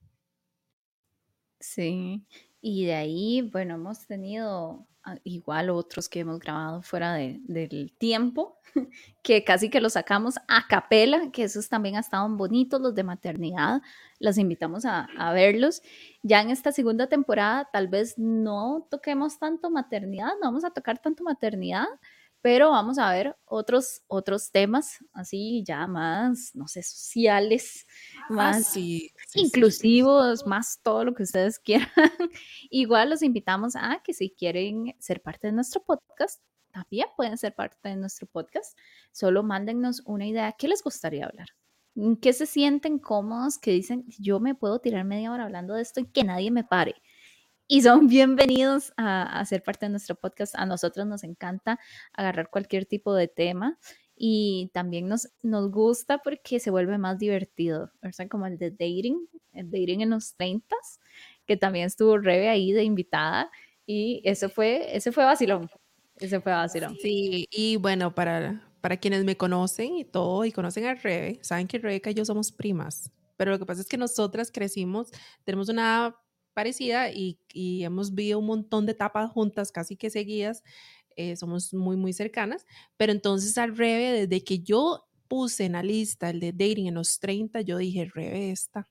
Sí, 1.60 2.26
y 2.60 2.88
de 2.88 2.96
ahí, 2.96 3.42
bueno, 3.44 3.76
hemos 3.76 4.08
tenido 4.08 4.88
ah, 5.04 5.20
igual 5.24 5.70
otros 5.70 6.10
que 6.10 6.22
hemos 6.22 6.40
grabado 6.40 6.82
fuera 6.82 7.14
de, 7.14 7.40
del 7.44 7.94
tiempo, 8.00 8.58
que 9.22 9.44
casi 9.44 9.70
que 9.70 9.80
los 9.80 9.94
sacamos 9.94 10.38
a 10.48 10.66
capela, 10.68 11.30
que 11.32 11.44
esos 11.44 11.70
también 11.70 11.98
han 11.98 12.02
estado 12.02 12.28
bonitos, 12.36 12.82
los 12.82 12.96
de 12.96 13.04
maternidad, 13.04 13.80
los 14.18 14.40
invitamos 14.40 14.86
a, 14.86 15.08
a, 15.20 15.34
verlos. 15.34 15.84
Ya 16.24 16.42
en 16.42 16.50
esta 16.50 16.72
segunda 16.72 17.06
temporada 17.06 17.70
tal 17.72 17.90
vez 17.90 18.18
no 18.18 18.88
toquemos 18.90 19.38
tanto 19.38 19.70
maternidad, 19.70 20.32
no 20.42 20.48
vamos 20.48 20.66
a 20.66 20.72
tocar 20.72 20.98
tanto 20.98 21.24
maternidad, 21.24 21.86
pero 22.44 22.72
vamos 22.72 23.00
a 23.00 23.10
ver 23.10 23.38
otros, 23.46 24.04
otros 24.08 24.52
temas 24.52 25.00
así 25.14 25.64
ya 25.66 25.88
más, 25.88 26.52
no 26.54 26.68
sé, 26.68 26.84
sociales, 26.84 27.88
ah, 28.30 28.34
más 28.34 28.76
inclusivos, 29.34 30.46
más 30.46 30.82
todo 30.84 31.06
lo 31.06 31.14
que 31.14 31.24
ustedes 31.24 31.58
quieran. 31.64 31.90
Igual 32.70 33.12
los 33.12 33.22
invitamos 33.22 33.78
a 33.78 34.02
que 34.04 34.14
si 34.14 34.30
quieren 34.30 34.94
ser 35.00 35.22
parte 35.22 35.48
de 35.48 35.54
nuestro 35.54 35.82
podcast, 35.86 36.44
también 36.72 37.08
pueden 37.16 37.38
ser 37.38 37.56
parte 37.56 37.88
de 37.88 37.96
nuestro 37.96 38.28
podcast. 38.28 38.78
Solo 39.14 39.42
mándennos 39.42 40.02
una 40.06 40.28
idea. 40.28 40.52
¿Qué 40.52 40.68
les 40.68 40.84
gustaría 40.84 41.28
hablar? 41.28 41.48
¿Qué 42.22 42.34
se 42.34 42.46
sienten 42.46 43.00
cómodos? 43.00 43.58
Que 43.58 43.72
dicen, 43.72 44.04
yo 44.20 44.42
me 44.42 44.54
puedo 44.54 44.80
tirar 44.80 45.06
media 45.06 45.32
hora 45.32 45.46
hablando 45.46 45.76
de 45.76 45.82
esto 45.82 46.02
y 46.02 46.08
que 46.08 46.26
nadie 46.26 46.52
me 46.52 46.66
pare 46.66 46.96
y 47.68 47.82
son 47.82 48.08
bienvenidos 48.08 48.94
a, 48.98 49.44
ser 49.46 49.64
parte 49.64 49.86
de 49.86 49.92
nuestro 49.92 50.16
podcast. 50.16 50.56
A 50.56 50.66
nosotros 50.66 51.06
nos 51.08 51.24
encanta 51.24 51.80
agarrar 52.14 52.50
cualquier 52.50 52.86
tipo 52.86 53.14
de 53.14 53.28
tema 53.28 53.80
y 54.16 54.70
también 54.74 55.08
nos, 55.08 55.30
nos 55.42 55.72
gusta 55.72 56.20
porque 56.20 56.60
se 56.60 56.72
vuelve 56.72 56.98
más 56.98 57.18
divertido, 57.20 57.92
sea, 58.12 58.28
Como 58.28 58.48
el 58.48 58.58
de 58.58 58.72
dating, 58.72 59.28
el 59.54 59.72
dating 59.72 60.02
en 60.02 60.10
los 60.10 60.36
30, 60.36 60.76
que 61.46 61.58
también 61.58 61.86
estuvo 61.86 62.18
Rebe 62.18 62.50
ahí 62.50 62.74
de 62.74 62.84
invitada 62.84 63.50
y 63.86 64.22
eso 64.24 64.50
fue, 64.50 64.96
ese 64.96 65.12
fue 65.12 65.24
vacilón, 65.24 65.70
ese 66.18 66.40
fue 66.42 66.52
vacilón. 66.52 66.96
Sí, 67.02 67.48
y 67.50 67.78
bueno, 67.78 68.14
para, 68.14 68.70
para 68.82 68.98
quienes 68.98 69.24
me 69.24 69.38
conocen 69.38 69.96
y 69.96 70.06
todo, 70.06 70.46
y 70.46 70.52
conocen 70.52 70.86
a 70.86 70.96
Rebe, 70.96 71.40
saben 71.42 71.68
que 71.68 71.80
Rebeca 71.80 72.12
y 72.12 72.14
yo 72.14 72.26
somos 72.26 72.52
primas, 72.52 73.12
pero 73.38 73.52
lo 73.52 73.60
que 73.60 73.66
pasa 73.66 73.82
es 73.82 73.88
que 73.88 73.98
nosotras 73.98 74.52
crecimos, 74.52 75.10
tenemos 75.44 75.70
una 75.70 76.16
parecida 76.54 77.12
y, 77.12 77.40
y 77.54 77.84
hemos 77.84 78.14
vivido 78.14 78.40
un 78.40 78.48
montón 78.48 78.86
de 78.86 78.94
etapas 78.94 79.32
juntas, 79.32 79.72
casi 79.72 79.96
que 79.96 80.10
seguidas. 80.10 80.64
Eh, 81.16 81.36
somos 81.36 81.74
muy, 81.74 81.96
muy 81.96 82.14
cercanas, 82.14 82.66
pero 82.98 83.12
entonces 83.12 83.58
al 83.58 83.78
revés, 83.78 84.28
desde 84.30 84.44
que 84.44 84.60
yo 84.60 85.08
puse 85.34 85.66
en 85.66 85.72
la 85.72 85.82
lista 85.82 86.30
el 86.30 86.40
de 86.40 86.52
dating 86.52 86.86
en 86.88 86.94
los 86.94 87.20
30, 87.20 87.62
yo 87.62 87.78
dije, 87.78 88.06
Rebe, 88.14 88.52
esta, 88.52 88.88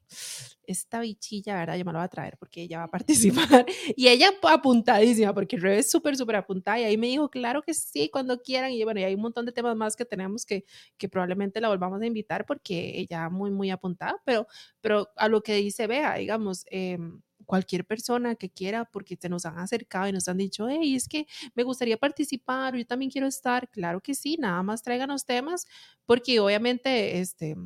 esta 0.66 1.00
bichilla, 1.00 1.54
¿verdad? 1.54 1.76
Yo 1.76 1.84
me 1.84 1.92
la 1.92 2.00
voy 2.00 2.06
a 2.06 2.08
traer 2.08 2.36
porque 2.36 2.62
ella 2.62 2.78
va 2.78 2.84
a 2.84 2.90
participar. 2.90 3.64
y 3.96 4.08
ella 4.08 4.30
apuntadísima, 4.42 5.32
porque 5.34 5.56
Rebe 5.56 5.78
es 5.78 5.90
súper, 5.90 6.16
súper 6.16 6.34
apuntada. 6.36 6.80
Y 6.80 6.84
ahí 6.84 6.96
me 6.96 7.06
dijo, 7.06 7.28
claro 7.30 7.62
que 7.62 7.74
sí, 7.74 8.08
cuando 8.10 8.42
quieran. 8.42 8.72
Y 8.72 8.82
bueno, 8.82 8.98
y 8.98 9.04
hay 9.04 9.14
un 9.14 9.20
montón 9.22 9.46
de 9.46 9.52
temas 9.52 9.76
más 9.76 9.94
que 9.94 10.04
tenemos 10.04 10.44
que, 10.44 10.64
que 10.98 11.08
probablemente 11.08 11.60
la 11.60 11.68
volvamos 11.68 12.00
a 12.02 12.06
invitar 12.06 12.44
porque 12.44 12.98
ella 12.98 13.28
muy, 13.30 13.52
muy 13.52 13.70
apuntada. 13.70 14.20
Pero, 14.24 14.48
pero 14.80 15.10
a 15.16 15.28
lo 15.28 15.42
que 15.42 15.54
dice 15.54 15.86
vea 15.86 16.16
digamos, 16.16 16.66
eh, 16.72 16.98
cualquier 17.46 17.84
persona 17.84 18.34
que 18.34 18.50
quiera, 18.50 18.84
porque 18.84 19.16
se 19.20 19.28
nos 19.28 19.44
han 19.46 19.58
acercado 19.58 20.08
y 20.08 20.12
nos 20.12 20.28
han 20.28 20.38
dicho, 20.38 20.68
hey, 20.68 20.94
es 20.94 21.08
que 21.08 21.26
me 21.54 21.62
gustaría 21.62 21.96
participar, 21.96 22.76
yo 22.76 22.86
también 22.86 23.10
quiero 23.10 23.26
estar. 23.26 23.68
Claro 23.70 24.00
que 24.00 24.14
sí, 24.14 24.36
nada 24.38 24.62
más 24.62 24.82
tráiganos 24.82 25.24
temas, 25.24 25.66
porque 26.06 26.40
obviamente, 26.40 27.20
este, 27.20 27.56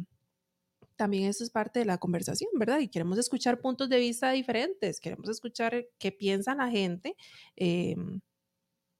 también 0.97 1.29
eso 1.29 1.45
es 1.45 1.51
parte 1.51 1.79
de 1.79 1.85
la 1.85 1.99
conversación, 1.99 2.51
¿verdad? 2.55 2.81
Y 2.81 2.89
queremos 2.89 3.19
escuchar 3.19 3.61
puntos 3.61 3.89
de 3.89 3.99
vista 3.99 4.31
diferentes, 4.33 5.01
queremos 5.01 5.29
escuchar 5.29 5.87
qué 5.99 6.11
piensa 6.13 6.55
la 6.55 6.71
gente 6.71 7.17
em, 7.55 8.21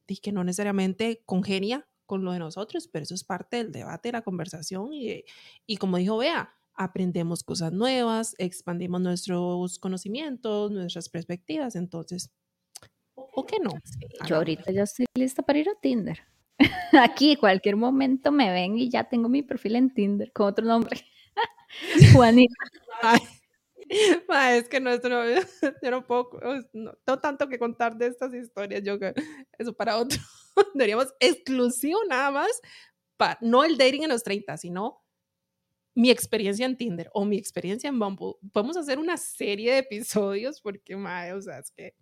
y 0.07 0.19
que 0.19 0.33
no 0.33 0.45
necesariamente 0.45 1.23
congenia 1.27 1.89
con 2.07 2.25
lo 2.25 2.33
de 2.33 2.39
nosotros, 2.39 2.89
pero 2.89 3.03
eso 3.03 3.15
es 3.15 3.25
parte 3.25 3.57
del 3.57 3.73
debate, 3.73 4.09
de 4.09 4.13
la 4.13 4.23
conversación 4.23 4.93
y, 4.93 5.25
y 5.67 5.77
como 5.79 5.97
dijo 5.97 6.19
Bea, 6.19 6.55
aprendemos 6.77 7.43
cosas 7.43 7.73
nuevas, 7.73 8.35
expandimos 8.39 9.01
nuestros 9.01 9.79
conocimientos, 9.79 10.71
nuestras 10.71 11.09
perspectivas, 11.09 11.75
entonces, 11.77 12.31
¿o 13.15 13.47
qué 13.47 13.59
no? 13.59 13.71
Yo 14.27 14.37
ahorita 14.37 14.73
ya 14.73 14.83
estoy 14.83 15.07
lista 15.15 15.43
para 15.43 15.59
ir 15.59 15.69
a 15.69 15.75
Tinder. 15.81 16.21
Aquí, 16.93 17.37
cualquier 17.37 17.77
momento 17.77 18.33
me 18.33 18.51
ven 18.53 18.79
y 18.79 18.91
ya 18.91 19.05
tengo 19.05 19.29
mi 19.29 19.43
perfil 19.43 19.77
en 19.77 19.93
Tinder 19.93 20.33
con 20.33 20.47
otro 20.49 20.65
nombre. 20.65 21.01
Juanita. 22.15 22.55
es 23.89 24.69
que 24.69 24.81
no, 24.81 24.97
no, 24.97 25.25
yo 25.83 25.91
no 25.91 26.07
puedo, 26.07 26.31
no 26.73 26.93
tengo 27.05 27.19
tanto 27.21 27.49
que 27.49 27.59
contar 27.59 27.97
de 27.97 28.09
estas 28.09 28.35
historias, 28.35 28.83
yo 28.83 28.99
que 28.99 29.15
eso 29.59 29.73
para 29.73 29.97
otro, 29.97 30.19
deberíamos 30.75 31.13
exclusivo 31.21 31.99
nada 32.09 32.31
más, 32.31 32.61
para, 33.17 33.39
no 33.41 33.65
el 33.65 33.79
dating 33.79 34.05
en 34.05 34.11
los 34.11 34.23
30, 34.23 34.57
sino 34.59 35.06
mi 35.97 36.11
experiencia 36.11 36.67
en 36.67 36.77
Tinder 36.77 37.11
o 37.15 37.25
mi 37.25 37.39
experiencia 37.39 37.89
en 37.89 37.99
Bumble, 37.99 38.35
podemos 38.53 38.77
hacer 38.77 38.99
una 38.99 39.17
serie 39.17 39.73
de 39.73 39.79
episodios 39.79 40.61
porque, 40.61 40.95
madre, 40.95 41.33
o 41.33 41.41
sea, 41.41 41.59
es 41.59 41.71
que... 41.71 41.95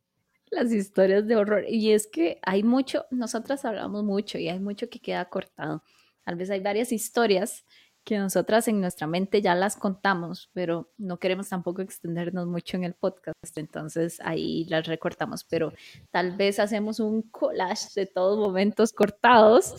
Las 0.51 0.73
historias 0.73 1.27
de 1.27 1.37
horror. 1.37 1.65
Y 1.69 1.93
es 1.93 2.09
que 2.09 2.39
hay 2.43 2.65
mucho, 2.65 3.07
nosotras 3.11 3.65
hablamos 3.65 4.03
mucho 4.03 4.37
y 4.37 4.49
hay 4.49 4.59
mucho 4.59 4.89
que 4.91 5.01
queda 5.01 5.25
cortado. 5.29 5.85
Tal 6.25 6.35
vez 6.35 6.51
hay 6.51 6.61
varias 6.61 6.91
historias 6.91 7.65
que 8.03 8.19
nosotras 8.19 8.67
en 8.67 8.81
nuestra 8.81 9.07
mente 9.07 9.41
ya 9.41 9.55
las 9.55 9.77
contamos, 9.77 10.51
pero 10.53 10.93
no 10.99 11.19
queremos 11.19 11.49
tampoco 11.49 11.81
extendernos 11.81 12.47
mucho 12.49 12.77
en 12.77 12.85
el 12.85 12.95
podcast, 12.95 13.57
entonces 13.57 14.21
ahí 14.23 14.67
las 14.67 14.87
recortamos, 14.87 15.45
pero 15.45 15.73
tal 16.11 16.37
vez 16.37 16.59
hacemos 16.59 17.01
un 17.01 17.23
collage 17.23 17.89
de 17.95 18.07
todos 18.07 18.39
momentos 18.39 18.93
cortados. 18.93 19.75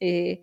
Eh, 0.00 0.42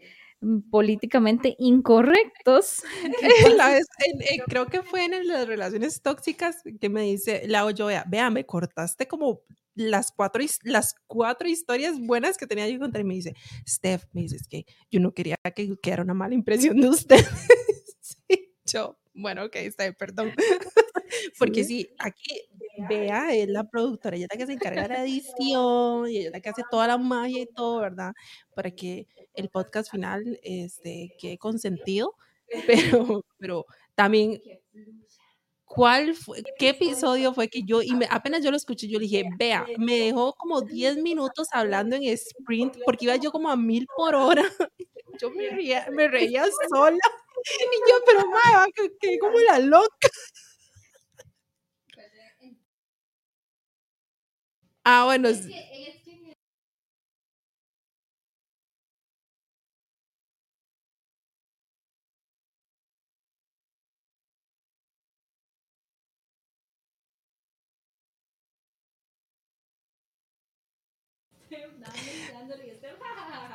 políticamente 0.69 1.55
incorrectos. 1.59 2.83
creo 4.47 4.67
que 4.67 4.83
fue 4.83 5.05
en 5.05 5.27
las 5.27 5.47
relaciones 5.47 6.01
tóxicas 6.01 6.61
que 6.79 6.89
me 6.89 7.03
dice 7.03 7.43
la 7.47 7.65
Oyoya, 7.65 8.03
vea, 8.07 8.29
me 8.29 8.45
cortaste 8.45 9.07
como 9.07 9.41
las 9.75 10.11
cuatro, 10.11 10.43
las 10.63 10.95
cuatro 11.05 11.47
historias 11.47 11.99
buenas 11.99 12.38
que 12.38 12.47
tenía 12.47 12.67
yo 12.67 12.79
contra 12.79 13.01
y 13.01 13.03
me 13.03 13.13
dice, 13.13 13.35
Steph, 13.67 14.05
me 14.11 14.21
dice, 14.21 14.38
es 14.38 14.47
que 14.47 14.65
yo 14.89 14.99
no 14.99 15.13
quería 15.13 15.35
que 15.55 15.77
quedara 15.81 16.03
una 16.03 16.15
mala 16.15 16.33
impresión 16.33 16.81
de 16.81 16.89
usted. 16.89 17.17
sí, 17.99 18.53
yo, 18.65 18.97
bueno, 19.13 19.45
ok, 19.45 19.55
está 19.57 19.91
perdón. 19.93 20.33
Porque 21.39 21.63
sí, 21.63 21.89
aquí 21.99 22.46
Bea 22.89 23.34
es 23.36 23.47
la 23.49 23.63
productora, 23.63 24.15
ella 24.15 24.28
es 24.30 24.38
la 24.38 24.38
que 24.39 24.47
se 24.47 24.53
encarga 24.53 24.84
de 24.84 24.89
la 24.89 25.03
edición 25.05 26.09
y 26.09 26.17
ella 26.17 26.28
es 26.28 26.34
la 26.34 26.39
que 26.41 26.49
hace 26.49 26.63
toda 26.69 26.88
la 26.88 26.97
magia 26.97 27.41
y 27.41 27.47
todo, 27.47 27.82
¿verdad? 27.82 28.13
Para 28.55 28.71
que 28.71 29.07
el 29.34 29.49
podcast 29.49 29.91
final 29.91 30.39
este, 30.43 31.13
quede 31.19 31.38
consentido, 31.38 32.15
pero, 32.67 33.23
pero 33.39 33.65
también 33.95 34.41
¿Cuál 35.67 36.15
fue, 36.15 36.43
qué 36.57 36.69
episodio 36.69 37.34
fue 37.34 37.49
que 37.49 37.61
yo, 37.63 37.82
y 37.82 37.91
apenas 38.09 38.41
yo 38.41 38.51
lo 38.51 38.57
escuché, 38.57 38.88
yo 38.88 38.99
le 38.99 39.03
dije, 39.05 39.25
vea, 39.38 39.65
me 39.78 39.97
dejó 39.99 40.34
como 40.34 40.61
10 40.61 40.97
minutos 41.03 41.49
hablando 41.51 41.95
en 41.97 42.03
sprint, 42.03 42.78
porque 42.86 43.05
iba 43.05 43.15
yo 43.17 43.32
como 43.32 43.49
a 43.49 43.57
mil 43.57 43.86
por 43.95 44.15
hora. 44.15 44.43
Yo 45.19 45.30
me 45.30 45.49
reía, 45.49 45.88
me 45.91 46.07
reía 46.07 46.45
sola. 46.69 46.97
Y 47.45 47.89
yo, 47.89 47.95
pero 48.05 48.28
madre, 48.28 48.71
que 48.99 49.19
como 49.19 49.38
la 49.39 49.59
loca. 49.59 50.09
Ah, 54.89 55.03
bueno. 55.05 55.29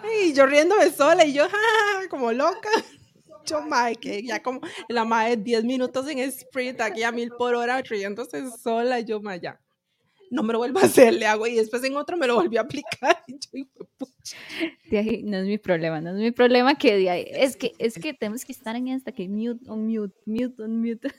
Y 0.03 0.33
yo 0.35 0.47
riéndome 0.47 0.91
sola 0.91 1.25
y 1.25 1.33
yo, 1.33 1.47
como 2.11 2.33
loca. 2.33 2.69
Yo, 3.45 3.61
madre, 3.63 3.97
que 3.97 4.23
ya 4.25 4.41
como 4.43 4.61
la 4.89 5.05
madre 5.05 5.37
10 5.37 5.65
minutos 5.65 6.07
en 6.09 6.21
sprint, 6.21 6.81
aquí 6.81 7.03
a 7.03 7.11
mil 7.11 7.33
por 7.33 7.55
hora, 7.57 7.83
riéndose 7.83 8.49
sola. 8.53 9.01
Yo, 9.01 9.21
madre, 9.21 9.41
ya. 9.43 9.62
No 10.33 10.43
me 10.43 10.55
lo 10.55 10.59
vuelvo 10.61 10.79
a 10.79 10.85
hacer, 10.85 11.13
le 11.13 11.27
hago 11.27 11.47
y 11.47 11.57
después 11.57 11.85
en 11.85 11.95
otro 11.95 12.17
me 12.17 12.27
lo 12.27 12.37
volví 12.37 12.57
a 12.57 12.63
aplicar. 12.63 13.23
Y 13.53 13.67
yo, 13.67 14.07
de 14.91 14.99
ahí 14.99 15.23
no 15.25 15.37
es 15.39 15.47
mi 15.47 15.59
problema, 15.59 16.01
no 16.01 16.11
es 16.11 16.17
mi 16.17 16.31
problema 16.31 16.75
que 16.77 16.97
de 16.97 17.11
ahí, 17.11 17.27
es 17.29 17.57
que, 17.57 17.73
es 17.79 17.99
que 17.99 18.15
tenemos 18.15 18.45
que 18.45 18.53
estar 18.53 18.75
en 18.75 18.89
esta, 18.89 19.13
que 19.13 19.29
mute, 19.29 19.69
on 19.69 19.87
mute, 19.87 20.15
mute, 20.25 20.63
on 20.63 20.81
mute. 20.81 21.11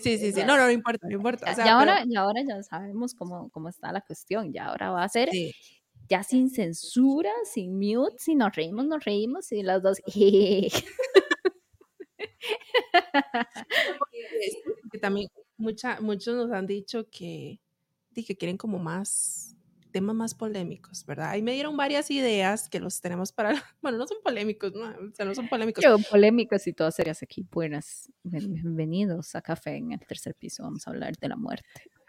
Sí, 0.00 0.18
sí, 0.18 0.32
sí, 0.32 0.40
no, 0.40 0.56
no, 0.56 0.64
no 0.64 0.70
importa, 0.70 1.06
no 1.06 1.14
importa. 1.14 1.52
O 1.52 1.54
sea, 1.54 1.66
y, 1.66 1.68
ahora, 1.68 2.04
y 2.04 2.16
ahora 2.16 2.42
ya 2.46 2.62
sabemos 2.62 3.14
cómo, 3.14 3.48
cómo 3.50 3.68
está 3.68 3.92
la 3.92 4.00
cuestión, 4.00 4.52
ya 4.52 4.66
ahora 4.66 4.90
va 4.90 5.04
a 5.04 5.08
ser 5.08 5.30
ya 6.08 6.22
sin 6.22 6.50
censura, 6.50 7.30
sin 7.44 7.78
mute, 7.78 8.16
si 8.18 8.34
nos 8.34 8.56
reímos, 8.56 8.86
nos 8.86 9.04
reímos, 9.04 9.52
y 9.52 9.62
las 9.62 9.82
dos. 9.82 10.00
Porque 14.82 14.98
también 15.00 15.28
mucha, 15.58 16.00
muchos 16.00 16.34
nos 16.34 16.50
han 16.50 16.66
dicho 16.66 17.08
que, 17.10 17.60
que 18.24 18.36
quieren 18.36 18.56
como 18.56 18.78
más 18.78 19.48
temas 19.90 20.14
más 20.14 20.34
polémicos, 20.34 21.04
¿verdad? 21.06 21.30
Ahí 21.30 21.42
me 21.42 21.52
dieron 21.52 21.76
varias 21.76 22.10
ideas 22.10 22.68
que 22.68 22.80
los 22.80 23.00
tenemos 23.00 23.32
para, 23.32 23.50
bueno, 23.82 23.98
no 23.98 24.06
son 24.06 24.18
polémicos, 24.22 24.72
no, 24.74 24.86
o 24.86 25.14
sea, 25.14 25.24
no 25.24 25.34
son 25.34 25.48
polémicos. 25.48 25.82
Pero 25.82 25.98
polémicos 26.10 26.66
y 26.66 26.72
todas 26.72 26.94
serias 26.94 27.22
aquí, 27.22 27.46
buenas, 27.50 28.10
bienvenidos 28.22 29.34
a 29.34 29.42
Café 29.42 29.76
en 29.76 29.92
el 29.92 30.00
tercer 30.00 30.34
piso, 30.34 30.62
vamos 30.62 30.86
a 30.86 30.90
hablar 30.90 31.16
de 31.16 31.28
la 31.28 31.36
muerte. 31.36 31.68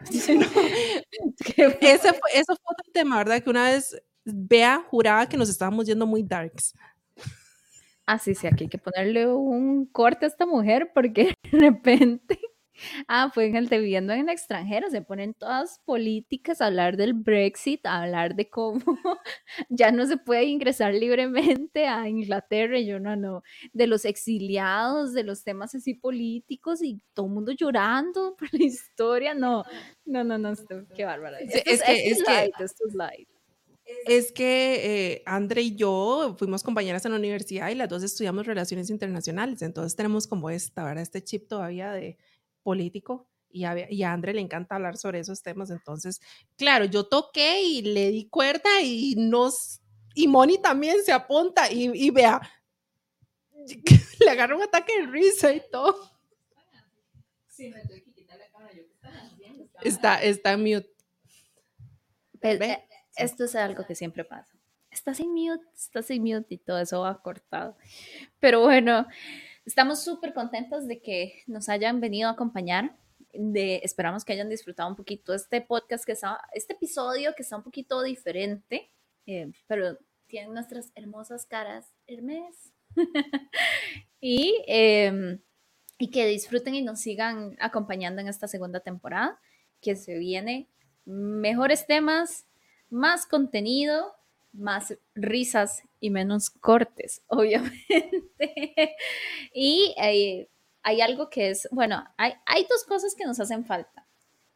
Ese 1.80 2.12
fue, 2.12 2.30
eso 2.34 2.54
fue 2.56 2.72
otro 2.72 2.92
tema, 2.92 3.18
¿verdad? 3.18 3.42
Que 3.42 3.50
una 3.50 3.70
vez 3.70 4.00
Bea 4.24 4.84
juraba 4.88 5.28
que 5.28 5.36
nos 5.36 5.48
estábamos 5.48 5.86
yendo 5.86 6.06
muy 6.06 6.22
darks. 6.22 6.74
Ah, 8.06 8.18
sí, 8.18 8.34
sí, 8.34 8.46
aquí 8.46 8.64
hay 8.64 8.70
que 8.70 8.78
ponerle 8.78 9.28
un 9.28 9.86
corte 9.86 10.24
a 10.24 10.28
esta 10.28 10.44
mujer 10.44 10.90
porque 10.92 11.34
de 11.52 11.58
repente 11.58 12.40
Ah, 13.08 13.30
fue 13.32 13.46
en 13.46 13.56
el 13.56 13.68
de 13.68 13.78
viviendo 13.78 14.12
en 14.12 14.20
el 14.20 14.28
extranjero, 14.30 14.90
se 14.90 15.02
ponen 15.02 15.34
todas 15.34 15.80
políticas 15.84 16.60
a 16.60 16.66
hablar 16.66 16.96
del 16.96 17.14
Brexit, 17.14 17.84
a 17.86 18.02
hablar 18.02 18.34
de 18.34 18.48
cómo 18.48 18.80
ya 19.68 19.92
no 19.92 20.06
se 20.06 20.16
puede 20.16 20.44
ingresar 20.44 20.94
libremente 20.94 21.86
a 21.86 22.08
Inglaterra, 22.08 22.78
y 22.78 22.86
yo 22.86 22.98
no, 22.98 23.16
no, 23.16 23.42
de 23.72 23.86
los 23.86 24.04
exiliados, 24.04 25.12
de 25.12 25.24
los 25.24 25.44
temas 25.44 25.74
así 25.74 25.94
políticos 25.94 26.82
y 26.82 27.00
todo 27.14 27.26
el 27.26 27.32
mundo 27.32 27.52
llorando 27.52 28.36
por 28.38 28.52
la 28.52 28.64
historia, 28.64 29.34
no, 29.34 29.64
no, 30.04 30.24
no, 30.24 30.38
no, 30.38 30.52
qué 30.94 31.04
bárbara. 31.04 31.38
es, 31.40 31.62
que, 31.62 31.70
es, 31.70 31.82
que, 31.82 32.52
es 34.06 34.32
que 34.32 35.12
eh, 35.12 35.22
Andre 35.26 35.62
y 35.62 35.76
yo 35.76 36.36
fuimos 36.38 36.62
compañeras 36.62 37.04
en 37.04 37.12
la 37.12 37.18
universidad 37.18 37.70
y 37.70 37.74
las 37.74 37.88
dos 37.88 38.02
estudiamos 38.02 38.46
relaciones 38.46 38.90
internacionales, 38.90 39.62
entonces 39.62 39.96
tenemos 39.96 40.26
como 40.26 40.50
esta, 40.50 40.84
¿verdad? 40.84 41.02
Este 41.02 41.22
chip 41.22 41.48
todavía 41.48 41.92
de 41.92 42.16
político 42.62 43.28
y 43.50 43.64
a, 43.64 43.90
y 43.90 44.02
a 44.02 44.12
André 44.12 44.34
le 44.34 44.40
encanta 44.40 44.76
hablar 44.76 44.96
sobre 44.96 45.20
esos 45.20 45.42
temas. 45.42 45.70
Entonces, 45.70 46.20
claro, 46.56 46.84
yo 46.84 47.06
toqué 47.06 47.62
y 47.62 47.82
le 47.82 48.10
di 48.10 48.28
cuerda 48.28 48.80
y 48.82 49.14
nos, 49.16 49.80
y 50.14 50.28
Moni 50.28 50.58
también 50.58 51.02
se 51.04 51.12
apunta 51.12 51.70
y, 51.72 51.90
y 51.94 52.10
vea, 52.10 52.40
le 54.20 54.30
agarra 54.30 54.56
un 54.56 54.62
ataque 54.62 55.00
de 55.00 55.06
risa 55.06 55.52
y 55.52 55.62
todo. 55.70 56.10
Está, 59.82 60.22
está 60.22 60.56
mute. 60.56 60.90
Pues, 62.40 62.60
eh, 62.60 62.82
esto 63.16 63.44
es 63.44 63.54
algo 63.54 63.84
que 63.86 63.94
siempre 63.94 64.24
pasa. 64.24 64.52
Estás 64.90 65.20
en 65.20 65.32
mute, 65.32 65.64
estás 65.74 66.10
en 66.10 66.22
mute 66.22 66.54
y 66.54 66.58
todo 66.58 66.78
eso 66.80 67.00
va 67.02 67.22
cortado. 67.22 67.76
Pero 68.40 68.60
bueno, 68.60 69.06
Estamos 69.64 70.02
súper 70.02 70.34
contentos 70.34 70.86
de 70.86 71.00
que 71.00 71.42
nos 71.46 71.68
hayan 71.68 72.00
venido 72.00 72.28
a 72.28 72.32
acompañar. 72.32 72.96
De, 73.32 73.80
esperamos 73.84 74.24
que 74.24 74.32
hayan 74.32 74.48
disfrutado 74.48 74.88
un 74.88 74.96
poquito 74.96 75.34
este 75.34 75.60
podcast, 75.60 76.04
que 76.04 76.12
está, 76.12 76.40
este 76.52 76.72
episodio 76.72 77.34
que 77.36 77.42
está 77.42 77.56
un 77.56 77.62
poquito 77.62 78.02
diferente, 78.02 78.90
eh, 79.26 79.52
pero 79.66 79.98
tienen 80.26 80.52
nuestras 80.52 80.90
hermosas 80.94 81.46
caras, 81.46 81.92
Hermes. 82.06 82.72
y, 84.20 84.62
em, 84.66 85.40
y 85.98 86.10
que 86.10 86.26
disfruten 86.26 86.74
y 86.74 86.82
nos 86.82 87.00
sigan 87.00 87.56
acompañando 87.60 88.20
en 88.20 88.28
esta 88.28 88.48
segunda 88.48 88.80
temporada, 88.80 89.38
que 89.80 89.94
se 89.94 90.18
viene 90.18 90.68
mejores 91.04 91.86
temas, 91.86 92.46
más 92.88 93.26
contenido 93.26 94.14
más 94.52 94.96
risas 95.14 95.82
y 96.00 96.10
menos 96.10 96.50
cortes, 96.50 97.22
obviamente. 97.28 98.96
y 99.52 99.94
eh, 100.02 100.48
hay 100.82 101.00
algo 101.00 101.28
que 101.28 101.50
es, 101.50 101.68
bueno, 101.70 102.04
hay, 102.16 102.32
hay 102.46 102.66
dos 102.68 102.84
cosas 102.84 103.14
que 103.14 103.24
nos 103.24 103.38
hacen 103.38 103.64
falta. 103.64 104.06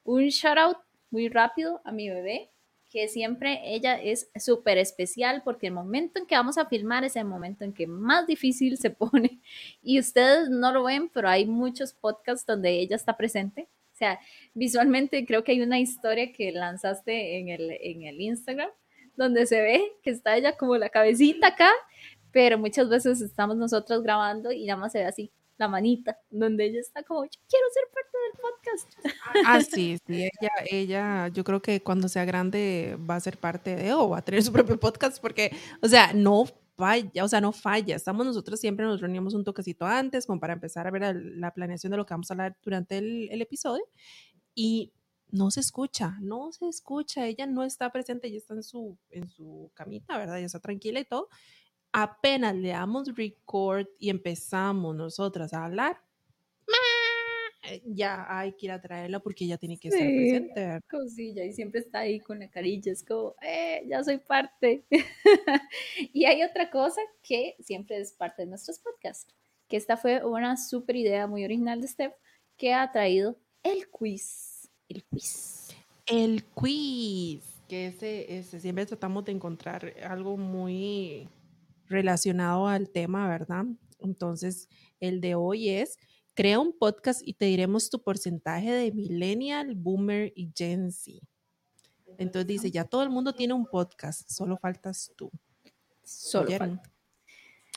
Un 0.05 0.28
shout 0.28 0.59
out 0.59 0.78
muy 1.11 1.28
rápido 1.28 1.80
a 1.84 1.92
mi 1.92 2.09
bebé, 2.09 2.51
que 2.90 3.09
siempre 3.09 3.61
ella 3.64 4.01
es 4.01 4.30
súper 4.36 4.78
especial 4.78 5.42
porque 5.45 5.66
el 5.66 5.72
momento 5.72 6.18
en 6.18 6.26
que 6.26 6.36
vamos 6.36 6.59
a 6.59 6.66
filmar 6.66 7.05
es 7.05 7.16
el 7.16 7.24
momento 7.24 7.64
en 7.64 7.72
que 7.72 7.86
más 7.86 8.26
difícil 8.26 8.78
se 8.78 8.90
pone. 8.90 9.40
Y 9.82 9.99
ustedes 9.99 10.49
no 10.49 10.72
lo 10.72 10.84
ven, 10.84 11.09
pero 11.09 11.28
hay 11.28 11.45
muchos 11.45 11.92
podcasts 11.92 12.47
donde 12.47 12.70
ella 12.70 12.97
está 12.97 13.16
presente. 13.16 13.68
O 13.92 13.97
sea, 13.97 14.20
visualmente 14.55 15.24
creo 15.26 15.45
que 15.45 15.53
hay 15.53 15.61
una 15.61 15.78
historia 15.80 16.32
que 16.32 16.53
lanzaste 16.53 17.38
en 17.38 17.49
el, 17.49 17.70
en 17.80 18.03
el 18.03 18.20
Instagram 18.20 18.70
donde 19.16 19.46
se 19.46 19.60
ve 19.60 19.92
que 20.02 20.10
está 20.10 20.36
ella 20.36 20.56
como 20.56 20.76
la 20.76 20.88
cabecita 20.88 21.48
acá, 21.48 21.70
pero 22.32 22.58
muchas 22.58 22.88
veces 22.88 23.20
estamos 23.20 23.56
nosotros 23.56 24.02
grabando 24.02 24.52
y 24.52 24.66
nada 24.66 24.80
más 24.80 24.92
se 24.92 24.98
ve 24.98 25.04
así 25.04 25.32
la 25.56 25.68
manita, 25.68 26.18
donde 26.30 26.66
ella 26.66 26.80
está 26.80 27.02
como, 27.04 27.24
yo 27.24 27.40
quiero 27.48 27.66
ser 27.72 27.84
parte 27.94 28.18
del 28.24 28.40
podcast. 28.40 29.46
Ah, 29.46 29.60
sí, 29.60 29.98
sí, 30.06 30.28
ella, 30.40 30.52
ella, 30.70 31.28
yo 31.28 31.44
creo 31.44 31.62
que 31.62 31.80
cuando 31.80 32.08
sea 32.08 32.24
grande 32.24 32.98
va 33.08 33.16
a 33.16 33.20
ser 33.20 33.38
parte 33.38 33.76
de, 33.76 33.92
o 33.92 34.08
va 34.08 34.18
a 34.18 34.24
tener 34.24 34.42
su 34.42 34.52
propio 34.52 34.78
podcast, 34.78 35.20
porque, 35.20 35.56
o 35.80 35.88
sea, 35.88 36.12
no 36.12 36.44
falla, 36.76 37.24
o 37.24 37.28
sea, 37.28 37.40
no 37.40 37.52
falla. 37.52 37.94
Estamos 37.94 38.26
nosotros 38.26 38.58
siempre 38.58 38.84
nos 38.84 39.00
reunimos 39.00 39.34
un 39.34 39.44
toquecito 39.44 39.86
antes, 39.86 40.26
como 40.26 40.40
para 40.40 40.54
empezar 40.54 40.86
a 40.86 40.90
ver 40.90 41.14
la 41.14 41.52
planeación 41.52 41.90
de 41.92 41.96
lo 41.98 42.06
que 42.06 42.14
vamos 42.14 42.30
a 42.30 42.34
hablar 42.34 42.56
durante 42.62 42.98
el, 42.98 43.28
el 43.30 43.42
episodio. 43.42 43.84
Y 44.54 44.92
no 45.35 45.51
se 45.51 45.61
escucha, 45.61 46.16
no 46.20 46.53
se 46.53 46.68
escucha, 46.68 47.26
ella 47.26 47.47
no 47.47 47.64
está 47.64 47.91
presente, 47.91 48.28
ella 48.28 48.39
está 48.39 48.55
en 48.55 48.62
su, 48.62 48.97
en 49.11 49.28
su 49.28 49.70
camita, 49.74 50.16
¿verdad? 50.16 50.39
Ella 50.39 50.47
está 50.47 50.61
tranquila 50.61 51.01
y 51.01 51.05
todo. 51.05 51.28
apenas 51.93 52.55
le 52.55 52.68
damos 52.68 53.14
record 53.14 53.87
y 53.99 54.11
empezamos 54.11 54.95
nosotras 54.97 55.53
a 55.53 55.64
hablar, 55.64 56.01
ya 57.85 58.26
hay 58.28 58.53
que 58.53 58.66
ir 58.66 58.72
a 58.72 58.80
traerla 58.80 59.20
porque 59.20 59.45
ella 59.45 59.59
tiene 59.59 59.78
que 59.78 59.89
estar 59.89 60.07
presente. 60.07 60.80
Cosilla, 60.89 61.45
y 61.45 61.53
siempre 61.53 61.80
está 61.80 62.01
ahí 62.01 62.20
con 62.20 62.39
la 62.39 62.49
carilla, 62.49 62.93
es 62.93 63.03
como, 63.03 63.35
eh, 63.43 63.85
ya 63.89 64.03
soy 64.05 64.18
parte. 64.18 64.85
y 66.12 66.26
hay 66.26 66.43
otra 66.43 66.70
cosa 66.70 67.01
que 67.22 67.57
siempre 67.61 67.99
es 67.99 68.12
parte 68.12 68.43
de 68.43 68.49
nuestros 68.49 68.78
podcasts, 68.78 69.35
que 69.68 69.76
esta 69.76 69.97
fue 69.97 70.24
una 70.24 70.57
súper 70.57 70.97
idea 70.97 71.26
muy 71.26 71.45
original 71.45 71.80
de 71.80 71.89
Steph, 71.89 72.14
que 72.57 72.72
ha 72.72 72.91
traído 72.93 73.39
el 73.62 73.89
quiz. 73.91 74.53
El 74.89 75.05
quiz. 75.05 75.68
El 76.07 76.45
quiz, 76.45 77.45
que 77.68 77.87
ese, 77.87 78.37
ese 78.37 78.61
siempre 78.61 78.87
tratamos 78.87 79.24
de 79.24 79.32
encontrar 79.32 79.95
algo 80.03 80.37
muy 80.37 81.28
relacionado 81.87 82.66
al 82.66 82.91
tema, 82.91 83.28
¿verdad? 83.28 83.64
Entonces, 83.99 84.68
el 85.01 85.20
de 85.20 85.35
hoy 85.35 85.70
es, 85.70 85.99
crea 86.35 86.59
un 86.59 86.76
podcast 86.76 87.22
y 87.24 87.35
te 87.35 87.47
diremos 87.47 87.91
tu 87.91 88.03
porcentaje 88.03 88.72
de 88.72 88.93
millennial, 88.93 89.74
boomer 89.74 90.32
y 90.35 90.53
Gen 90.55 90.93
Z. 90.93 91.24
Entonces 92.18 92.47
dice, 92.47 92.70
ya 92.70 92.85
todo 92.85 93.03
el 93.03 93.11
mundo 93.11 93.35
tiene 93.35 93.55
un 93.55 93.66
podcast, 93.66 94.28
solo 94.30 94.57
faltas 94.59 95.12
tú. 95.16 95.30
Solo 96.05 96.51
falta. 96.59 96.91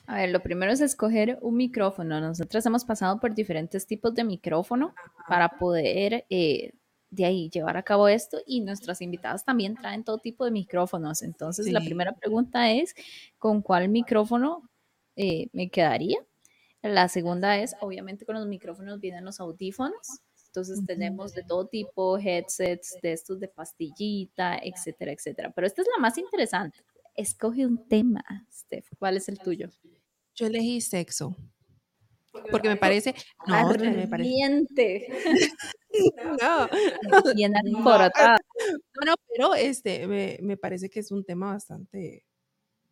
A 0.05 0.17
ver, 0.17 0.29
lo 0.29 0.41
primero 0.41 0.71
es 0.71 0.79
escoger 0.79 1.37
un 1.41 1.55
micrófono. 1.55 2.21
Nosotros 2.21 2.65
hemos 2.65 2.85
pasado 2.85 3.19
por 3.19 3.33
diferentes 3.33 3.85
tipos 3.85 4.13
de 4.13 4.23
micrófono 4.23 4.93
para 5.27 5.49
poder 5.57 6.25
eh, 6.29 6.71
de 7.09 7.25
ahí 7.25 7.49
llevar 7.49 7.77
a 7.77 7.83
cabo 7.83 8.07
esto 8.07 8.39
y 8.45 8.61
nuestras 8.61 9.01
invitadas 9.01 9.45
también 9.45 9.75
traen 9.75 10.03
todo 10.03 10.17
tipo 10.17 10.45
de 10.45 10.51
micrófonos. 10.51 11.21
Entonces, 11.21 11.71
la 11.71 11.79
primera 11.79 12.13
pregunta 12.13 12.71
es, 12.71 12.95
¿con 13.37 13.61
cuál 13.61 13.89
micrófono 13.89 14.69
eh, 15.15 15.47
me 15.53 15.69
quedaría? 15.69 16.19
La 16.81 17.07
segunda 17.07 17.57
es, 17.57 17.75
obviamente 17.81 18.25
con 18.25 18.35
los 18.35 18.47
micrófonos 18.47 18.99
vienen 18.99 19.25
los 19.25 19.39
audífonos. 19.39 20.21
Entonces 20.47 20.83
tenemos 20.85 21.33
de 21.33 21.43
todo 21.43 21.67
tipo, 21.67 22.17
headsets, 22.17 22.97
de 23.01 23.13
estos 23.13 23.39
de 23.39 23.47
pastillita, 23.47 24.57
etcétera, 24.57 25.11
etcétera. 25.11 25.51
Pero 25.53 25.67
esta 25.67 25.81
es 25.81 25.87
la 25.95 26.01
más 26.01 26.17
interesante. 26.17 26.79
Escoge 27.15 27.65
un 27.65 27.87
tema, 27.87 28.23
Steph. 28.51 28.87
¿Cuál 28.97 29.17
es 29.17 29.29
el 29.29 29.37
tuyo? 29.39 29.69
Yo 30.33 30.47
elegí 30.47 30.81
sexo. 30.81 31.35
Porque 32.49 32.69
me 32.69 32.77
parece, 32.77 33.13
no, 33.47 33.69
me 33.69 34.07
parece, 34.07 34.13
Ardiente. 34.13 35.07
no, 36.41 36.69
Bien 37.35 37.51
No. 37.63 39.15
pero 39.27 39.55
este, 39.55 40.07
me, 40.07 40.37
me 40.41 40.57
parece 40.57 40.89
que 40.89 40.99
es 40.99 41.11
un 41.11 41.23
tema 41.23 41.53
bastante, 41.53 42.25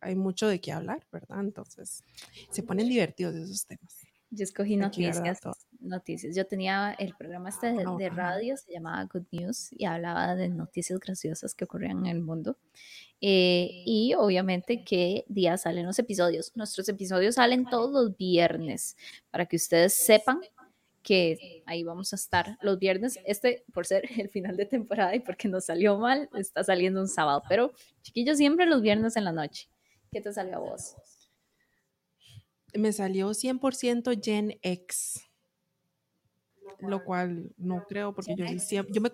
hay 0.00 0.16
mucho 0.16 0.48
de 0.48 0.60
qué 0.60 0.72
hablar, 0.72 1.06
¿verdad? 1.12 1.40
Entonces, 1.40 2.02
se 2.50 2.62
ponen 2.62 2.88
divertidos 2.88 3.34
esos 3.34 3.66
temas. 3.66 4.00
Yo 4.30 4.44
escogí 4.44 4.76
noticias. 4.76 5.40
Noticias. 5.86 6.34
Yo 6.36 6.46
tenía 6.46 6.94
el 6.98 7.14
programa 7.14 7.48
este 7.48 7.72
de, 7.72 7.84
No, 7.84 7.96
de 7.96 8.10
radio, 8.10 8.56
se 8.56 8.72
llamaba 8.72 9.04
Good 9.04 9.26
News, 9.32 9.68
y 9.72 9.84
hablaba 9.84 10.34
de 10.34 10.48
noticias 10.48 10.98
graciosas 10.98 11.54
que 11.54 11.64
ocurrían 11.64 12.06
en 12.06 12.06
el 12.06 12.20
mundo. 12.20 12.56
Eh, 13.20 13.82
y 13.86 14.14
obviamente 14.14 14.84
qué 14.84 15.24
día 15.28 15.56
salen 15.56 15.86
los 15.86 15.98
episodios. 15.98 16.52
Nuestros 16.54 16.88
episodios 16.88 17.36
salen 17.36 17.64
todos 17.66 17.90
los 17.90 18.16
viernes, 18.16 18.96
para 19.30 19.46
que 19.46 19.56
ustedes 19.56 19.94
sepan 19.94 20.40
que 21.06 21.62
ahí 21.66 21.84
vamos 21.84 22.12
a 22.12 22.16
estar 22.16 22.58
los 22.60 22.80
viernes. 22.80 23.18
Este, 23.24 23.64
por 23.72 23.86
ser 23.86 24.02
el 24.20 24.28
final 24.28 24.56
de 24.56 24.66
temporada 24.66 25.14
y 25.14 25.20
porque 25.20 25.48
nos 25.48 25.66
salió 25.66 25.96
mal, 25.98 26.28
está 26.34 26.64
saliendo 26.64 27.00
un 27.00 27.08
sábado. 27.08 27.42
Pero, 27.48 27.72
chiquillos, 28.02 28.36
siempre 28.38 28.66
los 28.66 28.82
viernes 28.82 29.16
en 29.16 29.24
la 29.24 29.32
noche. 29.32 29.68
¿Qué 30.10 30.20
te 30.20 30.32
salió 30.32 30.56
a 30.56 30.58
vos? 30.58 30.96
Me 32.74 32.92
salió 32.92 33.30
100% 33.30 34.20
Gen 34.22 34.58
X, 34.62 35.22
lo 36.80 37.04
cual 37.04 37.52
no 37.56 37.84
creo, 37.88 38.14
porque 38.14 38.34
yo, 38.36 38.46
sí 38.46 38.58
siempre- 38.60 38.92
yo 38.94 39.00
me, 39.00 39.10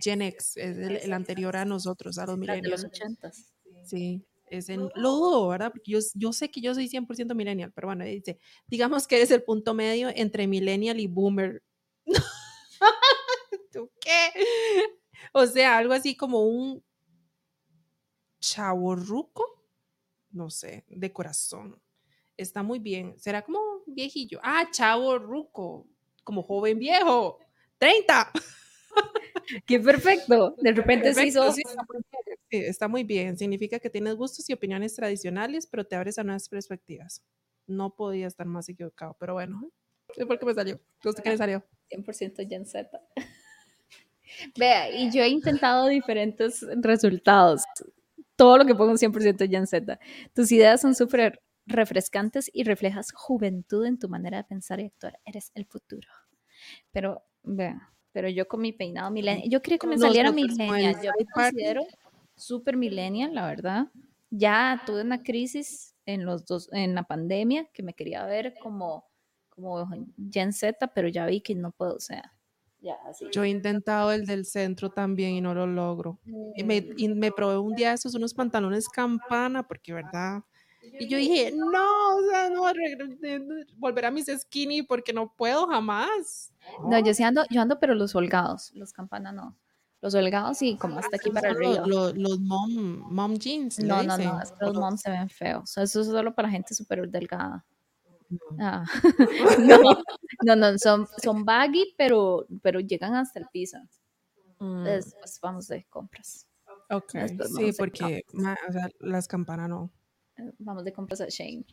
Gen 0.00 0.22
X 0.22 0.56
es 0.56 0.76
el, 0.78 0.96
el 0.96 1.12
anterior 1.12 1.56
a 1.56 1.64
nosotros, 1.64 2.18
a 2.18 2.26
los 2.26 2.38
Las 2.38 2.60
de 2.62 2.68
los 2.68 2.84
millennials. 2.84 2.84
ochentas. 2.84 3.52
Sí, 3.84 4.24
es 4.50 4.68
en, 4.68 4.88
lo 4.94 5.10
dudo, 5.12 5.48
¿verdad? 5.48 5.70
Porque 5.72 5.92
yo, 5.92 5.98
yo 6.14 6.32
sé 6.32 6.50
que 6.50 6.60
yo 6.60 6.74
soy 6.74 6.88
100% 6.88 7.34
millennial, 7.34 7.72
pero 7.72 7.88
bueno, 7.88 8.04
dice, 8.04 8.38
digamos 8.66 9.06
que 9.06 9.16
eres 9.16 9.30
el 9.30 9.42
punto 9.42 9.74
medio 9.74 10.08
entre 10.14 10.46
millennial 10.46 11.00
y 11.00 11.06
boomer. 11.06 11.62
¿Tú 13.72 13.90
qué? 14.00 14.30
O 15.32 15.46
sea, 15.46 15.78
algo 15.78 15.92
así 15.92 16.16
como 16.16 16.46
un 16.46 16.82
chavorruco, 18.40 19.44
no 20.30 20.50
sé, 20.50 20.84
de 20.88 21.12
corazón. 21.12 21.80
Está 22.36 22.62
muy 22.62 22.78
bien. 22.78 23.18
Será 23.18 23.42
como 23.42 23.60
viejillo. 23.86 24.40
Ah, 24.42 24.68
chavo 24.70 25.18
ruco, 25.18 25.88
como 26.26 26.42
joven 26.42 26.78
viejo. 26.78 27.38
30. 27.78 28.32
¡Qué 29.66 29.78
perfecto! 29.78 30.54
De 30.58 30.72
repente 30.72 31.14
Perfecto, 31.14 31.52
sí, 31.52 31.62
está 31.64 31.84
muy 31.84 32.02
bien. 32.10 32.38
Sí, 32.50 32.56
está 32.58 32.88
muy 32.88 33.04
bien. 33.04 33.38
Significa 33.38 33.78
que 33.78 33.88
tienes 33.88 34.16
gustos 34.16 34.50
y 34.50 34.52
opiniones 34.52 34.94
tradicionales, 34.94 35.66
pero 35.66 35.84
te 35.84 35.94
abres 35.94 36.18
a 36.18 36.24
nuevas 36.24 36.48
perspectivas. 36.48 37.22
No 37.66 37.94
podía 37.94 38.26
estar 38.26 38.46
más 38.46 38.68
equivocado, 38.68 39.16
pero 39.20 39.34
bueno. 39.34 39.70
Es 40.16 40.26
porque 40.26 40.44
me 40.44 40.54
salió. 40.54 40.80
Sé 41.00 41.22
qué 41.22 41.30
le 41.30 41.36
salió. 41.36 41.64
100% 41.90 42.48
Gen 42.48 42.66
Z. 42.66 42.90
Vea, 44.58 44.90
y 44.90 45.10
yo 45.12 45.22
he 45.22 45.28
intentado 45.28 45.86
diferentes 45.86 46.66
resultados. 46.78 47.62
Todo 48.34 48.58
lo 48.58 48.66
que 48.66 48.74
pongo 48.74 48.94
100% 48.94 49.48
Gen 49.48 49.66
Z. 49.68 49.98
Tus 50.34 50.50
ideas 50.50 50.80
son 50.80 50.96
súper 50.96 51.40
refrescantes 51.66 52.50
y 52.52 52.64
reflejas 52.64 53.12
juventud 53.12 53.84
en 53.84 53.98
tu 53.98 54.08
manera 54.08 54.38
de 54.38 54.44
pensar 54.44 54.80
y 54.80 54.86
actuar. 54.86 55.18
Eres 55.24 55.50
el 55.54 55.66
futuro. 55.66 56.08
Pero, 56.92 57.22
vea, 57.42 57.92
pero 58.12 58.28
yo 58.28 58.48
con 58.48 58.60
mi 58.60 58.72
peinado 58.72 59.10
millennial, 59.10 59.48
yo 59.50 59.60
quería 59.60 59.78
que 59.78 59.86
me 59.86 59.98
saliera 59.98 60.32
millennial. 60.32 60.96
Yo 61.02 61.12
me 61.18 61.26
considero 61.26 61.86
súper 62.34 62.76
millennial, 62.76 63.34
la 63.34 63.46
verdad. 63.46 63.88
Ya 64.30 64.82
tuve 64.86 65.02
una 65.02 65.22
crisis 65.22 65.94
en 66.06 66.24
los 66.24 66.46
dos, 66.46 66.68
en 66.72 66.94
la 66.94 67.02
pandemia, 67.02 67.66
que 67.72 67.82
me 67.82 67.94
quería 67.94 68.24
ver 68.24 68.54
como, 68.62 69.04
como 69.48 69.88
Gen 70.30 70.52
Z, 70.52 70.86
pero 70.94 71.08
ya 71.08 71.26
vi 71.26 71.40
que 71.40 71.54
no 71.54 71.72
puedo, 71.72 71.96
o 71.96 72.00
sea, 72.00 72.32
ya 72.80 72.94
así. 73.08 73.26
Yo 73.32 73.42
he 73.42 73.48
intentado 73.48 74.12
el 74.12 74.26
del 74.26 74.44
centro 74.44 74.90
también 74.90 75.32
y 75.32 75.40
no 75.40 75.54
lo 75.54 75.66
logro. 75.66 76.20
Y 76.54 76.64
me, 76.64 76.88
y 76.96 77.08
me 77.08 77.32
probé 77.32 77.58
un 77.58 77.74
día 77.74 77.92
esos 77.92 78.14
unos 78.14 78.34
pantalones 78.34 78.88
campana, 78.88 79.66
porque, 79.66 79.92
¿verdad? 79.92 80.42
Y 80.98 81.08
yo 81.08 81.18
dije, 81.18 81.52
no, 81.54 82.16
o 82.16 82.30
sea, 82.30 82.50
no, 82.50 82.66
de- 82.72 83.66
volver 83.76 84.06
a 84.06 84.10
mis 84.10 84.26
skinny 84.26 84.82
porque 84.82 85.12
no 85.12 85.32
puedo 85.36 85.66
jamás. 85.66 86.52
No, 86.84 86.98
yo 86.98 87.14
sí 87.14 87.22
ando, 87.22 87.44
yo 87.50 87.60
ando, 87.60 87.78
pero 87.78 87.94
los 87.94 88.14
holgados, 88.14 88.72
los 88.74 88.92
campana 88.92 89.32
no. 89.32 89.56
Los 90.00 90.14
holgados 90.14 90.58
sí, 90.58 90.76
como 90.78 90.98
hasta 90.98 91.16
aquí 91.16 91.30
para 91.30 91.50
arriba. 91.50 91.82
Los, 91.86 92.16
los, 92.16 92.38
mom, 92.40 93.02
mom 93.10 93.34
jeans. 93.38 93.78
No, 93.78 94.02
no, 94.02 94.16
no, 94.16 94.40
es 94.40 94.50
que 94.52 94.66
los 94.66 94.74
moms 94.74 95.00
se 95.00 95.10
ven 95.10 95.28
feos. 95.28 95.76
Eso 95.76 96.00
es 96.00 96.06
solo 96.06 96.34
para 96.34 96.48
gente 96.50 96.74
súper 96.74 97.08
delgada. 97.08 97.64
Ah. 98.58 98.84
no, 99.58 99.76
no, 100.44 100.56
no, 100.56 100.78
son, 100.78 101.06
son 101.22 101.44
baggy, 101.44 101.94
pero, 101.96 102.46
pero 102.62 102.80
llegan 102.80 103.14
hasta 103.14 103.38
el 103.40 103.46
piso. 103.52 103.78
Mm, 104.58 104.84
Después 104.84 105.38
vamos 105.42 105.66
de 105.68 105.84
compras. 105.88 106.46
ok, 106.90 107.12
sí, 107.56 107.72
porque 107.76 108.24
ma- 108.32 108.56
o 108.68 108.72
sea, 108.72 108.88
las 109.00 109.28
campanas 109.28 109.68
no. 109.68 109.90
Vamos 110.58 110.84
de 110.84 110.92
compras 110.92 111.20
a 111.20 111.26
Shane. 111.28 111.64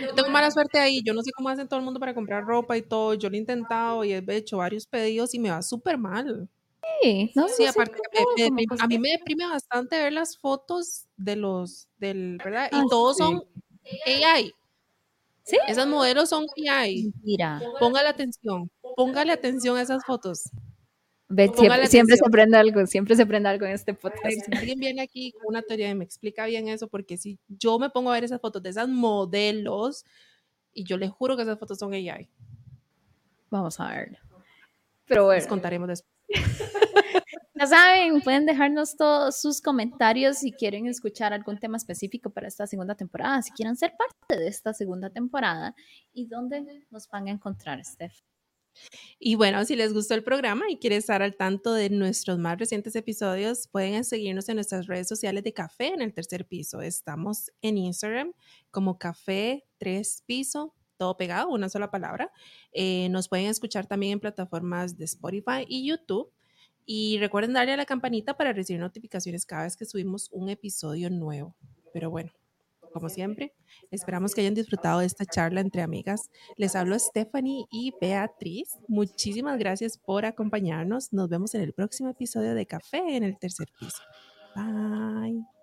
Yo 0.00 0.14
tengo 0.14 0.28
mala 0.30 0.50
suerte 0.50 0.78
ahí. 0.78 1.02
Yo 1.04 1.12
no 1.14 1.22
sé 1.22 1.30
cómo 1.36 1.48
hacen 1.48 1.68
todo 1.68 1.78
el 1.78 1.84
mundo 1.84 2.00
para 2.00 2.14
comprar 2.14 2.44
ropa 2.44 2.76
y 2.76 2.82
todo. 2.82 3.14
Yo 3.14 3.28
lo 3.28 3.34
he 3.36 3.38
intentado 3.38 4.04
y 4.04 4.12
he 4.12 4.22
hecho 4.28 4.58
varios 4.58 4.86
pedidos 4.86 5.34
y 5.34 5.38
me 5.38 5.50
va 5.50 5.62
súper 5.62 5.98
mal. 5.98 6.48
Sí, 7.02 7.32
no, 7.34 7.48
Sí, 7.48 7.64
no 7.64 7.70
aparte, 7.70 7.98
me- 8.38 8.50
me- 8.50 8.64
pues 8.68 8.80
a 8.80 8.86
mí 8.86 8.98
me 8.98 9.10
deprime 9.10 9.46
bastante 9.46 9.98
ver 9.98 10.12
las 10.12 10.38
fotos 10.38 11.06
de 11.16 11.36
los, 11.36 11.88
del, 11.98 12.38
¿verdad? 12.44 12.68
Y 12.72 12.76
Ah, 12.76 12.84
todos 12.88 13.16
sí. 13.16 13.22
son 13.22 13.44
AI. 14.06 14.52
¿Sí? 15.44 15.58
Esas 15.68 15.86
modelos 15.86 16.28
son 16.28 16.46
AI. 16.68 17.04
Mentira. 17.04 17.62
Póngale 17.78 18.08
atención. 18.08 18.70
Póngale 18.96 19.32
atención 19.32 19.76
a 19.76 19.82
esas 19.82 20.04
fotos. 20.06 20.44
Ve, 21.28 21.50
siempre, 21.56 21.86
siempre 21.88 22.16
se 22.16 22.24
aprende 22.24 22.56
algo, 22.56 22.86
siempre 22.86 23.16
se 23.16 23.22
aprende 23.22 23.48
algo 23.48 23.66
en 23.66 23.72
este 23.72 23.94
podcast. 23.94 24.24
Si 24.24 24.56
alguien 24.56 24.78
viene 24.78 25.02
aquí 25.02 25.32
con 25.32 25.46
una 25.48 25.62
teoría 25.62 25.90
y 25.90 25.94
me 25.94 26.04
explica 26.04 26.46
bien 26.46 26.68
eso, 26.68 26.86
porque 26.88 27.16
si 27.16 27.38
yo 27.48 27.78
me 27.80 27.90
pongo 27.90 28.10
a 28.10 28.14
ver 28.14 28.24
esas 28.24 28.40
fotos 28.40 28.62
de 28.62 28.70
esas 28.70 28.88
modelos, 28.88 30.04
y 30.76 30.84
yo 30.84 30.98
les 30.98 31.10
juro 31.10 31.36
que 31.36 31.42
esas 31.42 31.58
fotos 31.58 31.78
son 31.78 31.94
AI. 31.94 32.28
Vamos 33.50 33.80
a 33.80 33.88
ver. 33.88 34.18
Pero 35.06 35.32
Les 35.32 35.44
bueno, 35.44 35.48
contaremos 35.48 35.88
después. 35.88 36.12
ya 37.54 37.66
saben, 37.66 38.20
pueden 38.20 38.44
dejarnos 38.44 38.96
todos 38.96 39.40
sus 39.40 39.62
comentarios 39.62 40.38
si 40.38 40.52
quieren 40.52 40.86
escuchar 40.86 41.32
algún 41.32 41.58
tema 41.58 41.78
específico 41.78 42.30
para 42.30 42.46
esta 42.46 42.66
segunda 42.66 42.94
temporada, 42.94 43.40
si 43.42 43.52
quieren 43.52 43.76
ser 43.76 43.94
parte 43.96 44.40
de 44.40 44.48
esta 44.48 44.74
segunda 44.74 45.08
temporada 45.10 45.74
y 46.12 46.26
dónde 46.26 46.84
nos 46.90 47.08
van 47.08 47.28
a 47.28 47.30
encontrar, 47.30 47.82
Steph. 47.82 48.20
Y 49.18 49.34
bueno, 49.34 49.64
si 49.64 49.76
les 49.76 49.92
gustó 49.92 50.14
el 50.14 50.22
programa 50.22 50.64
y 50.68 50.78
quieren 50.78 50.98
estar 50.98 51.22
al 51.22 51.36
tanto 51.36 51.72
de 51.72 51.90
nuestros 51.90 52.38
más 52.38 52.58
recientes 52.58 52.96
episodios, 52.96 53.68
pueden 53.68 54.04
seguirnos 54.04 54.48
en 54.48 54.56
nuestras 54.56 54.86
redes 54.86 55.08
sociales 55.08 55.44
de 55.44 55.52
Café 55.52 55.88
en 55.88 56.02
el 56.02 56.12
tercer 56.12 56.46
piso. 56.46 56.80
Estamos 56.80 57.50
en 57.62 57.78
Instagram 57.78 58.32
como 58.70 58.98
Café 58.98 59.64
3 59.78 60.24
Piso, 60.26 60.74
todo 60.96 61.16
pegado, 61.16 61.48
una 61.48 61.68
sola 61.68 61.90
palabra. 61.90 62.30
Eh, 62.72 63.08
nos 63.10 63.28
pueden 63.28 63.46
escuchar 63.46 63.86
también 63.86 64.14
en 64.14 64.20
plataformas 64.20 64.96
de 64.96 65.04
Spotify 65.04 65.64
y 65.66 65.88
YouTube. 65.88 66.32
Y 66.88 67.18
recuerden 67.18 67.52
darle 67.52 67.72
a 67.72 67.76
la 67.76 67.84
campanita 67.84 68.36
para 68.36 68.52
recibir 68.52 68.80
notificaciones 68.80 69.44
cada 69.44 69.64
vez 69.64 69.76
que 69.76 69.84
subimos 69.84 70.28
un 70.30 70.48
episodio 70.48 71.10
nuevo. 71.10 71.56
Pero 71.92 72.10
bueno, 72.10 72.30
como 72.96 73.10
siempre, 73.10 73.52
esperamos 73.90 74.34
que 74.34 74.40
hayan 74.40 74.54
disfrutado 74.54 75.00
de 75.00 75.06
esta 75.06 75.26
charla 75.26 75.60
entre 75.60 75.82
amigas. 75.82 76.30
Les 76.56 76.74
hablo 76.74 76.98
Stephanie 76.98 77.66
y 77.70 77.92
Beatriz. 78.00 78.70
Muchísimas 78.88 79.58
gracias 79.58 79.98
por 79.98 80.24
acompañarnos. 80.24 81.12
Nos 81.12 81.28
vemos 81.28 81.54
en 81.54 81.60
el 81.60 81.74
próximo 81.74 82.08
episodio 82.08 82.54
de 82.54 82.64
Café 82.64 83.16
en 83.16 83.22
el 83.22 83.38
tercer 83.38 83.68
piso. 83.78 84.02
Bye. 84.54 85.55